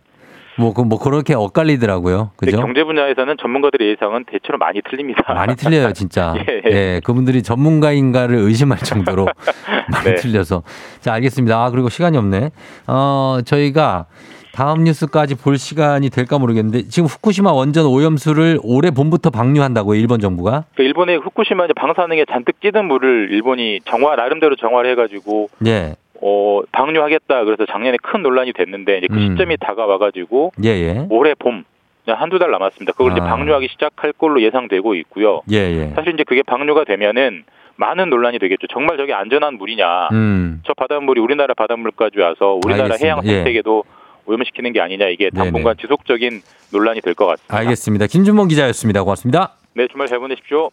뭐, 0.58 0.74
그, 0.74 0.82
뭐, 0.82 1.00
그렇게 1.00 1.34
엇갈리더라고요. 1.34 2.32
그죠? 2.36 2.58
경제 2.60 2.84
분야에서는 2.84 3.38
전문가들의 3.42 3.90
예상은 3.92 4.26
대체로 4.26 4.58
많이 4.58 4.82
틀립니다. 4.88 5.34
많이 5.34 5.56
틀려요, 5.56 5.94
진짜. 5.94 6.36
예, 6.48 6.62
예, 6.66 6.72
예. 6.72 7.02
그분들이 7.04 7.42
전문가인가를 7.42 8.36
의심할 8.36 8.78
정도로 8.80 9.28
많이 9.92 10.06
네. 10.10 10.16
틀려서. 10.16 10.64
자, 11.00 11.14
알겠습니다. 11.14 11.64
아, 11.64 11.72
그리고 11.72 11.90
시간이 11.90 12.18
없네. 12.18 12.52
어, 12.88 13.40
저희가 13.46 14.08
다음 14.54 14.84
뉴스까지 14.84 15.36
볼 15.36 15.58
시간이 15.58 16.10
될까 16.10 16.38
모르겠는데 16.38 16.88
지금 16.90 17.08
후쿠시마 17.08 17.52
원전 17.52 17.86
오염수를 17.86 18.60
올해 18.64 18.92
봄부터 18.92 19.30
방류한다고요, 19.30 20.00
일본 20.00 20.20
정부가? 20.20 20.66
그 20.76 20.84
일본의 20.84 21.18
후쿠시마 21.20 21.66
이제 21.66 21.74
방사능에 21.74 22.26
잔뜩 22.26 22.62
찌든 22.62 22.86
물을 22.86 23.30
일본이 23.32 23.80
정화 23.86 24.16
나름대로 24.16 24.56
정화를 24.56 24.92
해가지고 24.92 25.50
예. 25.66 25.96
어 26.22 26.62
방류하겠다 26.72 27.46
그래서 27.46 27.66
작년에 27.66 27.98
큰 28.02 28.22
논란이 28.22 28.54
됐는데 28.54 29.00
이제 29.00 29.08
그 29.08 29.16
음. 29.16 29.32
시점이 29.32 29.58
다가와가지고 29.58 30.52
예, 30.64 30.70
예. 30.70 31.08
올해 31.10 31.34
봄 31.34 31.64
한두 32.06 32.38
달 32.38 32.52
남았습니다. 32.52 32.92
그걸 32.94 33.14
이제 33.14 33.22
아. 33.22 33.26
방류하기 33.26 33.70
시작할 33.72 34.14
걸로 34.14 34.42
예상되고 34.42 34.96
있고요. 34.96 35.42
예, 35.52 35.58
예. 35.58 35.94
사실 35.96 36.14
이제 36.14 36.24
그게 36.24 36.44
방류가 36.44 36.84
되면은 36.84 37.44
많은 37.78 38.10
논란이 38.10 38.38
되겠죠. 38.38 38.68
정말 38.68 38.98
저게 38.98 39.14
안전한 39.14 39.56
물이냐? 39.58 40.10
음. 40.12 40.62
저 40.66 40.74
바닷물이 40.74 41.20
우리나라 41.20 41.54
바닷물까지 41.56 42.20
와서 42.20 42.60
우리나라 42.64 42.84
알겠습니다. 42.86 43.06
해양 43.06 43.20
예. 43.24 43.36
생태계도 43.38 43.84
오염시키는 44.26 44.74
게 44.74 44.82
아니냐 44.82 45.08
이게 45.08 45.30
네네. 45.32 45.44
당분간 45.52 45.76
지속적인 45.80 46.42
논란이 46.72 47.02
될 47.02 47.14
것 47.16 47.26
같습니다. 47.26 47.56
알겠습니다. 47.58 48.08
김준범 48.08 48.48
기자였습니다. 48.48 49.04
고맙습니다. 49.04 49.56
네, 49.74 49.88
주말 49.92 50.08
잘 50.08 50.20
보내십시오. 50.20 50.70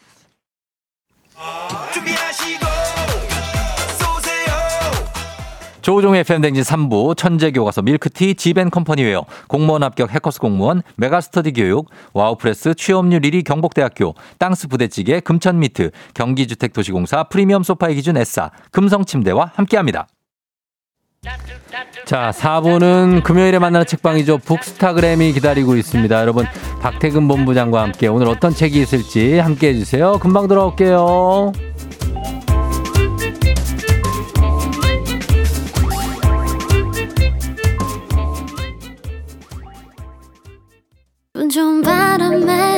조우종의 5.80 6.20
FM대행진 6.20 6.62
3부 6.64 7.16
천재교과서 7.16 7.80
밀크티 7.82 8.34
지벤컴퍼니웨어 8.34 9.24
공무원 9.49 9.82
합격 9.82 10.11
해커스 10.12 10.38
공무원 10.38 10.82
메가스터디 10.96 11.53
교육 11.53 11.88
와우프레스 12.12 12.74
취업률 12.74 13.20
1위 13.22 13.42
경북대학교 13.44 14.14
땅스 14.38 14.68
부대찌개 14.68 15.20
금천미트 15.20 15.90
경기주택도시공사 16.14 17.24
프리미엄 17.24 17.62
소파의 17.62 17.94
기준 17.94 18.18
S사 18.18 18.51
금성침대와 18.72 19.53
함께합니다. 19.55 20.09
자, 22.04 22.32
4부는 22.34 23.22
금요일에 23.22 23.58
만나는 23.58 23.86
책방이죠. 23.86 24.38
북스타그램이 24.38 25.32
기다리고 25.32 25.76
있습니다. 25.76 26.20
여러분, 26.20 26.46
박태근 26.80 27.28
본부장과 27.28 27.82
함께 27.82 28.06
오늘 28.06 28.28
어떤 28.28 28.54
책이 28.54 28.80
있을지 28.80 29.38
함께 29.38 29.68
해주세요. 29.68 30.18
금방 30.18 30.48
돌아올게요. 30.48 31.52
운 41.34 41.48
좋은 41.50 41.82
바람에 41.82 42.77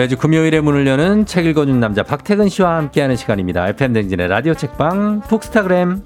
매주 0.00 0.16
금요일에 0.16 0.60
문을 0.60 0.86
여는 0.86 1.26
책 1.26 1.44
읽어준 1.44 1.78
남자 1.78 2.02
박태근 2.02 2.48
씨와 2.48 2.76
함께하는 2.76 3.16
시간입니다. 3.16 3.68
FM 3.68 3.92
댕진의 3.92 4.28
라디오 4.28 4.54
책방 4.54 5.20
북스타그램. 5.28 6.00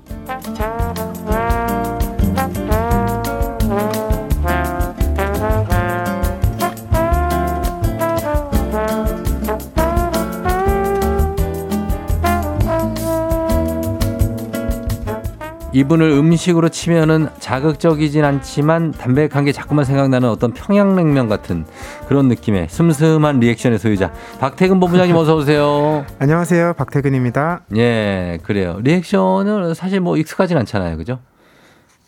이분을 15.75 16.09
음식으로 16.09 16.69
치면은 16.69 17.29
자극적이진 17.41 18.25
않지만 18.25 18.93
담백한 18.93 19.45
게 19.45 19.51
자꾸만 19.51 19.85
생각나는 19.85 20.29
어떤 20.29 20.53
평양냉면 20.53 21.29
같은 21.29 21.67
그런 22.07 22.29
느낌의 22.29 22.69
슴슴한 22.71 23.41
리액션의 23.41 23.81
소유자 23.81 24.13
박태근 24.39 24.79
본부장님 24.79 25.17
어서 25.17 25.35
오세요. 25.35 26.07
안녕하세요. 26.21 26.75
박태근입니다. 26.75 27.63
예, 27.77 28.39
그래요. 28.45 28.79
리액션은 28.83 29.75
사실 29.75 29.99
뭐 29.99 30.17
익숙하진 30.17 30.57
않잖아요. 30.59 30.97
그죠? 30.97 31.19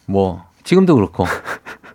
뭐 0.07 0.45
지금도 0.63 0.95
그렇고 0.95 1.25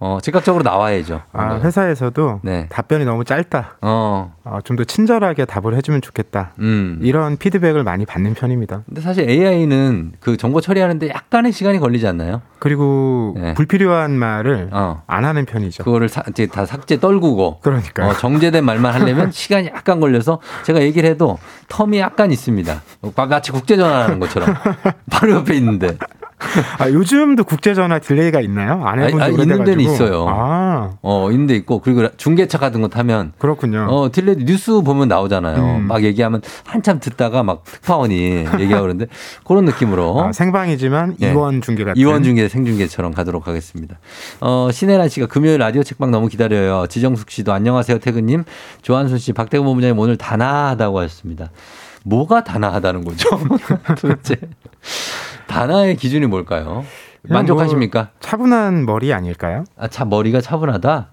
어, 0.03 0.17
즉각적으로 0.19 0.63
나와야죠. 0.63 1.21
아, 1.31 1.59
회사에서도 1.61 2.39
네. 2.41 2.65
답변이 2.71 3.05
너무 3.05 3.23
짧다. 3.23 3.77
어, 3.81 4.33
좀더 4.63 4.83
친절하게 4.83 5.45
답을 5.45 5.75
해주면 5.75 6.01
좋겠다. 6.01 6.53
음. 6.57 6.97
이런 7.03 7.37
피드백을 7.37 7.83
많이 7.83 8.07
받는 8.07 8.33
편입니다. 8.33 8.81
근데 8.87 8.99
사실 8.99 9.29
AI는 9.29 10.13
그 10.19 10.37
정보 10.37 10.59
처리하는데 10.59 11.07
약간의 11.09 11.51
시간이 11.51 11.77
걸리지 11.77 12.07
않나요? 12.07 12.41
그리고 12.57 13.35
네. 13.37 13.53
불필요한 13.53 14.09
말을 14.11 14.69
어. 14.71 15.03
안 15.05 15.23
하는 15.23 15.45
편이죠. 15.45 15.83
그거를 15.83 16.09
사, 16.09 16.23
이제 16.29 16.47
다 16.47 16.65
삭제 16.65 16.99
떨구고 16.99 17.59
그러니까요. 17.61 18.09
어, 18.09 18.13
정제된 18.13 18.65
말만 18.65 18.95
하려면 18.95 19.29
시간이 19.31 19.67
약간 19.67 19.99
걸려서 19.99 20.39
제가 20.63 20.81
얘기를 20.81 21.07
해도 21.07 21.37
term이 21.69 21.99
약간 21.99 22.31
있습니다. 22.31 22.81
마- 23.15 23.25
마치 23.27 23.51
국제전화하는 23.51 24.19
것처럼 24.19 24.55
바로 25.11 25.33
옆에 25.33 25.53
있는데 25.57 25.95
아, 26.79 26.89
요즘도 26.89 27.43
국제 27.43 27.73
전화 27.73 27.99
delay가 27.99 28.41
있나요? 28.41 28.83
안 28.85 28.99
해본 28.99 29.11
지 29.11 29.15
아니, 29.15 29.23
아니, 29.23 29.33
오래돼가지고. 29.33 29.41
있는 29.43 29.63
데는 29.65 29.83
있어요. 29.83 30.25
아, 30.27 30.91
어 31.01 31.29
있는 31.31 31.47
데 31.47 31.55
있고 31.55 31.79
그리고 31.79 32.07
중계차 32.17 32.57
같은 32.57 32.81
거 32.81 32.87
타면 32.87 33.33
그렇군요. 33.37 33.87
어 33.89 34.09
delay 34.11 34.37
뉴스 34.37 34.81
보면 34.81 35.07
나오잖아요. 35.07 35.77
음. 35.77 35.87
막 35.87 36.03
얘기하면 36.03 36.41
한참 36.65 36.99
듣다가 36.99 37.43
막 37.43 37.63
특파원이 37.63 38.45
얘기하고 38.59 38.81
그러는데 38.83 39.07
그런 39.45 39.65
느낌으로 39.65 40.21
아, 40.21 40.31
생방이지만 40.31 41.17
예. 41.21 41.31
이원 41.31 41.61
중계 41.61 41.83
같은. 41.83 41.99
이원 42.01 42.23
중계 42.23 42.47
생중계처럼 42.47 43.13
가도록 43.13 43.47
하겠습니다. 43.47 43.97
어, 44.39 44.69
신혜란 44.71 45.09
씨가 45.09 45.27
금요일 45.27 45.59
라디오 45.59 45.83
책방 45.83 46.11
너무 46.11 46.27
기다려요. 46.27 46.87
지정숙 46.87 47.29
씨도 47.31 47.53
안녕하세요, 47.53 47.99
태근 47.99 48.25
님. 48.25 48.43
조한순 48.81 49.17
씨, 49.19 49.33
박태근 49.33 49.65
본부장님 49.65 49.97
오늘 49.99 50.17
다나하다고 50.17 50.99
하셨습니다. 50.99 51.51
뭐가 52.03 52.43
다나하다는 52.43 53.03
거죠? 53.05 53.29
도대체. 53.99 54.37
다나의 55.51 55.97
기준이 55.97 56.25
뭘까요? 56.27 56.85
만족하십니까? 57.23 57.99
뭐 57.99 58.09
차분한 58.19 58.85
머리 58.85 59.13
아닐까요? 59.13 59.65
아, 59.77 59.87
차, 59.87 60.05
머리가 60.05 60.41
차분하다? 60.41 61.09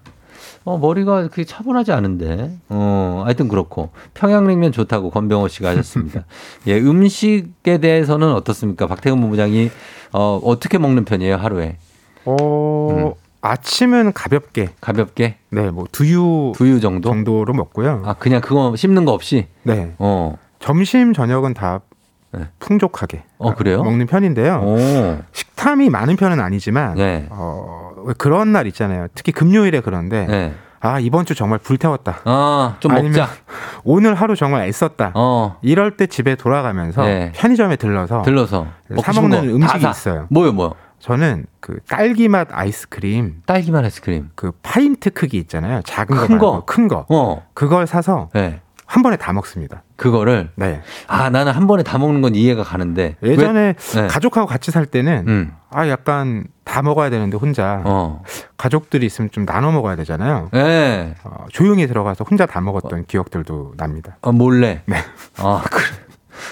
어, 0.65 0.77
머리가 0.77 1.21
그렇게 1.21 1.43
차분하지 1.43 1.91
않은데. 1.91 2.57
어, 2.69 3.23
하여튼 3.25 3.47
그렇고. 3.47 3.91
평양냉면 4.13 4.71
좋다고 4.71 5.09
권병호 5.09 5.47
씨가 5.49 5.69
하셨습니다. 5.69 6.25
예, 6.67 6.79
음식에 6.79 7.77
대해서는 7.79 8.33
어떻습니까? 8.33 8.87
박태근 8.87 9.19
본부장이, 9.19 9.69
어, 10.13 10.39
어떻게 10.43 10.77
먹는 10.77 11.05
편이에요, 11.05 11.35
하루에? 11.35 11.77
어, 12.25 13.13
아침은 13.41 14.13
가볍게. 14.13 14.69
가볍게? 14.81 15.37
네, 15.49 15.69
뭐 15.69 15.85
두유, 15.91 16.53
두유 16.55 16.79
정도? 16.79 17.09
정도로 17.09 17.53
먹고요. 17.53 18.03
아, 18.05 18.13
그냥 18.13 18.41
그거 18.41 18.75
씹는 18.75 19.05
거 19.05 19.11
없이? 19.13 19.47
네. 19.63 19.93
어. 19.99 20.37
점심 20.59 21.13
저녁은 21.13 21.53
다 21.53 21.79
네. 21.89 21.98
풍족하게 22.59 23.23
어, 23.37 23.55
그래요? 23.55 23.83
먹는 23.83 24.05
편인데요. 24.07 24.61
오. 24.63 25.17
식탐이 25.31 25.89
많은 25.89 26.15
편은 26.15 26.39
아니지만 26.39 26.95
네. 26.95 27.27
어, 27.31 27.91
왜 28.05 28.13
그런 28.17 28.51
날 28.51 28.67
있잖아요. 28.67 29.07
특히 29.15 29.31
금요일에 29.31 29.81
그런데 29.81 30.25
네. 30.27 30.53
아 30.81 30.99
이번 30.99 31.25
주 31.25 31.35
정말 31.35 31.59
불태웠다. 31.59 32.21
아, 32.23 32.77
좀 32.79 32.93
먹자. 32.93 33.27
오늘 33.83 34.15
하루 34.15 34.35
정말 34.35 34.67
애썼다. 34.67 35.11
어. 35.15 35.57
이럴 35.61 35.97
때 35.97 36.07
집에 36.07 36.35
돌아가면서 36.35 37.03
네. 37.03 37.31
편의점에 37.35 37.75
들러서 37.75 38.21
들러서. 38.21 38.67
사 39.03 39.11
먹는 39.13 39.41
거 39.41 39.55
음식이 39.55 39.67
다 39.67 39.79
사. 39.79 39.89
있어요. 39.89 40.27
뭐요, 40.29 40.53
뭐요? 40.53 40.73
저는 40.99 41.45
그 41.61 41.79
딸기 41.87 42.27
맛 42.27 42.47
아이스크림 42.51 43.41
딸기맛 43.45 43.83
아이스크림. 43.85 44.29
그 44.35 44.51
파인트 44.61 45.09
크기 45.11 45.37
있잖아요. 45.37 45.81
작은 45.83 46.15
거큰 46.15 46.29
말고 46.37 46.51
거? 46.51 46.65
큰 46.65 46.87
거. 46.87 47.05
어. 47.09 47.45
그걸 47.53 47.87
사서 47.87 48.29
네. 48.33 48.61
한 48.89 49.03
번에 49.03 49.17
다 49.17 49.33
먹습니다. 49.33 49.83
그거를 49.97 50.49
네. 50.55 50.81
아 51.05 51.29
나는 51.29 51.51
한 51.51 51.67
번에 51.67 51.83
다 51.83 51.99
먹는 51.99 52.21
건 52.23 52.33
이해가 52.33 52.63
가는데 52.63 53.17
예전에 53.21 53.59
왜? 53.59 53.73
네. 54.01 54.07
가족하고 54.07 54.47
같이 54.47 54.71
살 54.71 54.87
때는 54.87 55.25
음. 55.27 55.53
아 55.69 55.87
약간 55.87 56.45
다 56.63 56.81
먹어야 56.81 57.11
되는데 57.11 57.37
혼자 57.37 57.83
어. 57.85 58.23
가족들이 58.57 59.05
있으면 59.05 59.29
좀 59.29 59.45
나눠 59.45 59.71
먹어야 59.71 59.95
되잖아요. 59.95 60.49
예. 60.55 61.13
어, 61.23 61.45
조용히 61.51 61.85
들어가서 61.85 62.25
혼자 62.27 62.47
다 62.47 62.61
먹었던 62.61 63.05
기억들도 63.05 63.75
납니다. 63.77 64.17
어, 64.21 64.31
몰래. 64.31 64.81
네. 64.87 64.97
아, 65.37 65.61
그래. 65.69 65.85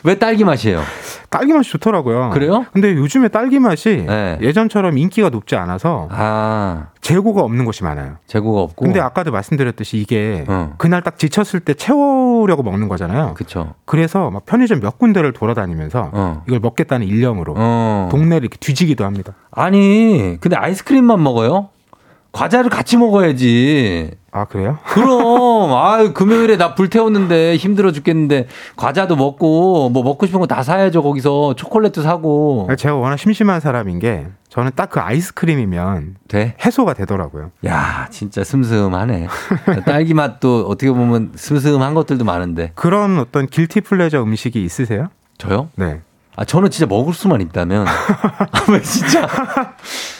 왜 0.03 0.15
딸기 0.17 0.43
맛이에요? 0.43 0.81
딸기 1.29 1.53
맛이 1.53 1.69
좋더라고요. 1.71 2.29
그래요? 2.31 2.65
근데 2.71 2.93
요즘에 2.93 3.27
딸기 3.27 3.59
맛이 3.59 4.05
네. 4.07 4.37
예전처럼 4.41 4.97
인기가 4.97 5.29
높지 5.29 5.55
않아서 5.55 6.07
아, 6.11 6.87
재고가 7.01 7.41
없는 7.41 7.65
곳이 7.65 7.83
많아요. 7.83 8.17
재고가 8.27 8.61
없고. 8.61 8.85
근데 8.85 8.99
아까도 8.99 9.31
말씀드렸듯이 9.31 9.97
이게 9.97 10.45
어. 10.47 10.73
그날 10.77 11.01
딱 11.01 11.17
지쳤을 11.19 11.59
때 11.61 11.73
채우려고 11.73 12.63
먹는 12.63 12.87
거잖아요. 12.87 13.33
그쵸. 13.35 13.73
그래서 13.85 14.29
막 14.29 14.45
편의점 14.45 14.79
몇 14.79 14.97
군데를 14.97 15.33
돌아다니면서 15.33 16.11
어. 16.13 16.43
이걸 16.47 16.59
먹겠다는 16.59 17.07
일념으로 17.07 17.53
어. 17.57 18.09
동네를 18.11 18.43
이렇게 18.43 18.57
뒤지기도 18.59 19.05
합니다. 19.05 19.33
아니, 19.51 20.37
근데 20.39 20.55
아이스크림만 20.55 21.21
먹어요? 21.21 21.69
과자를 22.37 22.69
같이 22.69 22.97
먹어야지. 22.97 24.11
아 24.31 24.45
그래요? 24.45 24.77
그럼, 24.85 25.73
아유, 25.73 26.13
금요일에 26.13 26.55
나 26.57 26.75
불태웠는데 26.75 27.55
힘들어 27.55 27.91
죽겠는데 27.91 28.45
과자도 28.75 29.15
먹고 29.15 29.89
뭐 29.89 30.03
먹고 30.03 30.27
싶은 30.27 30.39
거 30.39 30.45
다 30.45 30.61
사야죠. 30.61 31.01
거기서 31.01 31.55
초콜릿도 31.55 32.03
사고. 32.03 32.69
제가 32.77 32.95
워낙 32.95 33.17
심심한 33.17 33.59
사람인 33.59 33.97
게 33.99 34.27
저는 34.49 34.71
딱 34.75 34.87
그 34.91 34.99
아이스크림이면 34.99 36.15
돼? 36.27 36.53
해소가 36.63 36.93
되더라고요. 36.93 37.51
야, 37.65 38.07
진짜 38.11 38.43
슴슴하네. 38.43 39.27
딸기 39.85 40.13
맛도 40.13 40.65
어떻게 40.69 40.91
보면 40.91 41.31
슴슴한 41.35 41.93
것들도 41.95 42.23
많은데. 42.23 42.71
그런 42.75 43.17
어떤 43.19 43.47
길티 43.47 43.81
플레저 43.81 44.21
음식이 44.21 44.63
있으세요? 44.63 45.07
저요? 45.39 45.69
네. 45.75 46.01
아, 46.37 46.45
저는 46.45 46.69
진짜 46.69 46.85
먹을 46.85 47.13
수만 47.13 47.41
있다면. 47.41 47.87
아, 47.89 48.71
왜 48.71 48.79
진짜. 48.81 49.27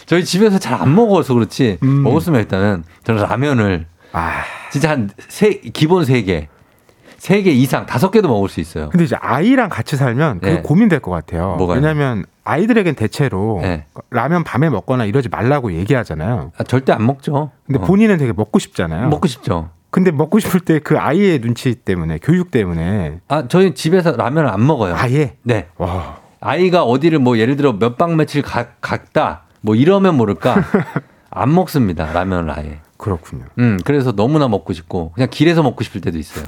저희 0.07 0.25
집에서 0.25 0.57
잘 0.57 0.73
안 0.81 0.93
먹어서 0.95 1.33
그렇지. 1.35 1.77
음. 1.83 2.03
먹을 2.03 2.19
수만 2.21 2.41
있다면 2.41 2.83
저는 3.03 3.23
라면을 3.23 3.85
아 4.13 4.41
진짜 4.71 4.89
한 4.91 5.09
세, 5.27 5.51
기본 5.73 6.05
세개세 6.05 7.41
개 7.43 7.51
이상, 7.51 7.85
다섯 7.85 8.09
개도 8.11 8.27
먹을 8.27 8.47
수 8.49 8.59
있어요. 8.59 8.89
근데 8.89 9.05
이제 9.05 9.15
아이랑 9.19 9.69
같이 9.69 9.95
살면 9.95 10.39
그게 10.39 10.53
네. 10.55 10.61
고민될 10.61 10.99
것 10.99 11.11
같아요. 11.11 11.55
뭐가요? 11.57 11.77
왜냐하면 11.77 12.25
아이들에겐 12.43 12.95
대체로 12.95 13.59
네. 13.61 13.85
라면 14.11 14.43
밤에 14.43 14.69
먹거나 14.69 15.05
이러지 15.05 15.29
말라고 15.29 15.73
얘기하잖아요. 15.73 16.51
아, 16.57 16.63
절대 16.63 16.93
안 16.93 17.05
먹죠. 17.05 17.51
근데 17.65 17.79
어. 17.79 17.83
본인은 17.83 18.17
되게 18.17 18.33
먹고 18.33 18.59
싶잖아요. 18.59 19.09
먹고 19.09 19.27
싶죠. 19.27 19.69
근데 19.89 20.11
먹고 20.11 20.39
싶을 20.39 20.59
때 20.59 20.79
그 20.79 20.97
아이의 20.97 21.39
눈치 21.41 21.73
때문에 21.75 22.19
교육 22.21 22.51
때문에 22.51 23.19
아, 23.27 23.47
저희 23.47 23.73
집에서 23.73 24.11
라면을 24.11 24.49
안 24.49 24.65
먹어요. 24.65 24.95
아예 24.95 25.35
네. 25.43 25.67
와 25.77 26.17
아이가 26.39 26.83
어디를 26.83 27.19
뭐 27.19 27.37
예를 27.37 27.55
들어 27.55 27.73
몇박 27.73 28.15
며칠 28.15 28.41
가, 28.41 28.67
갔다 28.81 29.43
뭐 29.61 29.75
이러면 29.75 30.15
모를까 30.15 30.55
안 31.29 31.53
먹습니다. 31.53 32.11
라면을 32.13 32.51
아예. 32.51 32.79
그렇군요. 32.97 33.45
음, 33.59 33.79
그래서 33.85 34.11
너무나 34.11 34.47
먹고 34.47 34.73
싶고 34.73 35.11
그냥 35.13 35.29
길에서 35.31 35.61
먹고 35.63 35.83
싶을 35.83 36.01
때도 36.01 36.17
있어요. 36.17 36.45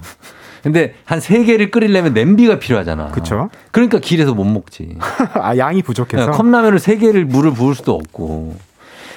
근데 0.64 0.96
한 1.06 1.20
세 1.22 1.44
개를 1.46 1.72
끓이려면 1.72 2.14
냄비가 2.14 2.60
필요하잖아. 2.60 3.08
그쵸? 3.12 3.50
그러니까 3.72 4.00
길에서 4.00 4.34
못 4.34 4.44
먹지. 4.44 4.98
아 5.42 5.56
양이 5.58 5.82
부족해서 5.82 6.26
네, 6.26 6.32
컵라면을 6.32 6.80
세 6.80 6.98
개를 6.98 7.26
물을 7.26 7.52
부을 7.54 7.76
수도 7.76 7.94
없고. 7.96 8.58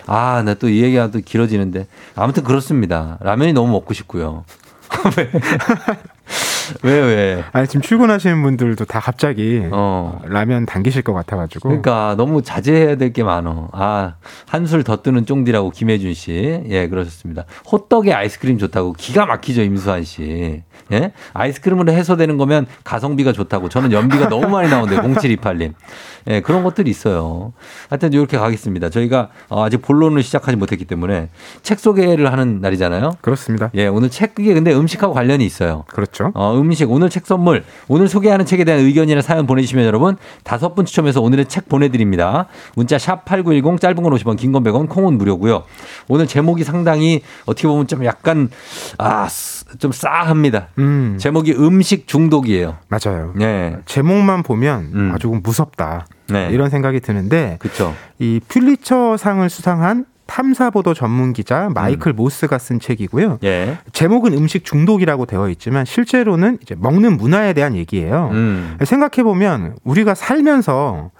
아, 0.06 0.42
나 0.44 0.54
또 0.54 0.68
이 0.68 0.82
얘기가 0.82 1.10
또 1.10 1.20
길어지는데. 1.20 1.86
아무튼 2.14 2.42
그렇습니다. 2.44 3.18
라면이 3.20 3.52
너무 3.52 3.70
먹고 3.72 3.94
싶고요. 3.94 4.44
왜? 6.82 6.92
왜, 7.00 7.14
왜? 7.14 7.44
아니 7.52 7.66
지금 7.68 7.80
출근하시는 7.82 8.42
분들도 8.42 8.84
다 8.86 9.00
갑자기 9.00 9.62
어. 9.70 10.20
라면 10.24 10.66
당기실 10.66 11.02
것 11.02 11.12
같아가지고 11.12 11.68
그러니까 11.68 12.14
너무 12.16 12.42
자제해야 12.42 12.96
될 12.96 13.12
게 13.12 13.22
많어. 13.22 13.68
아, 13.72 14.14
한술 14.48 14.84
더 14.84 15.02
뜨는 15.02 15.26
쫑디라고 15.26 15.70
김혜준 15.70 16.14
씨. 16.14 16.62
예, 16.68 16.88
그러셨습니다. 16.88 17.44
호떡에 17.70 18.10
아이스크림 18.12 18.56
좋다고 18.56 18.94
기가 18.94 19.26
막히죠, 19.26 19.60
임수환 19.62 20.04
씨. 20.04 20.62
예? 20.92 21.12
아이스크림으로 21.34 21.92
해소되는 21.92 22.38
거면 22.38 22.66
가성비가 22.84 23.32
좋다고. 23.32 23.68
저는 23.68 23.92
연비가 23.92 24.28
너무 24.28 24.48
많이 24.48 24.68
나오는데, 24.70 25.00
0728님. 25.02 25.74
예, 26.28 26.40
그런 26.40 26.62
것들이 26.64 26.90
있어요. 26.90 27.52
하여튼 27.90 28.12
이렇게 28.12 28.38
가겠습니다. 28.38 28.88
저희가 28.90 29.28
어, 29.48 29.64
아직 29.64 29.82
본론을 29.82 30.22
시작하지 30.22 30.56
못했기 30.56 30.84
때문에 30.86 31.28
책 31.62 31.78
소개를 31.80 32.32
하는 32.32 32.60
날이잖아요. 32.60 33.16
그렇습니다. 33.20 33.70
예, 33.74 33.86
오늘 33.88 34.08
책, 34.08 34.34
이게 34.38 34.54
근데 34.54 34.72
음식하고 34.74 35.12
관련이 35.14 35.44
있어요. 35.44 35.84
그렇죠. 35.88 36.30
어, 36.34 36.54
음식, 36.62 36.90
오늘 36.90 37.10
책 37.10 37.26
선물, 37.26 37.64
오늘 37.88 38.08
소개하는 38.08 38.46
책에 38.46 38.64
대한 38.64 38.80
의견이나 38.80 39.20
사연 39.20 39.46
보내주시면 39.46 39.84
여러분 39.84 40.16
다섯 40.44 40.74
분 40.74 40.84
추첨해서 40.86 41.20
오늘의 41.20 41.46
책 41.46 41.68
보내드립니다. 41.68 42.46
문자 42.76 42.98
샵 42.98 43.24
8910 43.24 43.80
짧은 43.80 44.02
건 44.02 44.12
50원, 44.14 44.36
긴 44.36 44.52
건 44.52 44.62
100원, 44.64 44.88
콩은 44.88 45.18
무료고요. 45.18 45.64
오늘 46.08 46.26
제목이 46.26 46.64
상당히 46.64 47.22
어떻게 47.46 47.66
보면 47.68 47.86
좀 47.86 48.04
약간, 48.04 48.48
아, 48.98 49.28
쓰- 49.28 49.62
좀 49.78 49.90
싸합니다. 49.92 50.68
음 50.78 51.16
제목이 51.18 51.52
음식 51.52 52.06
중독이에요. 52.06 52.76
맞아요. 52.88 53.32
네. 53.36 53.76
제목만 53.86 54.42
보면 54.42 54.90
음. 54.94 55.12
아주 55.14 55.28
무섭다 55.42 56.06
네. 56.28 56.48
이런 56.52 56.68
생각이 56.70 57.00
드는데 57.00 57.56
그쵸. 57.58 57.94
이 58.18 58.40
퓰리처상을 58.48 59.48
수상한 59.48 60.04
탐사보도 60.32 60.94
전문 60.94 61.34
기자 61.34 61.68
마이클 61.74 62.14
모스가 62.14 62.56
쓴 62.56 62.80
책이고요. 62.80 63.40
예. 63.44 63.76
제목은 63.92 64.32
음식 64.32 64.64
중독이라고 64.64 65.26
되어 65.26 65.50
있지만 65.50 65.84
실제로는 65.84 66.56
이제 66.62 66.74
먹는 66.78 67.18
문화에 67.18 67.52
대한 67.52 67.74
얘기예요. 67.74 68.30
음. 68.32 68.78
생각해 68.82 69.24
보면 69.24 69.76
우리가 69.84 70.14
살면서 70.14 71.10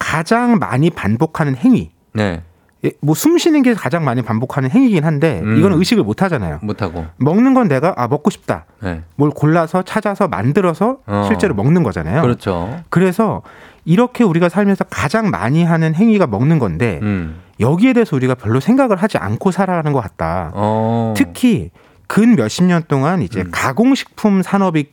가장 0.00 0.58
많이 0.58 0.90
반복하는 0.90 1.54
행위, 1.54 1.92
네. 2.12 2.42
예, 2.84 2.90
뭐숨 3.00 3.38
쉬는 3.38 3.62
게 3.62 3.72
가장 3.72 4.04
많이 4.04 4.20
반복하는 4.20 4.68
행위긴 4.68 5.04
한데 5.04 5.40
음. 5.44 5.58
이거는 5.58 5.78
의식을 5.78 6.02
못 6.02 6.22
하잖아요. 6.22 6.58
못 6.62 6.82
하고. 6.82 7.06
먹는 7.18 7.54
건 7.54 7.68
내가 7.68 7.94
아 7.96 8.08
먹고 8.08 8.30
싶다. 8.30 8.64
네. 8.82 9.02
뭘 9.14 9.30
골라서 9.30 9.82
찾아서 9.82 10.26
만들어서 10.26 10.98
어. 11.06 11.24
실제로 11.28 11.54
먹는 11.54 11.84
거잖아요. 11.84 12.20
그렇죠. 12.20 12.82
그래서 12.90 13.42
이렇게 13.84 14.24
우리가 14.24 14.48
살면서 14.48 14.84
가장 14.90 15.30
많이 15.30 15.62
하는 15.62 15.94
행위가 15.94 16.26
먹는 16.26 16.58
건데 16.58 16.98
음. 17.02 17.45
여기에 17.60 17.94
대해서 17.94 18.16
우리가 18.16 18.34
별로 18.34 18.60
생각을 18.60 18.96
하지 18.96 19.18
않고 19.18 19.50
살아가는 19.50 19.92
것 19.92 20.00
같다. 20.00 20.50
어. 20.54 21.14
특히 21.16 21.70
근 22.06 22.36
몇십 22.36 22.64
년 22.64 22.82
동안 22.86 23.22
이제 23.22 23.40
음. 23.40 23.50
가공식품 23.50 24.42
산업이 24.42 24.90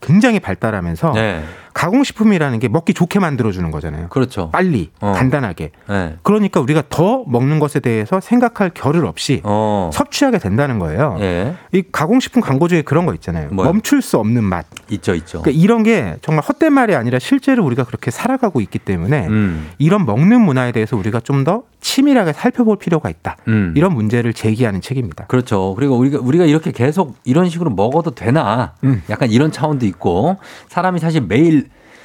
굉장히 0.00 0.40
발달하면서 0.40 1.12
네. 1.12 1.44
가공식품이라는 1.74 2.58
게 2.58 2.68
먹기 2.68 2.94
좋게 2.94 3.18
만들어주는 3.20 3.70
거잖아요. 3.70 4.08
그렇죠. 4.08 4.50
빨리, 4.50 4.90
어. 5.00 5.12
간단하게. 5.12 5.70
네. 5.88 6.16
그러니까 6.22 6.60
우리가 6.60 6.82
더 6.88 7.24
먹는 7.26 7.58
것에 7.58 7.80
대해서 7.80 8.20
생각할 8.20 8.70
겨를 8.74 9.04
없이 9.04 9.40
어. 9.44 9.90
섭취하게 9.92 10.38
된다는 10.38 10.78
거예요. 10.78 11.16
예. 11.20 11.54
이 11.72 11.82
가공식품 11.92 12.40
광고 12.40 12.68
중에 12.68 12.82
그런 12.82 13.04
거 13.06 13.14
있잖아요. 13.14 13.50
뭐요? 13.50 13.68
멈출 13.70 14.00
수 14.00 14.18
없는 14.18 14.42
맛. 14.42 14.64
있죠, 14.90 15.14
있죠. 15.14 15.42
그러니까 15.42 15.62
이런 15.62 15.82
게 15.82 16.16
정말 16.22 16.44
헛된 16.44 16.72
말이 16.72 16.94
아니라 16.94 17.18
실제로 17.18 17.64
우리가 17.64 17.84
그렇게 17.84 18.10
살아가고 18.10 18.60
있기 18.60 18.78
때문에 18.78 19.26
음. 19.28 19.68
이런 19.78 20.06
먹는 20.06 20.40
문화에 20.40 20.72
대해서 20.72 20.96
우리가 20.96 21.20
좀 21.20 21.42
더 21.42 21.64
치밀하게 21.82 22.32
살펴볼 22.32 22.78
필요가 22.78 23.10
있다. 23.10 23.36
음. 23.48 23.74
이런 23.76 23.92
문제를 23.92 24.32
제기하는 24.32 24.80
책입니다. 24.80 25.26
그렇죠. 25.26 25.74
그리고 25.74 25.96
우리가 25.96 26.18
우리가 26.20 26.44
이렇게 26.46 26.70
계속 26.70 27.16
이런 27.24 27.48
식으로 27.48 27.70
먹어도 27.70 28.12
되나? 28.12 28.74
음. 28.84 29.02
약간 29.10 29.30
이런 29.30 29.50
차원도 29.52 29.84
있고 29.86 30.36
사람이 30.68 31.00
사실 31.00 31.22
매일 31.22 31.61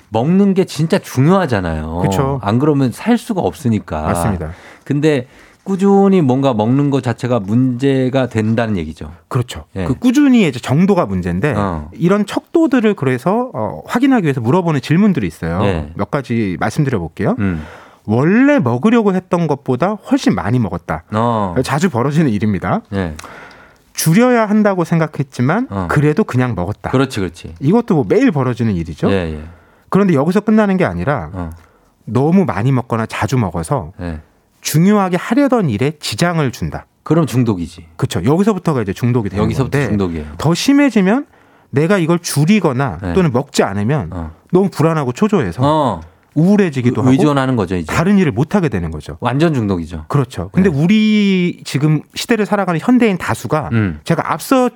먹는 0.10 0.54
게 0.54 0.66
진짜 0.66 1.00
중요하잖아요. 1.00 2.00
그쵸. 2.04 2.40
안 2.42 2.60
그러면 2.60 2.92
살 2.92 3.18
수가 3.18 3.42
없으니까. 3.42 4.02
맞습니다. 4.02 4.52
근데 4.84 5.28
꾸준히 5.64 6.22
뭔가 6.22 6.54
먹는 6.54 6.90
것 6.92 7.04
자체가 7.04 7.42
문제가 7.42 8.28
된다는 8.30 8.78
얘기죠. 8.78 9.12
그렇죠. 9.28 9.66
예. 9.76 9.84
그 9.84 9.96
꾸준히 9.96 10.48
이제 10.48 10.60
정도가 10.62 11.06
문제인데 11.06 11.54
어. 11.58 11.90
이런 11.92 12.26
척도들을 12.26 12.94
그래서 12.94 13.52
어, 13.54 13.82
확인하기 13.86 14.24
위해서 14.24 14.40
물어보는 14.40 14.80
질문들이 14.80 15.28
있어요. 15.28 15.60
예. 15.64 15.92
몇 15.96 16.10
가지 16.10 16.56
말씀드려 16.62 17.00
볼게요. 17.00 17.36
음. 17.40 17.66
원래 18.06 18.60
먹으려고 18.60 19.14
했던 19.14 19.48
것보다 19.48 19.98
훨씬 20.10 20.34
많이 20.34 20.58
먹었다. 20.58 21.04
어. 21.12 21.56
자주 21.66 21.90
벌어지는 21.90 22.32
일입니다. 22.32 22.80
예. 22.94 23.16
줄여야 23.92 24.46
한다고 24.46 24.86
생각했지만 24.86 25.68
어. 25.70 25.88
그래도 25.90 26.24
그냥 26.24 26.56
먹었다. 26.56 26.92
그렇지, 26.92 27.20
그렇지. 27.20 27.56
이것도 27.60 27.96
뭐 27.96 28.06
매일 28.08 28.32
벌어지는 28.32 28.74
일이죠. 28.74 29.12
그런데 29.90 30.14
여기서 30.14 30.42
끝나는 30.42 30.78
게 30.78 30.86
아니라 30.86 31.30
어. 31.34 31.50
너무 32.06 32.46
많이 32.46 32.72
먹거나 32.72 33.06
자주 33.06 33.38
먹어서 33.38 33.94
예. 34.02 34.22
중요하게 34.62 35.18
하려던 35.18 35.70
일에 35.70 35.94
지장을 36.00 36.50
준다. 36.52 36.86
그럼 37.04 37.26
중독이지. 37.26 37.88
그렇죠. 37.96 38.24
여기서부터가 38.24 38.82
이제 38.82 38.92
중독이 38.94 39.30
되는 39.30 39.44
여기서부터 39.44 39.78
건데 39.78 39.90
중독이에요. 39.90 40.26
더 40.38 40.54
심해지면 40.54 41.26
내가 41.70 41.98
이걸 41.98 42.20
줄이거나 42.20 43.00
네. 43.02 43.14
또는 43.14 43.32
먹지 43.32 43.64
않으면 43.64 44.10
어. 44.12 44.32
너무 44.52 44.70
불안하고 44.70 45.12
초조해서 45.14 45.62
어. 45.64 46.02
우울해지기도 46.34 47.02
하고 47.02 47.12
의존하는 47.12 47.56
거죠, 47.56 47.76
이제. 47.76 47.92
다른 47.92 48.18
일을 48.20 48.32
못 48.32 48.56
하게 48.56 48.70
되는 48.70 48.92
거죠. 48.92 49.18
완전 49.22 49.54
중독이죠. 49.54 50.06
그렇죠. 50.08 50.50
근데 50.52 50.70
네. 50.70 50.78
우리 50.78 51.62
지금 51.66 52.02
시대를 52.14 52.46
살아가는 52.46 52.80
현대인 52.80 53.18
다수가 53.18 53.70
음. 53.72 54.00
제가 54.04 54.32
앞서 54.32 54.70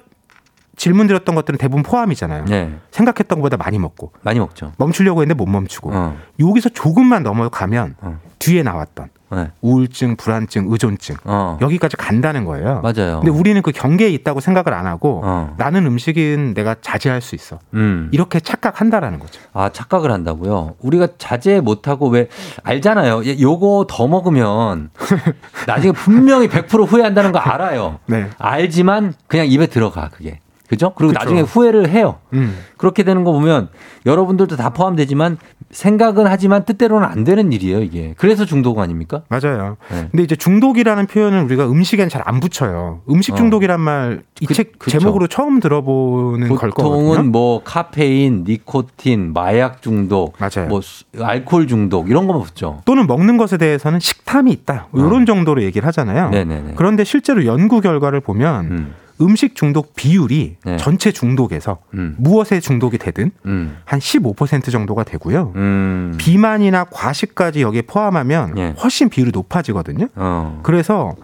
질문 0.81 1.05
드렸던 1.05 1.35
것들은 1.35 1.59
대부분 1.59 1.83
포함이잖아요. 1.83 2.45
네. 2.45 2.73
생각했던 2.89 3.37
것보다 3.37 3.55
많이 3.55 3.77
먹고 3.77 4.13
많이 4.23 4.39
먹죠. 4.39 4.71
멈추려고 4.77 5.21
했는데 5.21 5.37
못 5.37 5.47
멈추고 5.47 5.91
어. 5.93 6.17
여기서 6.39 6.69
조금만 6.69 7.21
넘어가면 7.21 7.97
어. 8.01 8.19
뒤에 8.39 8.63
나왔던 8.63 9.09
네. 9.29 9.51
우울증, 9.61 10.15
불안증, 10.15 10.65
의존증 10.71 11.17
어. 11.25 11.59
여기까지 11.61 11.97
간다는 11.97 12.45
거예요. 12.45 12.81
맞아요. 12.81 13.19
근데 13.19 13.29
우리는 13.29 13.61
그 13.61 13.71
경계에 13.71 14.09
있다고 14.09 14.39
생각을 14.39 14.73
안 14.73 14.87
하고 14.87 15.21
어. 15.23 15.53
나는 15.59 15.85
음식은 15.85 16.55
내가 16.55 16.75
자제할 16.81 17.21
수 17.21 17.35
있어. 17.35 17.59
음. 17.75 18.09
이렇게 18.11 18.39
착각한다라는 18.39 19.19
거죠. 19.19 19.39
아, 19.53 19.69
착각을 19.69 20.09
한다고요? 20.09 20.77
우리가 20.79 21.09
자제 21.19 21.59
못하고 21.59 22.07
왜, 22.07 22.27
알잖아요. 22.63 23.23
예, 23.25 23.39
요거 23.39 23.85
더 23.87 24.07
먹으면 24.07 24.89
나중에 25.67 25.91
분명히 25.91 26.47
100% 26.47 26.87
후회한다는 26.91 27.31
거 27.31 27.37
알아요. 27.37 27.99
네. 28.07 28.31
알지만 28.39 29.13
그냥 29.27 29.45
입에 29.45 29.67
들어가, 29.67 30.09
그게. 30.09 30.39
그죠? 30.71 30.93
그리고 30.95 31.11
그쵸. 31.11 31.19
나중에 31.19 31.41
후회를 31.41 31.89
해요. 31.89 32.15
음. 32.31 32.55
그렇게 32.77 33.03
되는 33.03 33.25
거 33.25 33.33
보면 33.33 33.67
여러분들도 34.05 34.55
다 34.55 34.69
포함되지만 34.69 35.37
생각은 35.69 36.27
하지만 36.27 36.63
뜻대로는 36.63 37.05
안 37.07 37.23
되는 37.25 37.51
일이에요, 37.51 37.81
이게. 37.81 38.13
그래서 38.17 38.45
중독 38.45 38.79
아닙니까? 38.79 39.21
맞아요. 39.29 39.75
네. 39.91 40.07
근데 40.11 40.23
이제 40.23 40.35
중독이라는 40.37 41.07
표현을 41.07 41.43
우리가 41.43 41.65
음식엔 41.69 42.07
잘 42.09 42.21
안 42.25 42.39
붙여요. 42.39 43.01
음식 43.09 43.33
어. 43.33 43.35
중독이란 43.35 43.79
말이 43.81 44.19
그- 44.47 44.53
책. 44.53 44.79
제목으로 44.79 45.27
처음 45.27 45.59
들어보는 45.59 46.47
걸 46.49 46.69
거거든요. 46.71 46.73
보통은 47.05 47.31
뭐 47.33 47.61
카페인, 47.63 48.45
니코틴, 48.47 49.33
마약 49.33 49.81
중독, 49.81 50.35
맞아요. 50.39 50.69
뭐 50.69 50.79
수- 50.81 51.03
알코올 51.19 51.67
중독 51.67 52.09
이런 52.09 52.27
거만 52.27 52.43
붙죠. 52.43 52.81
또는 52.85 53.07
먹는 53.07 53.35
것에 53.37 53.57
대해서는 53.57 53.99
식탐이 53.99 54.51
있다. 54.51 54.87
이런 54.93 55.25
정도로 55.25 55.63
얘기를 55.63 55.85
하잖아요. 55.87 56.27
어. 56.27 56.29
네네네. 56.29 56.73
그런데 56.77 57.03
실제로 57.03 57.45
연구 57.45 57.81
결과를 57.81 58.21
보면 58.21 58.65
음, 58.65 58.93
음. 59.25 59.35
식 59.35 59.55
중독 59.55 59.95
비율이 59.95 60.57
네. 60.63 60.77
전체 60.77 61.11
중독에서 61.11 61.79
음, 61.93 62.15
무엇에 62.17 62.59
중독이 62.59 62.97
되든 62.97 63.31
음, 63.45 63.77
한15% 63.85 64.71
정도가 64.71 65.03
되고요. 65.03 65.53
음. 65.55 66.15
비만이나 66.17 66.85
과식까지 66.85 67.61
여기에 67.61 67.83
포함하면 67.83 68.57
예. 68.57 68.75
훨씬 68.81 69.09
비율이 69.09 69.31
높아지거든요. 69.33 70.07
어, 70.15 70.59
그래서 70.63 71.15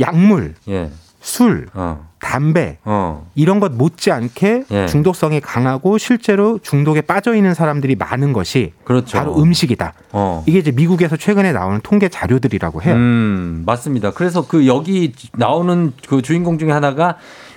약물, 0.00 0.54
예, 0.68 0.90
술, 1.20 1.66
어, 1.74 2.08
담배 2.18 2.78
어, 2.84 3.26
이런 3.34 3.60
것 3.60 3.72
못지않게 3.72 4.64
예. 4.70 4.86
중독성이 4.86 5.40
강하고 5.40 5.98
실제로 5.98 6.58
중독에 6.58 7.00
빠져 7.00 7.34
있는 7.34 7.54
사람들이 7.54 7.96
많은 7.96 8.32
것이 8.32 8.72
그렇죠. 8.84 9.18
바로 9.18 9.36
음식이다. 9.36 9.94
어. 10.12 10.44
이게 10.46 10.58
이제 10.58 10.70
미국에서 10.70 11.16
최근에 11.16 11.52
나오는 11.52 11.80
통계 11.82 12.08
자료들이라고 12.08 12.82
해요. 12.82 12.94
음, 12.94 13.62
맞습니다. 13.66 14.12
그래서 14.12 14.46
그 14.46 14.66
여기 14.66 15.12
나오는 15.36 15.92
그 16.08 16.22
주인공 16.22 16.58
중에 16.58 16.70
하나가 16.70 17.16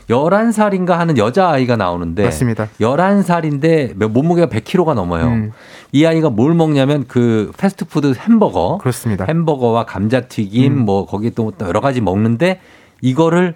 11살인가 0.09 0.91
하는 0.91 1.17
여자아이가 1.17 1.77
나오는데 1.77 2.23
맞습니다. 2.23 2.67
11살인데 2.79 3.95
몸무게가 4.07 4.47
100kg가 4.47 4.93
넘어요. 4.93 5.27
음. 5.27 5.51
이 5.91 6.05
아이가 6.05 6.29
뭘 6.29 6.53
먹냐면 6.53 7.05
그 7.07 7.51
패스트푸드 7.57 8.13
햄버거 8.17 8.79
그렇습니다. 8.79 9.25
햄버거와 9.27 9.85
감자튀김 9.85 10.73
음. 10.73 10.85
뭐 10.85 11.05
거기 11.05 11.31
또 11.31 11.53
여러 11.61 11.79
가지 11.79 12.01
먹는데 12.01 12.59
이거를 13.03 13.55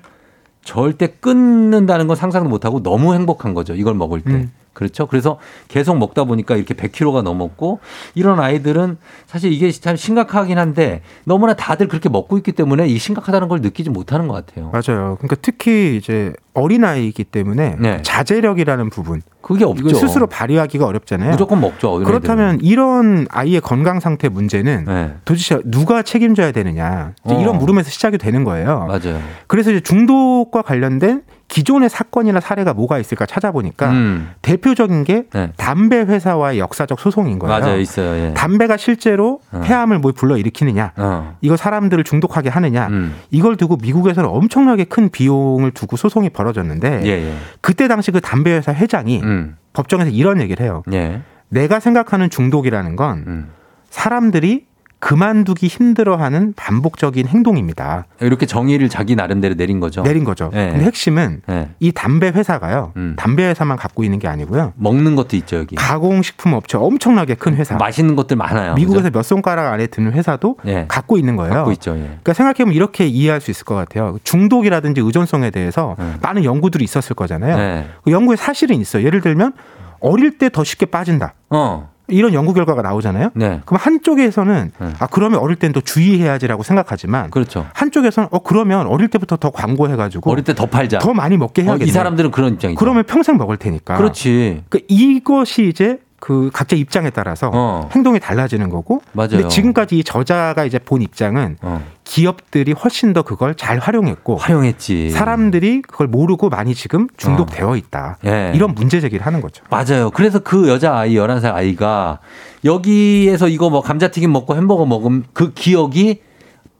절대 0.63 1.07
끊는다는 1.07 2.07
건 2.07 2.15
상상도 2.17 2.49
못하고 2.49 2.83
너무 2.83 3.13
행복한 3.13 3.53
거죠. 3.53 3.73
이걸 3.73 3.95
먹을 3.95 4.21
때. 4.21 4.31
음. 4.31 4.51
그렇죠. 4.77 5.07
그래서 5.07 5.39
계속 5.69 5.97
먹다 5.97 6.23
보니까 6.23 6.55
이렇게 6.55 6.75
100kg가 6.75 7.23
넘었고 7.23 7.79
이런 8.13 8.39
아이들은 8.39 8.97
사실 9.25 9.51
이게 9.51 9.71
참 9.71 9.95
심각하긴 9.95 10.59
한데 10.59 11.01
너무나 11.23 11.55
다들 11.55 11.87
그렇게 11.87 12.09
먹고 12.09 12.37
있기 12.37 12.51
때문에 12.51 12.85
이 12.85 12.99
심각하다는 12.99 13.47
걸 13.47 13.61
느끼지 13.61 13.89
못하는 13.89 14.27
것 14.27 14.45
같아요. 14.45 14.69
맞아요. 14.71 15.17
그러니까 15.17 15.35
특히 15.41 15.97
이제 15.97 16.31
어린 16.53 16.83
아이이기 16.83 17.23
때문에 17.23 17.77
네. 17.79 18.01
자제력이라는 18.03 18.91
부분 18.91 19.23
그게 19.41 19.65
없죠. 19.65 19.95
스스로 19.95 20.27
발휘하기가 20.27 20.85
어렵잖아요. 20.85 21.31
무조건 21.31 21.59
먹죠. 21.59 21.95
그렇다면 21.95 22.59
이런 22.61 23.25
아이의 23.31 23.61
건강 23.61 23.99
상태 23.99 24.29
문제는 24.29 24.85
네. 24.85 25.13
도대체 25.25 25.59
누가 25.65 26.03
책임져야 26.03 26.51
되느냐 26.51 27.13
어. 27.23 27.41
이런 27.41 27.57
물음에서 27.57 27.89
시작이 27.89 28.19
되는 28.19 28.43
거예요. 28.43 28.85
맞아요. 28.87 29.19
그래서 29.47 29.71
이제 29.71 29.79
중독과 29.79 30.61
관련된 30.61 31.23
기존의 31.47 31.89
사건이나 31.89 32.39
사례가 32.39 32.73
뭐가 32.73 32.99
있을까 32.99 33.25
찾아보니까 33.25 33.89
음. 33.89 34.31
대표적인 34.41 35.03
게 35.05 35.25
네. 35.33 35.51
담배 35.55 35.97
회사와의 35.97 36.59
역사적 36.59 36.99
소송인 36.99 37.39
거예요. 37.39 37.59
맞아요. 37.59 37.79
있어요. 37.79 38.15
예. 38.21 38.33
담배가 38.33 38.77
실제로 38.77 39.39
어. 39.51 39.61
폐암을 39.63 39.99
뭐 39.99 40.11
불러 40.11 40.37
일으키느냐, 40.37 40.91
어. 40.97 41.37
이거 41.41 41.55
사람들을 41.55 42.03
중독하게 42.03 42.49
하느냐, 42.49 42.87
음. 42.87 43.15
이걸 43.31 43.55
두고 43.55 43.77
미국에서는 43.77 44.29
엄청나게 44.29 44.83
큰 44.85 45.09
비용을 45.09 45.71
두고 45.71 45.95
소송이 45.95 46.29
벌어졌는데 46.29 47.01
예, 47.05 47.09
예. 47.09 47.33
그때 47.61 47.87
당시 47.87 48.11
그 48.11 48.19
담배 48.19 48.51
회사 48.51 48.73
회장이 48.73 49.21
음. 49.23 49.55
법정에서 49.73 50.11
이런 50.11 50.41
얘기를 50.41 50.65
해요. 50.65 50.83
예. 50.91 51.21
내가 51.49 51.79
생각하는 51.79 52.29
중독이라는 52.29 52.95
건 52.97 53.23
음. 53.25 53.49
사람들이 53.89 54.66
그만두기 54.99 55.67
힘들어하는 55.67 56.53
반복적인 56.55 57.27
행동입니다. 57.27 58.05
이렇게 58.19 58.45
정의를 58.47 58.89
자기 58.89 59.15
나름대로 59.15 59.53
내린 59.55 59.79
거죠. 59.79 60.01
내린 60.01 60.23
거죠. 60.23 60.49
네. 60.51 60.71
근데 60.71 60.85
핵심은 60.85 61.41
예. 61.49 61.69
이 61.79 61.91
담배 61.91 62.29
회사가요. 62.29 62.93
음. 62.97 63.13
담배 63.17 63.43
회사만 63.45 63.77
갖고 63.77 64.03
있는 64.03 64.17
게 64.17 64.27
아니고요. 64.27 64.73
먹는 64.75 65.15
것도 65.15 65.35
있죠, 65.37 65.57
여기. 65.57 65.75
가공식품 65.75 66.53
업체 66.53 66.77
엄청나게 66.77 67.35
큰 67.35 67.55
회사. 67.55 67.75
맛있는 67.77 68.15
것들 68.15 68.37
많아요. 68.37 68.73
미국에서 68.73 69.11
몇 69.11 69.21
손가락 69.21 69.71
안에 69.71 69.87
드는 69.87 70.13
회사도 70.13 70.57
예. 70.65 70.85
갖고 70.87 71.17
있는 71.17 71.35
거예요. 71.35 71.53
갖고 71.53 71.71
있죠. 71.73 71.91
예. 71.95 72.01
그러니까 72.01 72.33
생각해보면 72.33 72.73
이렇게 72.73 73.05
이해할 73.05 73.39
수 73.39 73.51
있을 73.51 73.65
것 73.65 73.75
같아요. 73.75 74.17
중독이라든지 74.23 75.01
의존성에 75.01 75.51
대해서 75.51 75.95
네. 75.99 76.13
많은 76.21 76.43
연구들이 76.43 76.83
있었을 76.83 77.15
거잖아요. 77.15 77.55
네. 77.55 77.87
그 78.03 78.11
연구에 78.11 78.35
사실은 78.35 78.77
있어요. 78.77 79.03
예를 79.05 79.21
들면 79.21 79.53
어릴 79.99 80.37
때 80.37 80.49
더 80.49 80.63
쉽게 80.63 80.85
빠진다. 80.87 81.33
어. 81.49 81.89
이런 82.09 82.33
연구 82.33 82.53
결과가 82.53 82.81
나오잖아요. 82.81 83.31
네. 83.33 83.61
그럼 83.65 83.79
한쪽에서는 83.81 84.71
네. 84.79 84.93
아 84.99 85.07
그러면 85.07 85.39
어릴 85.39 85.55
땐 85.57 85.73
더 85.73 85.81
주의해야지라고 85.81 86.63
생각하지만 86.63 87.29
그렇죠. 87.31 87.65
한쪽에서는 87.73 88.29
어 88.31 88.39
그러면 88.39 88.87
어릴 88.87 89.09
때부터 89.09 89.35
더 89.37 89.49
광고해 89.51 89.95
가지고 89.97 90.31
어릴 90.31 90.43
때 90.43 90.53
더 90.53 90.65
팔자. 90.65 90.99
더 90.99 91.13
많이 91.13 91.35
먹게 91.37 91.61
어, 91.63 91.65
해야겠네. 91.65 91.85
이 91.89 91.91
사람들은 91.91 92.31
그런 92.31 92.53
입장이죠. 92.53 92.79
그러면 92.79 93.03
평생 93.03 93.37
먹을 93.37 93.57
테니까. 93.57 93.97
그렇지. 93.97 94.63
그러니까 94.69 94.85
이것이 94.89 95.67
이제 95.67 95.99
그 96.19 96.49
각자 96.51 96.75
입장에 96.75 97.09
따라서 97.11 97.51
어. 97.53 97.89
행동이 97.93 98.19
달라지는 98.19 98.69
거고. 98.69 99.01
맞아요. 99.13 99.29
근데 99.29 99.47
지금까지 99.47 99.99
이 99.99 100.03
저자가 100.03 100.65
이제 100.65 100.79
본 100.79 101.01
입장은 101.01 101.57
어. 101.61 101.83
기업들이 102.03 102.71
훨씬 102.71 103.13
더 103.13 103.21
그걸 103.21 103.53
잘 103.55 103.77
활용했고 103.77 104.37
활용했지. 104.37 105.11
사람들이 105.11 105.83
그걸 105.83 106.07
모르고 106.07 106.49
많이 106.49 106.73
지금 106.73 107.07
중독되어 107.17 107.75
있다. 107.75 108.17
예. 108.25 108.51
이런 108.55 108.73
문제 108.73 108.99
제기를 108.99 109.25
하는 109.25 109.41
거죠. 109.41 109.63
맞아요. 109.69 110.09
그래서 110.11 110.39
그 110.39 110.67
여자 110.69 110.97
아이 110.97 111.13
11살 111.13 111.53
아이가 111.53 112.19
여기에서 112.65 113.47
이거 113.47 113.69
뭐 113.69 113.81
감자튀김 113.81 114.31
먹고 114.31 114.55
햄버거 114.55 114.85
먹은 114.85 115.25
그 115.33 115.53
기억이 115.53 116.21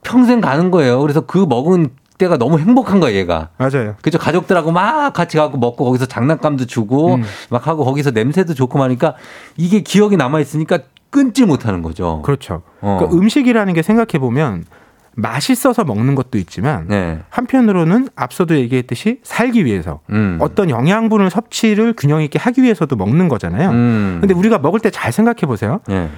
평생 0.02 0.40
가는 0.40 0.70
거예요. 0.70 1.00
그래서 1.00 1.20
그 1.20 1.38
먹은 1.38 1.90
때가 2.18 2.36
너무 2.36 2.58
행복한 2.58 3.00
거예요, 3.00 3.16
얘가. 3.16 3.48
맞아요. 3.56 3.94
그죠 4.02 4.18
가족들하고 4.18 4.72
막 4.72 5.12
같이 5.12 5.36
가고 5.36 5.56
먹고 5.56 5.84
거기서 5.84 6.06
장난감도 6.06 6.66
주고 6.66 7.14
음. 7.14 7.22
막 7.48 7.66
하고 7.66 7.84
거기서 7.84 8.10
냄새도 8.10 8.54
좋고 8.54 8.82
하니까 8.82 9.14
이게 9.56 9.80
기억이 9.80 10.16
남아 10.16 10.40
있으니까 10.40 10.80
끊지 11.10 11.46
못하는 11.46 11.80
거죠. 11.82 12.20
그렇죠. 12.24 12.62
어. 12.80 12.98
그러니까 13.00 13.16
음식이라는 13.18 13.72
게 13.72 13.82
생각해 13.82 14.18
보면 14.18 14.64
맛있어서 15.14 15.82
먹는 15.84 16.14
것도 16.14 16.38
있지만 16.38 16.86
네. 16.88 17.18
한편으로는 17.30 18.08
앞서도 18.14 18.56
얘기했듯이 18.56 19.18
살기 19.24 19.64
위해서 19.64 20.00
음. 20.10 20.38
어떤 20.40 20.70
영양분을 20.70 21.30
섭취를 21.30 21.94
균형 21.96 22.22
있게 22.22 22.38
하기 22.38 22.62
위해서도 22.62 22.94
먹는 22.94 23.28
거잖아요. 23.28 23.70
음. 23.70 24.18
근데 24.20 24.34
우리가 24.34 24.58
먹을 24.58 24.80
때 24.80 24.90
잘 24.90 25.12
생각해 25.12 25.40
보세요. 25.46 25.80
예. 25.90 26.08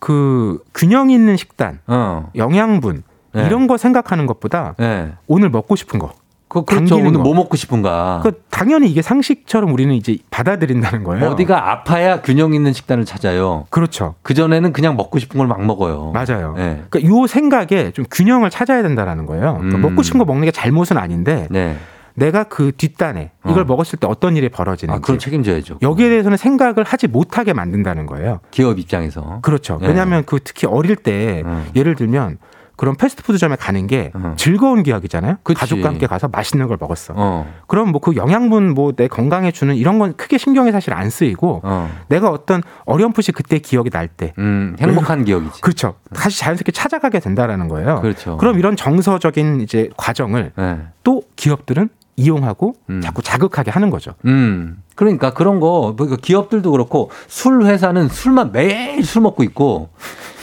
그 0.00 0.58
균형 0.74 1.10
있는 1.10 1.36
식단, 1.36 1.78
어. 1.86 2.30
영양분 2.34 3.04
네. 3.32 3.46
이런 3.46 3.66
거 3.66 3.76
생각하는 3.76 4.26
것보다 4.26 4.74
예. 4.80 5.12
오늘 5.26 5.48
먹고 5.50 5.76
싶은 5.76 5.98
거. 5.98 6.12
그 6.48 6.66
그렇죠. 6.66 6.96
오늘 6.96 7.14
거. 7.14 7.20
뭐 7.20 7.32
먹고 7.32 7.56
싶은가? 7.56 8.20
그 8.22 8.42
당연히 8.50 8.90
이게 8.90 9.00
상식처럼 9.00 9.72
우리는 9.72 9.94
이제 9.94 10.18
받아들인다는 10.30 11.02
거예요. 11.02 11.30
어디가 11.30 11.70
아파야 11.72 12.20
균형 12.20 12.52
있는 12.52 12.74
식단을 12.74 13.06
찾아요. 13.06 13.64
그렇죠. 13.70 14.16
그 14.22 14.34
전에는 14.34 14.74
그냥 14.74 14.94
먹고 14.96 15.18
싶은 15.18 15.38
걸 15.38 15.46
막 15.46 15.64
먹어요. 15.64 16.12
맞아요. 16.12 16.52
네. 16.58 16.82
그러니까 16.90 17.10
요 17.10 17.26
생각에 17.26 17.92
좀 17.92 18.04
균형을 18.10 18.50
찾아야 18.50 18.82
된다라는 18.82 19.24
거예요. 19.24 19.54
그러니까 19.54 19.78
음. 19.78 19.80
먹고 19.80 20.02
싶은 20.02 20.18
거 20.18 20.26
먹는 20.26 20.44
게 20.44 20.50
잘못은 20.50 20.98
아닌데 20.98 21.48
네. 21.50 21.78
내가 22.14 22.44
그 22.44 22.72
뒷단에 22.76 23.30
이걸 23.48 23.62
어. 23.62 23.64
먹었을 23.64 23.98
때 23.98 24.06
어떤 24.06 24.36
일이 24.36 24.50
벌어지는지 24.50 24.94
아, 24.98 25.00
그럼 25.00 25.18
책임져야죠. 25.18 25.78
여기에 25.80 26.10
대해서는 26.10 26.36
생각을 26.36 26.84
하지 26.84 27.06
못하게 27.06 27.54
만든다는 27.54 28.04
거예요. 28.04 28.40
기업 28.50 28.78
입장에서. 28.78 29.38
그렇죠. 29.40 29.78
네. 29.80 29.88
왜냐하면 29.88 30.24
그 30.26 30.38
특히 30.44 30.66
어릴 30.66 30.96
때 30.96 31.42
음. 31.46 31.64
예를 31.74 31.94
들면 31.94 32.36
그런 32.76 32.96
패스트푸드점에 32.96 33.56
가는 33.56 33.86
게 33.86 34.10
음. 34.14 34.34
즐거운 34.36 34.82
기억이잖아요. 34.82 35.36
그치. 35.42 35.58
가족과 35.58 35.88
함께 35.88 36.06
가서 36.06 36.28
맛있는 36.28 36.66
걸 36.68 36.76
먹었어. 36.80 37.14
어. 37.16 37.52
그럼 37.66 37.90
뭐 37.92 38.00
그 38.00 38.16
영양분 38.16 38.74
뭐 38.74 38.92
내 38.92 39.08
건강에 39.08 39.50
주는 39.52 39.74
이런 39.76 39.98
건 39.98 40.14
크게 40.16 40.38
신경이 40.38 40.72
사실 40.72 40.92
안 40.94 41.08
쓰이고 41.10 41.60
어. 41.64 41.90
내가 42.08 42.30
어떤 42.30 42.62
어렴풋이 42.84 43.32
그때 43.32 43.58
기억이 43.58 43.90
날때 43.92 44.32
음, 44.38 44.76
행복한 44.80 45.24
기억이지. 45.24 45.60
그렇죠. 45.60 45.94
다시 46.14 46.38
자연스럽게 46.40 46.72
찾아가게 46.72 47.20
된다라는 47.20 47.68
거예요. 47.68 48.00
그렇죠. 48.00 48.36
그럼 48.38 48.58
이런 48.58 48.76
정서적인 48.76 49.60
이제 49.60 49.88
과정을 49.96 50.52
네. 50.56 50.78
또 51.04 51.22
기업들은 51.36 51.88
이용하고 52.16 52.74
음. 52.90 53.00
자꾸 53.00 53.22
자극하게 53.22 53.70
하는 53.70 53.88
거죠. 53.90 54.12
음. 54.26 54.82
그러니까 54.94 55.32
그런 55.32 55.60
거, 55.60 55.94
뭐 55.96 56.06
기업들도 56.20 56.70
그렇고 56.70 57.10
술 57.26 57.64
회사는 57.64 58.08
술만 58.08 58.52
매일 58.52 59.02
술 59.04 59.22
먹고 59.22 59.42
있고 59.44 59.88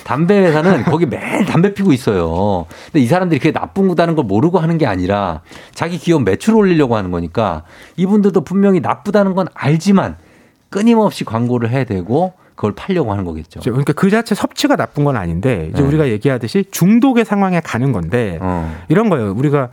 담배 0.09 0.39
회사는 0.39 0.85
거기 0.89 1.05
매일 1.05 1.45
담배 1.45 1.71
피고 1.71 1.93
있어요. 1.93 2.65
근데 2.85 2.99
이 2.99 3.05
사람들이 3.05 3.39
그게 3.39 3.51
나쁜 3.51 3.87
거다는 3.87 4.15
걸 4.15 4.25
모르고 4.25 4.57
하는 4.57 4.79
게 4.79 4.87
아니라 4.87 5.41
자기 5.75 5.99
기업 5.99 6.23
매출 6.23 6.55
올리려고 6.55 6.95
하는 6.95 7.11
거니까 7.11 7.61
이분들도 7.95 8.41
분명히 8.41 8.79
나쁘다는 8.79 9.35
건 9.35 9.45
알지만 9.53 10.17
끊임없이 10.69 11.23
광고를 11.25 11.69
해야 11.69 11.83
되고 11.83 12.33
그걸 12.55 12.73
팔려고 12.73 13.11
하는 13.11 13.23
거겠죠. 13.23 13.59
그러니까 13.59 13.93
그 13.93 14.09
자체 14.09 14.33
섭취가 14.33 14.75
나쁜 14.75 15.03
건 15.03 15.15
아닌데 15.15 15.69
이제 15.71 15.79
네. 15.79 15.87
우리가 15.87 16.09
얘기하듯이 16.09 16.65
중독의 16.71 17.23
상황에 17.23 17.59
가는 17.59 17.91
건데 17.91 18.39
어, 18.41 18.75
이런 18.89 19.09
거예요. 19.09 19.31
우리가 19.33 19.69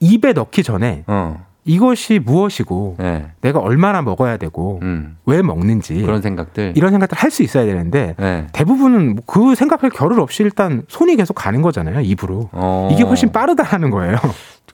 입에 0.00 0.34
넣기 0.34 0.62
전에 0.62 1.04
어, 1.06 1.42
이것이 1.66 2.18
무엇이고 2.18 2.96
네. 2.98 3.26
내가 3.40 3.58
얼마나 3.58 4.02
먹어야 4.02 4.36
되고 4.36 4.80
음. 4.82 5.16
왜 5.24 5.40
먹는지 5.42 6.02
그런 6.02 6.20
생각들. 6.20 6.72
이런 6.76 6.90
생각들 6.90 7.16
할 7.18 7.30
수 7.30 7.42
있어야 7.42 7.64
되는데 7.64 8.14
네. 8.18 8.46
대부분은 8.52 9.16
뭐그 9.16 9.54
생각할 9.56 9.90
겨를 9.90 10.20
없이 10.20 10.42
일단 10.44 10.82
손이 10.88 11.16
계속 11.16 11.34
가는 11.34 11.62
거잖아요 11.62 12.00
입으로 12.00 12.48
어. 12.52 12.88
이게 12.92 13.02
훨씬 13.02 13.32
빠르다라는 13.32 13.90
거예요. 13.90 14.16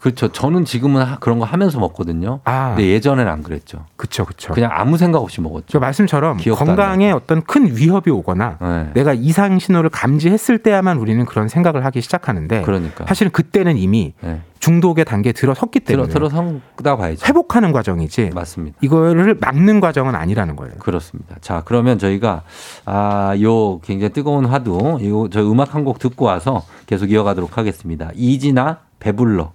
그렇죠. 0.01 0.29
저는 0.33 0.65
지금은 0.65 1.03
하- 1.03 1.17
그런 1.19 1.39
거 1.39 1.45
하면서 1.45 1.79
먹거든요. 1.79 2.41
아, 2.45 2.71
근데 2.71 2.89
예전에는 2.89 3.31
안 3.31 3.43
그랬죠. 3.43 3.85
그쵸 3.97 4.25
그쵸. 4.25 4.53
그냥 4.55 4.71
아무 4.73 4.97
생각 4.97 5.19
없이 5.21 5.41
먹었죠. 5.43 5.67
저 5.69 5.79
말씀처럼 5.79 6.39
건강에 6.39 7.11
어떤 7.13 7.43
큰 7.43 7.77
위협이 7.77 8.11
오거나 8.11 8.57
네. 8.61 8.91
내가 8.95 9.13
이상 9.13 9.59
신호를 9.59 9.91
감지했을 9.91 10.59
때야만 10.59 10.97
우리는 10.99 11.25
그런 11.27 11.49
생각을 11.49 11.85
하기 11.85 12.01
시작하는데 12.01 12.63
그러니까. 12.63 13.05
사실은 13.07 13.31
그때는 13.31 13.77
이미 13.77 14.15
네. 14.23 14.41
중독의 14.59 15.05
단계에 15.05 15.33
들어섰기 15.33 15.81
들어 15.81 16.05
때문에 16.07 16.13
들어선다 16.13 16.97
봐야죠. 16.97 17.27
회복하는 17.27 17.73
과정이지 17.73 18.31
맞습니다. 18.35 18.77
이거를 18.83 19.37
막는 19.41 19.81
과정은 19.81 20.15
아니라는 20.15 20.57
거예요. 20.57 20.75
그렇습니다. 20.79 21.37
자, 21.41 21.63
그러면 21.65 21.99
저희가 21.99 22.43
아, 22.85 23.35
요 23.43 23.79
굉장히 23.81 24.13
뜨거운 24.13 24.45
화두, 24.47 24.99
이거 25.01 25.29
저희 25.31 25.51
음악 25.51 25.75
한 25.75 25.81
곡 25.85 25.99
듣고 25.99 26.27
와서 26.27 26.63
계속 26.87 27.11
이어가도록 27.11 27.57
하겠습니다. 27.57 28.11
이진아 28.15 28.79
배불러. 28.99 29.53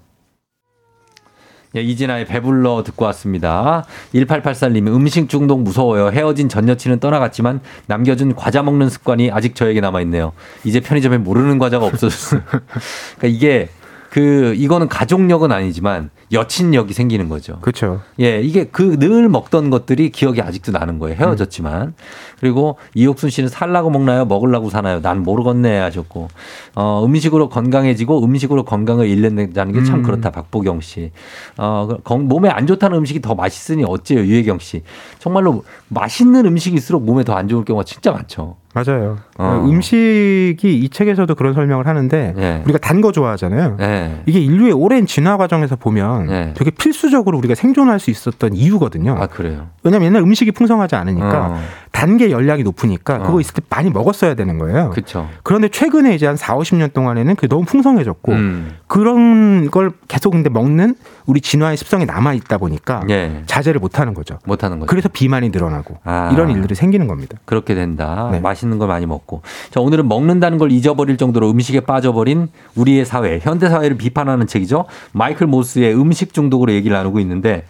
예, 1.75 1.81
이진아의 1.81 2.25
배불러 2.25 2.83
듣고 2.83 3.05
왔습니다. 3.05 3.85
1884님이 4.13 4.87
음식 4.87 5.27
중독 5.27 5.61
무서워요. 5.61 6.09
헤어진 6.09 6.47
전 6.47 6.69
여친은 6.69 6.99
떠나갔지만 6.99 7.59
남겨준 7.87 8.35
과자 8.35 8.63
먹는 8.63 8.89
습관이 8.89 9.31
아직 9.31 9.55
저에게 9.55 9.81
남아있네요. 9.81 10.31
이제 10.63 10.79
편의점에 10.79 11.17
모르는 11.17 11.59
과자가 11.59 11.85
없어졌어요. 11.85 12.41
그러니까 13.17 13.27
이게 13.27 13.69
그, 14.09 14.53
이거는 14.55 14.87
가족력은 14.87 15.51
아니지만 15.51 16.09
여친력이 16.31 16.93
생기는 16.93 17.29
거죠. 17.29 17.59
그렇죠. 17.61 18.01
예, 18.19 18.41
이게 18.41 18.65
그 18.65 18.97
늘 18.97 19.29
먹던 19.29 19.69
것들이 19.69 20.09
기억이 20.09 20.41
아직도 20.41 20.71
나는 20.71 20.99
거예요. 20.99 21.15
헤어졌지만. 21.17 21.93
그리고 22.39 22.77
이옥순 22.95 23.29
씨는 23.29 23.49
살라고 23.49 23.89
먹나요? 23.89 24.25
먹으려고 24.25 24.69
사나요? 24.69 25.01
난 25.01 25.21
모르겠네 25.23 25.77
하셨고. 25.79 26.27
어, 26.75 27.03
음식으로 27.05 27.49
건강해지고 27.49 28.23
음식으로 28.23 28.63
건강을 28.65 29.07
잃는다는 29.07 29.73
게참 29.73 29.99
음. 29.99 30.03
그렇다. 30.03 30.31
박보경 30.31 30.81
씨. 30.81 31.11
어, 31.57 31.87
몸에 32.09 32.49
안 32.49 32.65
좋다는 32.67 32.97
음식이 32.97 33.21
더 33.21 33.35
맛있으니 33.35 33.83
어째요? 33.85 34.21
유혜경 34.21 34.59
씨. 34.59 34.81
정말로 35.19 35.63
맛있는 35.89 36.45
음식일수록 36.45 37.03
몸에 37.05 37.23
더 37.23 37.35
안 37.35 37.47
좋을 37.49 37.65
경우가 37.65 37.83
진짜 37.83 38.11
많죠. 38.13 38.55
맞아요. 38.75 39.17
어. 39.37 39.63
음식이 39.65 40.57
이 40.79 40.89
책에서도 40.89 41.33
그런 41.35 41.53
설명을 41.53 41.87
하는데 41.87 42.33
예. 42.37 42.61
우리가 42.65 42.77
단 42.79 42.95
거 43.01 43.11
좋아하잖아요. 43.11 43.77
예. 43.81 44.21
이게 44.25 44.39
인류의 44.39 44.71
오랜 44.73 45.05
진화 45.05 45.35
과정에서 45.37 45.75
보면 45.75 46.27
네. 46.27 46.53
되게 46.55 46.71
필수적으로 46.71 47.37
우리가 47.37 47.53
생존할 47.55 47.99
수 47.99 48.09
있었던 48.09 48.53
이유거든요. 48.55 49.15
아, 49.19 49.27
그래요. 49.27 49.67
왜냐면 49.83 50.07
옛날 50.07 50.21
음식이 50.23 50.51
풍성하지 50.53 50.95
않으니까 50.95 51.47
어, 51.47 51.59
단계 51.91 52.31
열량이 52.31 52.63
높으니까 52.63 53.19
그거 53.19 53.35
어. 53.37 53.39
있을 53.41 53.53
때 53.53 53.61
많이 53.69 53.89
먹었어야 53.89 54.33
되는 54.35 54.57
거예요. 54.57 54.89
그쵸. 54.91 55.27
그런데 55.43 55.67
최근에 55.67 56.15
이제 56.15 56.25
한 56.25 56.35
4, 56.37 56.55
50년 56.57 56.93
동안에는 56.93 57.35
그게 57.35 57.47
너무 57.47 57.65
풍성해졌고 57.65 58.31
음. 58.31 58.71
그런 58.87 59.69
걸 59.71 59.91
계속 60.07 60.31
근데 60.31 60.49
먹는 60.49 60.95
우리 61.25 61.41
진화의 61.41 61.77
습성이 61.77 62.05
남아 62.05 62.33
있다 62.33 62.57
보니까 62.57 63.03
예. 63.09 63.43
자제를 63.45 63.79
못 63.79 63.99
하는 63.99 64.13
거죠. 64.13 64.39
못 64.45 64.63
하는 64.63 64.79
거죠. 64.79 64.89
그래서 64.89 65.09
비만이 65.09 65.49
늘어나고 65.49 65.97
아. 66.03 66.29
이런 66.33 66.49
일들이 66.51 66.75
생기는 66.75 67.07
겁니다. 67.07 67.37
그렇게 67.45 67.75
된다. 67.75 68.29
네. 68.31 68.39
맛 68.39 68.55
있는 68.65 68.77
걸 68.77 68.87
많이 68.87 69.05
먹고. 69.05 69.41
자, 69.71 69.79
오늘은 69.79 70.07
먹는다는 70.07 70.57
걸 70.57 70.71
잊어버릴 70.71 71.17
정도로 71.17 71.49
음식에 71.49 71.79
빠져버린 71.81 72.49
우리의 72.75 73.05
사회, 73.05 73.39
현대 73.41 73.69
사회를 73.69 73.97
비판하는 73.97 74.47
책이죠. 74.47 74.85
마이클 75.13 75.47
모스의 75.47 75.95
음식 75.95 76.33
중독으로 76.33 76.73
얘기를 76.73 76.95
나누고 76.97 77.19
있는데 77.21 77.65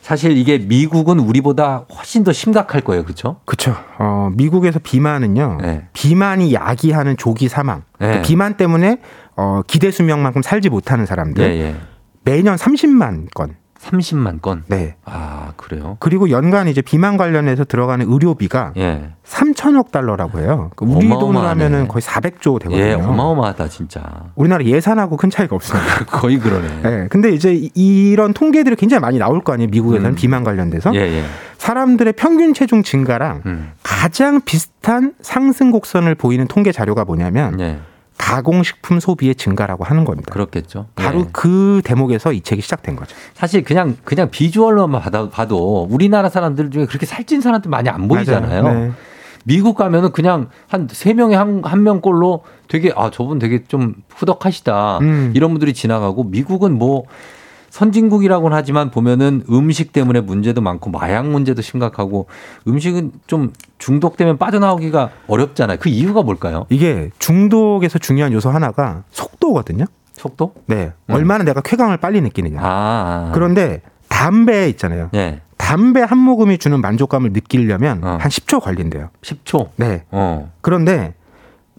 사실 0.00 0.36
이게 0.36 0.58
미국은 0.58 1.18
우리보다 1.18 1.84
훨씬 1.94 2.24
더 2.24 2.32
심각할 2.32 2.80
거예요. 2.80 3.04
그렇죠? 3.04 3.36
그렇죠. 3.44 3.76
어, 3.98 4.30
미국에서 4.34 4.78
비만은요. 4.82 5.58
네. 5.60 5.86
비만이 5.92 6.52
야기하는 6.54 7.16
조기 7.16 7.48
사망. 7.48 7.82
네. 7.98 8.06
그러니까 8.06 8.22
비만 8.22 8.56
때문에 8.56 8.98
어, 9.36 9.62
기대 9.66 9.90
수명만큼 9.90 10.42
살지 10.42 10.68
못하는 10.68 11.06
사람들 11.06 11.44
예, 11.44 11.60
예. 11.60 11.76
매년 12.24 12.56
30만 12.56 13.32
건. 13.34 13.56
30만 13.80 14.42
건. 14.42 14.62
네. 14.68 14.96
아, 15.04 15.52
그래요? 15.56 15.96
그리고 16.00 16.30
연간 16.30 16.68
이제 16.68 16.82
비만 16.82 17.16
관련해서 17.16 17.64
들어가는 17.64 18.06
의료비가 18.10 18.72
예. 18.76 19.10
3천억 19.26 19.90
달러라고 19.90 20.38
해요. 20.40 20.70
그 20.76 20.84
우리 20.84 21.08
돈으로. 21.08 21.40
하면은 21.40 21.88
거의 21.88 22.02
400조 22.02 22.60
되거든요. 22.60 22.78
예, 22.78 22.92
어마어마하다, 22.92 23.68
진짜. 23.68 24.02
우리나라 24.34 24.64
예산하고 24.64 25.16
큰 25.16 25.30
차이가 25.30 25.56
없습니다. 25.56 26.04
거의 26.06 26.38
그러네. 26.38 26.68
예. 26.84 27.06
근데 27.10 27.30
이제 27.30 27.54
이- 27.54 27.70
이런 27.74 28.34
통계들이 28.34 28.76
굉장히 28.76 29.00
많이 29.00 29.18
나올 29.18 29.40
거 29.42 29.52
아니에요. 29.54 29.70
미국에서는 29.70 30.10
음. 30.12 30.14
비만 30.14 30.44
관련돼서. 30.44 30.94
예, 30.94 31.00
예. 31.00 31.24
사람들의 31.56 32.12
평균 32.14 32.52
체중 32.54 32.82
증가랑 32.82 33.42
음. 33.46 33.72
가장 33.82 34.40
비슷한 34.44 35.14
상승 35.22 35.70
곡선을 35.70 36.14
보이는 36.16 36.46
통계 36.46 36.72
자료가 36.72 37.04
뭐냐면 37.04 37.58
예. 37.60 37.78
가공식품 38.20 39.00
소비의 39.00 39.34
증가라고 39.34 39.84
하는 39.84 40.04
겁니다. 40.04 40.32
그렇겠죠. 40.32 40.86
바로 40.94 41.20
예. 41.20 41.26
그 41.32 41.80
대목에서 41.84 42.32
이 42.32 42.42
책이 42.42 42.60
시작된 42.62 42.96
거죠. 42.96 43.16
사실 43.34 43.64
그냥 43.64 43.96
그냥 44.04 44.30
비주얼로만 44.30 45.02
봐도 45.30 45.86
우리나라 45.90 46.28
사람들 46.28 46.70
중에 46.70 46.86
그렇게 46.86 47.06
살찐 47.06 47.40
사람들 47.40 47.70
많이 47.70 47.88
안 47.88 48.08
보이잖아요. 48.08 48.62
네. 48.62 48.92
미국 49.44 49.74
가면은 49.76 50.12
그냥 50.12 50.48
한 50.68 50.86
세 50.92 51.14
명에 51.14 51.34
한, 51.34 51.62
한 51.64 51.82
명꼴로 51.82 52.42
되게 52.68 52.92
아 52.94 53.10
저분 53.10 53.38
되게 53.38 53.64
좀 53.64 53.94
후덕하시다 54.14 54.98
음. 54.98 55.32
이런 55.34 55.50
분들이 55.52 55.72
지나가고 55.72 56.24
미국은 56.24 56.78
뭐 56.78 57.04
선진국이라고는 57.70 58.56
하지만 58.56 58.90
보면은 58.90 59.42
음식 59.50 59.92
때문에 59.92 60.20
문제도 60.20 60.60
많고 60.60 60.90
마약 60.90 61.26
문제도 61.28 61.60
심각하고 61.62 62.26
음식은 62.68 63.12
좀 63.26 63.52
중독되면 63.78 64.38
빠져나오기가 64.38 65.10
어렵잖아요. 65.26 65.78
그 65.80 65.88
이유가 65.88 66.22
뭘까요? 66.22 66.66
이게 66.68 67.10
중독에서 67.18 67.98
중요한 67.98 68.32
요소 68.32 68.50
하나가 68.50 69.04
속도거든요. 69.10 69.86
속도? 70.12 70.52
네. 70.66 70.92
음. 71.06 71.14
얼마나 71.14 71.44
내가 71.44 71.60
쾌감을 71.62 71.96
빨리 71.96 72.20
느끼느냐. 72.20 72.60
아, 72.60 72.64
아. 72.64 73.30
그런데 73.32 73.80
담배 74.08 74.68
있잖아요. 74.68 75.08
예. 75.14 75.40
담배 75.56 76.02
한 76.02 76.18
모금이 76.18 76.58
주는 76.58 76.80
만족감을 76.80 77.32
느끼려면 77.32 78.04
어. 78.04 78.18
한 78.20 78.28
10초 78.28 78.60
걸린대요. 78.60 79.10
10초. 79.22 79.68
네. 79.76 80.04
어. 80.10 80.52
그런데 80.60 81.14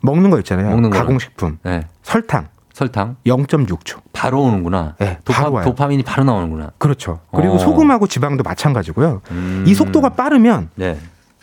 먹는 0.01 0.29
거 0.29 0.39
있잖아요. 0.39 0.69
먹는? 0.69 0.89
가공식품. 0.89 1.59
네. 1.63 1.81
설탕 2.01 2.47
설탕 2.73 3.17
0.6초. 3.25 3.99
바로 4.13 4.41
오는구나. 4.43 4.95
네, 4.99 5.17
도파, 5.25 5.41
바로 5.41 5.53
와요. 5.53 5.65
도파민이 5.65 6.03
바로 6.03 6.23
나오는구나. 6.23 6.71
그렇죠. 6.77 7.19
그리고 7.35 7.55
어. 7.55 7.57
소금하고 7.57 8.07
지방도 8.07 8.43
마찬가지고요. 8.43 9.21
음. 9.31 9.63
이 9.67 9.73
속도가 9.73 10.09
빠르면 10.09 10.69
네. 10.75 10.97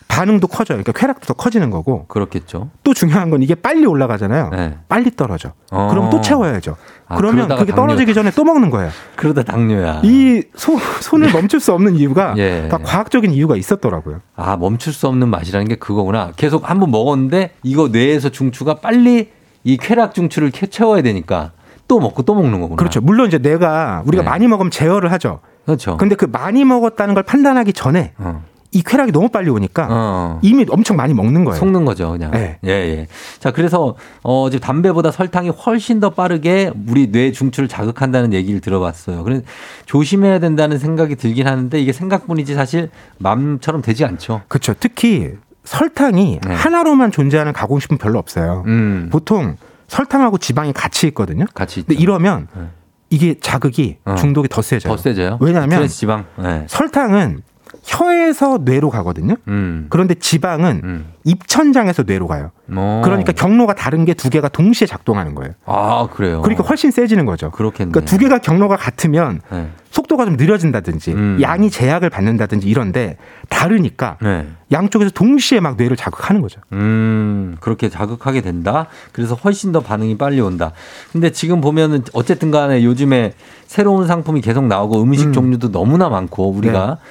반응도 0.09 0.49
커져요. 0.49 0.79
그러니까 0.83 0.93
쾌락도 0.93 1.27
더 1.27 1.35
커지는 1.35 1.71
거고. 1.71 2.07
그렇겠죠. 2.07 2.71
또 2.83 2.95
중요한 2.95 3.29
건 3.31 3.43
이게 3.43 3.55
빨리 3.55 3.85
올라가잖아요. 3.87 4.51
네. 4.51 4.79
빨리 4.89 5.15
떨어져. 5.15 5.53
어. 5.71 5.89
그럼 5.91 6.09
또 6.11 6.21
채워야죠. 6.21 6.77
아, 7.07 7.17
그러면 7.17 7.49
그게 7.49 7.73
떨어지기 7.75 8.15
전에 8.15 8.31
또 8.31 8.43
먹는 8.43 8.71
거예요. 8.71 8.91
그러다 9.17 9.43
당뇨야. 9.43 10.01
이 10.05 10.43
소, 10.57 10.79
손을 10.79 11.31
멈출 11.31 11.61
수 11.61 11.73
없는 11.75 11.97
이유가 11.97 12.35
예. 12.39 12.69
다 12.69 12.79
과학적인 12.79 13.33
이유가 13.33 13.55
있었더라고요. 13.57 14.21
아, 14.35 14.57
멈출 14.57 14.93
수 14.93 15.07
없는 15.09 15.29
맛이라는 15.29 15.69
게 15.69 15.75
그거구나. 15.77 16.33
계속 16.37 16.69
한번 16.69 16.91
먹었는데 16.91 17.53
이거 17.63 17.89
뇌에서 17.89 18.31
중추가 18.31 18.75
빨리 18.75 19.31
이 19.69 19.77
쾌락 19.77 20.15
중추를 20.15 20.51
캐- 20.51 20.67
채워야 20.67 21.03
되니까 21.03 21.53
또 21.89 22.01
먹고 22.01 22.23
또 22.23 22.35
먹는 22.35 22.59
거구나. 22.63 22.77
그렇죠. 22.77 23.03
물론 23.03 23.29
이제 23.29 23.37
내가 23.39 24.03
우리가 24.07 24.23
네. 24.23 24.29
많이 24.31 24.49
먹으면 24.49 24.71
제어를 24.71 25.13
하죠. 25.13 25.41
그렇죠. 25.67 25.99
근데 25.99 26.15
그 26.15 26.25
많이 26.25 26.65
먹었다는 26.65 27.13
걸 27.13 27.23
판단하기 27.23 27.75
전에 27.75 28.13
어. 28.17 28.43
이 28.73 28.83
쾌락이 28.83 29.13
너무 29.13 29.29
빨리 29.29 29.51
오니까 29.51 29.87
어. 29.91 30.39
이미 30.43 30.65
엄청 30.71 30.97
많이 30.97 31.13
먹는 31.13 31.45
거예요. 31.45 31.59
속는 31.59 31.85
거죠, 31.85 32.13
그냥. 32.13 32.31
네. 32.31 32.59
예, 32.65 32.71
예. 32.71 33.07
자, 33.41 33.51
그래서 33.51 33.95
어, 34.23 34.49
지금 34.51 34.61
담배보다 34.65 35.11
설탕이 35.11 35.51
훨씬 35.51 36.01
더 36.01 36.11
빠르게 36.11 36.71
우리 36.89 37.11
뇌 37.13 37.31
중추를 37.33 37.69
자극한다는 37.69 38.33
얘기를 38.33 38.61
들어봤어요. 38.63 39.23
그래서 39.25 39.43
조심해야 39.85 40.39
된다는 40.39 40.79
생각이 40.79 41.17
들긴 41.17 41.47
하는데 41.47 41.79
이게 41.79 41.93
생각뿐이지 41.93 42.55
사실 42.55 42.89
마음처럼 43.19 43.83
되지 43.83 44.07
않죠. 44.07 44.41
그렇죠. 44.49 44.73
특히 44.81 45.33
설탕이 45.69 46.41
네. 46.47 46.55
하나로만 46.55 47.13
존재하는 47.13 47.53
가공식품 47.53 47.99
별로 47.99 48.19
없어요. 48.19 48.65
음. 48.67 49.11
보통 49.13 49.57
설탕하고 49.89 50.39
지방이 50.39 50.73
같이 50.73 51.07
있거든요. 51.09 51.45
같이. 51.53 51.83
근데 51.83 51.95
있죠. 51.95 52.03
이러면 52.03 52.49
네. 52.57 52.63
이게 53.11 53.39
자극이 53.39 53.99
어. 54.07 54.15
중독이 54.15 54.49
더 54.49 54.63
세져요. 54.63 54.91
더 54.91 54.97
세져요? 54.97 55.37
왜냐하면 55.43 55.87
지방. 55.89 56.25
네. 56.39 56.65
설탕은 56.69 57.43
혀에서 57.89 58.59
뇌로 58.65 58.91
가거든요. 58.91 59.35
음. 59.49 59.87
그런데 59.89 60.15
지방은 60.15 60.81
음. 60.85 61.07
입천장에서 61.25 62.05
뇌로 62.07 62.27
가요. 62.27 62.51
어. 62.71 63.01
그러니까 63.03 63.33
경로가 63.33 63.75
다른 63.75 64.05
게 64.05 64.13
두 64.19 64.29
개가 64.31 64.49
동시에 64.49 64.87
작동하는 64.87 65.35
거예요. 65.35 65.53
아 65.65 66.09
그래요. 66.13 66.43
그러니까 66.43 66.65
훨씬 66.65 66.91
세지는 66.91 67.25
거죠. 67.25 67.51
그렇겠네. 67.51 67.93
그러니까 67.93 68.11
두 68.11 68.19
개가 68.19 68.39
경로가 68.39 68.77
같으면 68.77 69.41
네. 69.51 69.69
속도가 69.91 70.25
좀 70.27 70.37
느려진다든지 70.37 71.13
음. 71.13 71.39
양이 71.41 71.71
제약을 71.71 72.11
받는다든지 72.11 72.69
이런데 72.69 73.17
다르니까 73.49 74.19
네. 74.21 74.47
양쪽에서 74.73 75.11
동시에 75.13 75.61
막 75.61 75.77
뇌를 75.77 75.97
자극하는 75.97 76.43
거죠. 76.43 76.61
음, 76.73 77.57
그렇게 77.61 77.89
자극하게 77.89 78.41
된다. 78.43 78.87
그래서 79.13 79.35
훨씬 79.35 79.73
더 79.73 79.81
반응이 79.81 80.19
빨리 80.19 80.41
온다. 80.41 80.73
근데 81.13 81.31
지금 81.33 81.61
보면은 81.61 82.03
어쨌든 82.13 82.51
간에 82.51 82.85
요즘에 82.85 83.33
새로운 83.67 84.07
상품이 84.07 84.41
계속 84.43 84.67
나오고 84.67 85.01
음식 85.03 85.29
음. 85.29 85.33
종류도 85.33 85.71
너무나 85.71 86.09
많고 86.09 86.51
우리가 86.51 86.87
네. 86.87 87.09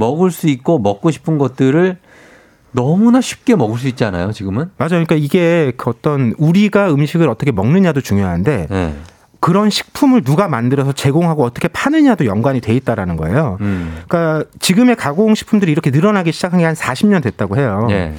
먹을 0.00 0.30
수 0.32 0.48
있고 0.48 0.78
먹고 0.80 1.10
싶은 1.12 1.38
것들을 1.38 1.98
너무나 2.72 3.20
쉽게 3.20 3.54
먹을 3.54 3.78
수 3.78 3.86
있잖아요, 3.88 4.32
지금은. 4.32 4.70
맞아요. 4.78 4.90
그러니까 5.04 5.14
이게 5.16 5.72
그 5.76 5.90
어떤 5.90 6.34
우리가 6.38 6.92
음식을 6.92 7.28
어떻게 7.28 7.52
먹느냐도 7.52 8.00
중요한데 8.00 8.66
네. 8.70 8.94
그런 9.40 9.70
식품을 9.70 10.22
누가 10.22 10.48
만들어서 10.48 10.92
제공하고 10.92 11.44
어떻게 11.44 11.66
파느냐도 11.68 12.26
연관이 12.26 12.60
돼 12.60 12.74
있다라는 12.74 13.16
거예요. 13.16 13.56
음. 13.60 14.02
그러니까 14.08 14.44
지금의 14.60 14.96
가공 14.96 15.34
식품들이 15.34 15.72
이렇게 15.72 15.90
늘어나기 15.90 16.32
시작한 16.32 16.58
게 16.60 16.66
한 16.66 16.74
40년 16.74 17.22
됐다고 17.22 17.56
해요. 17.56 17.88
예. 17.90 18.14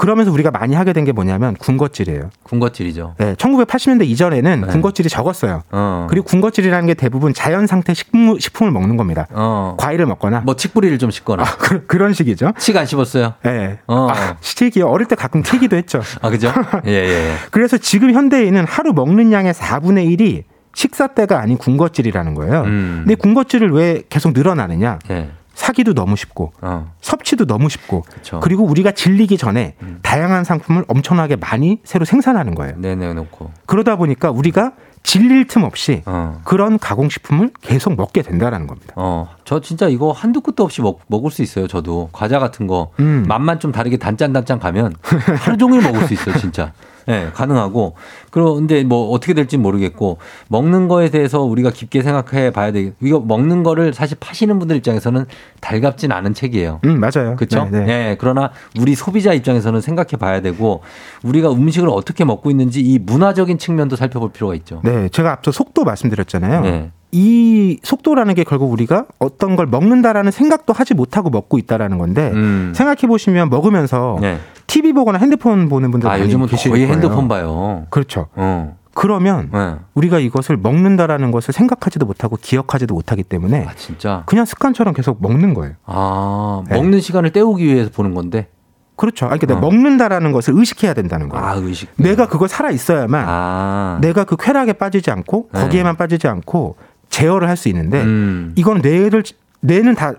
그러면서 0.00 0.32
우리가 0.32 0.50
많이 0.50 0.74
하게 0.74 0.92
된 0.92 1.04
게 1.04 1.12
뭐냐면 1.12 1.54
군것질이에요. 1.54 2.30
군것질이죠. 2.42 3.14
네, 3.18 3.34
1980년대 3.34 4.06
이전에는 4.06 4.60
네. 4.60 4.66
군것질이 4.66 5.08
적었어요. 5.08 5.62
어. 5.70 6.06
그리고 6.10 6.26
군것질이라는 6.26 6.86
게 6.86 6.94
대부분 6.94 7.32
자연 7.32 7.66
상태 7.66 7.94
식물, 7.94 8.40
식품을 8.40 8.70
먹는 8.70 8.96
겁니다. 8.98 9.26
어. 9.30 9.76
과일을 9.78 10.04
먹거나 10.06 10.40
뭐 10.40 10.54
칡뿌리를 10.56 10.98
좀 10.98 11.10
씹거나. 11.10 11.44
그, 11.58 11.86
그런 11.86 12.12
식이죠. 12.12 12.52
칡 12.58 12.76
안 12.76 12.86
씹었어요? 12.86 13.34
네. 13.42 13.78
어. 13.86 14.08
아, 14.10 14.36
스틱이 14.40 14.82
어릴 14.82 15.06
때 15.06 15.14
가끔 15.14 15.42
튀기도 15.42 15.76
했죠. 15.76 16.00
아, 16.20 16.28
그죠? 16.30 16.52
예, 16.86 16.90
예, 16.92 17.30
예. 17.30 17.34
그래서 17.50 17.78
지금 17.78 18.12
현대인은 18.12 18.66
하루 18.66 18.92
먹는 18.92 19.32
양의 19.32 19.52
4분의 19.54 20.18
1이 20.18 20.42
식사 20.74 21.08
때가 21.08 21.40
아닌 21.40 21.56
군것질이라는 21.58 22.34
거예요. 22.34 22.62
음. 22.62 23.00
근데 23.04 23.14
군것질을 23.16 23.72
왜 23.72 24.02
계속 24.08 24.32
늘어나느냐? 24.32 24.98
예. 25.10 25.30
사기도 25.60 25.92
너무 25.92 26.16
쉽고 26.16 26.52
어. 26.62 26.90
섭취도 27.02 27.44
너무 27.44 27.68
쉽고 27.68 28.02
그쵸. 28.02 28.40
그리고 28.40 28.64
우리가 28.64 28.92
질리기 28.92 29.36
전에 29.36 29.74
음. 29.82 29.98
다양한 30.02 30.42
상품을 30.42 30.86
엄청나게 30.88 31.36
많이 31.36 31.80
새로 31.84 32.06
생산하는 32.06 32.54
거예요. 32.54 32.76
내내놓고. 32.78 33.50
그러다 33.66 33.96
보니까 33.96 34.30
우리가 34.30 34.72
질릴 35.02 35.46
틈 35.46 35.64
없이 35.64 36.02
어. 36.06 36.40
그런 36.44 36.78
가공식품을 36.78 37.50
계속 37.60 37.94
먹게 37.94 38.22
된다라는 38.22 38.66
겁니다. 38.66 38.94
어, 38.96 39.28
저 39.44 39.60
진짜 39.60 39.88
이거 39.88 40.12
한두 40.12 40.40
끝도 40.40 40.64
없이 40.64 40.80
먹, 40.80 41.00
먹을 41.08 41.30
수 41.30 41.42
있어요, 41.42 41.68
저도. 41.68 42.08
과자 42.12 42.38
같은 42.38 42.66
거. 42.66 42.92
음. 42.98 43.26
맛만 43.28 43.60
좀 43.60 43.70
다르게 43.70 43.98
단짠단짠 43.98 44.60
가면 44.60 44.94
하루 45.40 45.58
종일 45.58 45.82
먹을 45.82 46.06
수 46.06 46.14
있어요, 46.14 46.38
진짜. 46.38 46.72
예, 47.10 47.24
네, 47.24 47.30
가능하고. 47.32 47.94
그런데 48.30 48.84
뭐 48.84 49.10
어떻게 49.10 49.34
될지 49.34 49.56
모르겠고, 49.56 50.18
먹는 50.48 50.88
거에 50.88 51.10
대해서 51.10 51.42
우리가 51.42 51.70
깊게 51.70 52.02
생각해 52.02 52.50
봐야 52.50 52.72
되겠 52.72 52.94
이거 53.00 53.20
먹는 53.20 53.62
거를 53.62 53.92
사실 53.92 54.16
파시는 54.20 54.58
분들 54.58 54.76
입장에서는 54.76 55.26
달갑진 55.60 56.12
않은 56.12 56.34
책이에요. 56.34 56.80
음, 56.84 57.00
맞아요. 57.00 57.36
그렇죠? 57.36 57.68
네, 57.70 57.84
네. 57.84 57.92
예. 57.92 58.16
그러나 58.18 58.50
우리 58.78 58.94
소비자 58.94 59.32
입장에서는 59.32 59.80
생각해 59.80 60.10
봐야 60.18 60.40
되고 60.40 60.82
우리가 61.22 61.50
음식을 61.52 61.88
어떻게 61.88 62.24
먹고 62.24 62.50
있는지 62.50 62.80
이 62.80 62.98
문화적인 62.98 63.58
측면도 63.58 63.96
살펴볼 63.96 64.30
필요가 64.30 64.54
있죠. 64.54 64.80
네, 64.84 65.08
제가 65.08 65.32
앞서 65.32 65.50
속도 65.50 65.84
말씀드렸잖아요. 65.84 66.60
네. 66.62 66.90
이 67.12 67.78
속도라는 67.82 68.34
게 68.34 68.44
결국 68.44 68.70
우리가 68.70 69.06
어떤 69.18 69.56
걸 69.56 69.66
먹는다라는 69.66 70.30
생각도 70.30 70.72
하지 70.72 70.94
못하고 70.94 71.28
먹고 71.28 71.58
있다라는 71.58 71.98
건데 71.98 72.30
음. 72.32 72.72
생각해 72.74 73.08
보시면 73.08 73.50
먹으면서 73.50 74.18
네. 74.20 74.38
TV 74.70 74.92
보거나 74.92 75.18
핸드폰 75.18 75.68
보는 75.68 75.90
분들 75.90 76.08
아, 76.08 76.12
많이 76.12 76.22
요즘은 76.24 76.46
계실 76.46 76.70
거의 76.70 76.82
거예요. 76.82 76.92
핸드폰 76.94 77.26
봐요. 77.28 77.86
그렇죠. 77.90 78.28
어. 78.36 78.76
그러면 78.94 79.50
네. 79.52 79.76
우리가 79.94 80.18
이것을 80.18 80.56
먹는다라는 80.56 81.30
것을 81.32 81.52
생각하지도 81.52 82.06
못하고 82.06 82.36
기억하지도 82.40 82.94
못하기 82.94 83.24
때문에 83.24 83.66
아, 83.68 83.72
진짜. 83.76 84.22
그냥 84.26 84.44
습관처럼 84.44 84.94
계속 84.94 85.20
먹는 85.20 85.54
거예요. 85.54 85.74
아, 85.86 86.62
네. 86.68 86.76
먹는 86.76 87.00
시간을 87.00 87.30
때우기 87.30 87.64
위해서 87.64 87.90
보는 87.90 88.14
건데. 88.14 88.48
그렇죠. 88.96 89.26
아니, 89.26 89.38
그러니까 89.38 89.66
어. 89.66 89.70
먹는다라는 89.70 90.30
것을 90.32 90.54
의식해야 90.56 90.92
된다는 90.94 91.28
거예요. 91.30 91.44
아, 91.44 91.54
의식. 91.54 91.88
내가 91.96 92.28
그걸 92.28 92.48
살아 92.48 92.70
있어야만 92.70 93.24
아. 93.26 93.98
내가 94.02 94.24
그 94.24 94.36
쾌락에 94.36 94.74
빠지지 94.74 95.10
않고 95.10 95.48
네. 95.52 95.60
거기에만 95.62 95.96
빠지지 95.96 96.28
않고 96.28 96.76
제어를 97.08 97.48
할 97.48 97.56
수 97.56 97.68
있는데 97.68 98.02
음. 98.02 98.52
이거는 98.56 98.82
뇌를 98.82 99.22
뇌는 99.62 99.94
다 99.94 100.12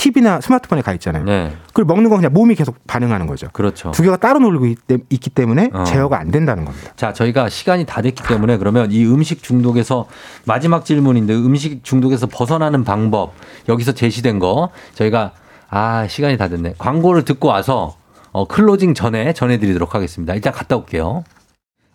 TV나 0.00 0.40
스마트폰에 0.40 0.80
가 0.80 0.94
있잖아요. 0.94 1.24
네. 1.24 1.52
그걸 1.68 1.84
먹는 1.84 2.08
건 2.08 2.20
그냥 2.20 2.32
몸이 2.32 2.54
계속 2.54 2.78
반응하는 2.86 3.26
거죠. 3.26 3.48
그렇죠. 3.52 3.90
두 3.90 4.02
개가 4.02 4.16
따로 4.16 4.38
놀고 4.40 4.66
있, 4.66 4.78
있기 5.10 5.28
때문에 5.28 5.68
어. 5.74 5.84
제어가 5.84 6.18
안 6.18 6.30
된다는 6.30 6.64
겁니다. 6.64 6.92
자, 6.96 7.12
저희가 7.12 7.50
시간이 7.50 7.84
다 7.84 8.00
됐기 8.00 8.22
때문에 8.22 8.56
그러면 8.56 8.90
이 8.92 9.04
음식 9.04 9.42
중독에서 9.42 10.06
마지막 10.46 10.86
질문인데 10.86 11.34
음식 11.34 11.84
중독에서 11.84 12.28
벗어나는 12.28 12.82
방법 12.82 13.34
여기서 13.68 13.92
제시된 13.92 14.38
거 14.38 14.70
저희가 14.94 15.32
아, 15.68 16.06
시간이 16.08 16.38
다 16.38 16.48
됐네. 16.48 16.76
광고를 16.78 17.26
듣고 17.26 17.48
와서 17.48 17.96
어, 18.32 18.46
클로징 18.46 18.94
전에 18.94 19.34
전해드리도록 19.34 19.94
하겠습니다. 19.94 20.34
일단 20.34 20.52
갔다 20.54 20.76
올게요. 20.76 21.24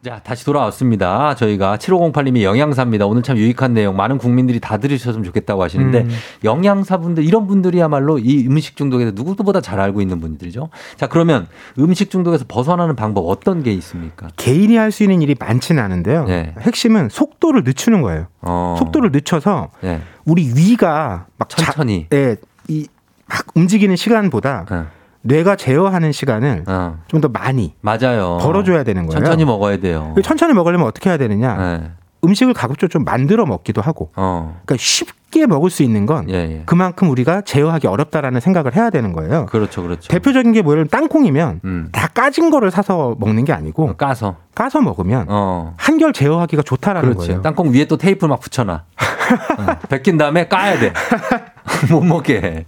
자, 0.06 0.22
다시 0.23 0.45
돌아왔습니다. 0.45 1.34
저희가 1.34 1.77
7508님이 1.77 2.44
영양사입니다. 2.44 3.07
오늘 3.07 3.23
참 3.23 3.38
유익한 3.38 3.73
내용 3.73 3.95
많은 3.95 4.19
국민들이 4.19 4.60
다 4.60 4.77
들으셨으면 4.77 5.23
좋겠다고 5.23 5.64
하시는데 5.64 6.02
음. 6.02 6.10
영양사분들 6.44 7.23
이런 7.23 7.48
분들이야말로 7.48 8.19
이 8.19 8.45
음식 8.45 8.76
중독에 8.76 9.03
대해서 9.06 9.15
누구보다 9.15 9.61
잘 9.61 9.80
알고 9.80 10.02
있는 10.02 10.19
분들이죠. 10.22 10.69
자, 10.95 11.07
그러면 11.07 11.48
음식 11.80 12.11
중독에서 12.11 12.45
벗어나는 12.48 12.95
방법 12.95 13.22
어떤 13.27 13.64
게 13.64 13.73
있습니까? 13.73 14.27
개인이 14.38 14.76
할 14.77 14.91
수 14.91 15.02
있는 15.02 15.23
일이 15.23 15.36
많지는 15.40 15.82
않은데요. 15.84 16.26
네. 16.26 16.53
핵심은 16.60 17.10
속도를 17.10 17.64
늦추는 17.65 18.03
거예요. 18.03 18.27
어. 18.41 18.76
속도를 18.77 19.11
늦춰서 19.11 19.72
네. 19.82 20.02
우리 20.23 20.52
위가 20.56 21.26
막 21.38 21.49
자- 21.49 21.65
천천히. 21.65 22.06
예, 22.14 22.36
이, 22.68 22.86
막 23.26 23.44
움직이는 23.56 23.95
시간보다 23.95 24.68
어. 24.69 24.86
뇌가 25.26 25.56
제어하는 25.56 26.12
시간을 26.12 26.64
어. 26.68 27.00
좀더 27.08 27.30
많이 27.30 27.74
맞아요. 27.82 28.38
벌어줘야 28.42 28.84
되는 28.84 29.08
거예요. 29.08 29.20
천천히 29.20 29.44
먹어야 29.44 29.78
돼요. 29.78 30.14
그 30.16 30.22
천천히 30.22 30.54
먹으려면 30.54 30.88
어떻게 30.88 31.10
해야 31.10 31.18
되느냐? 31.18 31.58
네. 31.58 31.92
음식을 32.24 32.54
가급적 32.54 32.90
좀 32.90 33.04
만들어 33.04 33.46
먹기도 33.46 33.82
하고. 33.82 34.12
어. 34.16 34.62
그러니까 34.66 34.82
쉽게 34.82 35.14
먹을 35.45 35.70
수 35.70 35.84
있는 35.84 36.06
건 36.06 36.30
예, 36.30 36.36
예. 36.36 36.64
그만큼 36.66 37.10
우리가 37.10 37.41
제어하기 37.41 37.88
어렵다라는 37.88 38.40
생각을 38.40 38.76
해야 38.76 38.90
되는 38.90 39.14
거예요. 39.14 39.45
그렇죠, 39.48 39.84
그렇죠. 39.84 40.07
대표적인 40.07 40.53
게 40.53 40.62
뭐예요? 40.62 40.86
땅콩이면 40.86 41.62
음. 41.66 41.90
다 41.91 42.07
까진 42.07 42.49
거를 42.49 42.72
사서 42.72 43.16
먹는 43.20 43.45
게 43.45 43.53
아니고 43.53 43.95
까서. 43.98 44.38
까서 44.56 44.82
먹으면 44.82 45.26
어. 45.28 45.74
한결 45.78 46.14
제어하기가 46.14 46.62
좋다라는 46.64 47.10
그렇지. 47.10 47.28
거예요. 47.28 47.41
땅콩 47.41 47.74
위에 47.74 47.86
또 47.86 47.98
테이프 47.98 48.26
막 48.26 48.40
붙여놔. 48.40 48.84
어. 49.60 49.66
벗긴 49.90 50.18
다음에 50.18 50.48
까야 50.48 50.80
돼. 50.80 50.94
못 51.91 52.02
먹게 52.02 52.36
해. 52.38 52.66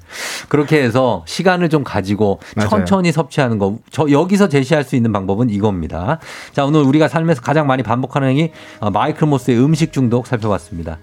그렇게 0.49 0.81
해서 0.83 1.23
시간을 1.27 1.69
좀 1.69 1.83
가지고 1.83 2.39
맞아요. 2.55 2.69
천천히 2.69 3.11
섭취하는 3.11 3.57
거. 3.57 3.77
저 3.89 4.09
여기서 4.09 4.49
제시할 4.49 4.83
수 4.83 4.95
있는 4.95 5.11
방법은 5.13 5.49
이겁니다. 5.49 6.19
자, 6.51 6.65
오늘 6.65 6.81
우리가 6.81 7.07
삶에서 7.07 7.41
가장 7.41 7.67
많이 7.67 7.83
반복하는 7.83 8.29
행위 8.29 8.51
어, 8.79 8.89
마이클 8.89 9.27
모스의 9.27 9.57
음식 9.63 9.93
중독 9.93 10.27
살펴봤습니다. 10.27 10.97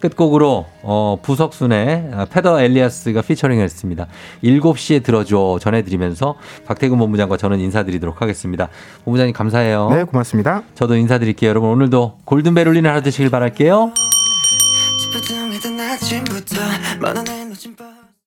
끝곡으로 0.00 0.66
어, 0.82 1.18
부석순의 1.22 2.10
어, 2.12 2.26
페더 2.30 2.60
엘리아스가 2.60 3.22
피처링을 3.22 3.62
했습니다. 3.64 4.06
7시에 4.42 5.02
들어줘 5.02 5.58
전해드리면서 5.60 6.36
박태근 6.66 6.98
본부장과 6.98 7.36
저는 7.36 7.60
인사드리도록 7.60 8.22
하겠습니다. 8.22 8.68
본부장님 9.04 9.32
감사해요. 9.32 9.90
네, 9.90 10.04
고맙습니다. 10.04 10.62
저도 10.74 10.96
인사드릴게요. 10.96 11.50
여러분 11.50 11.70
오늘도 11.70 12.18
골든벨 12.24 12.66
울리는 12.68 12.88
하루 12.88 13.02
되시길 13.02 13.30
바랄게요. 13.30 13.92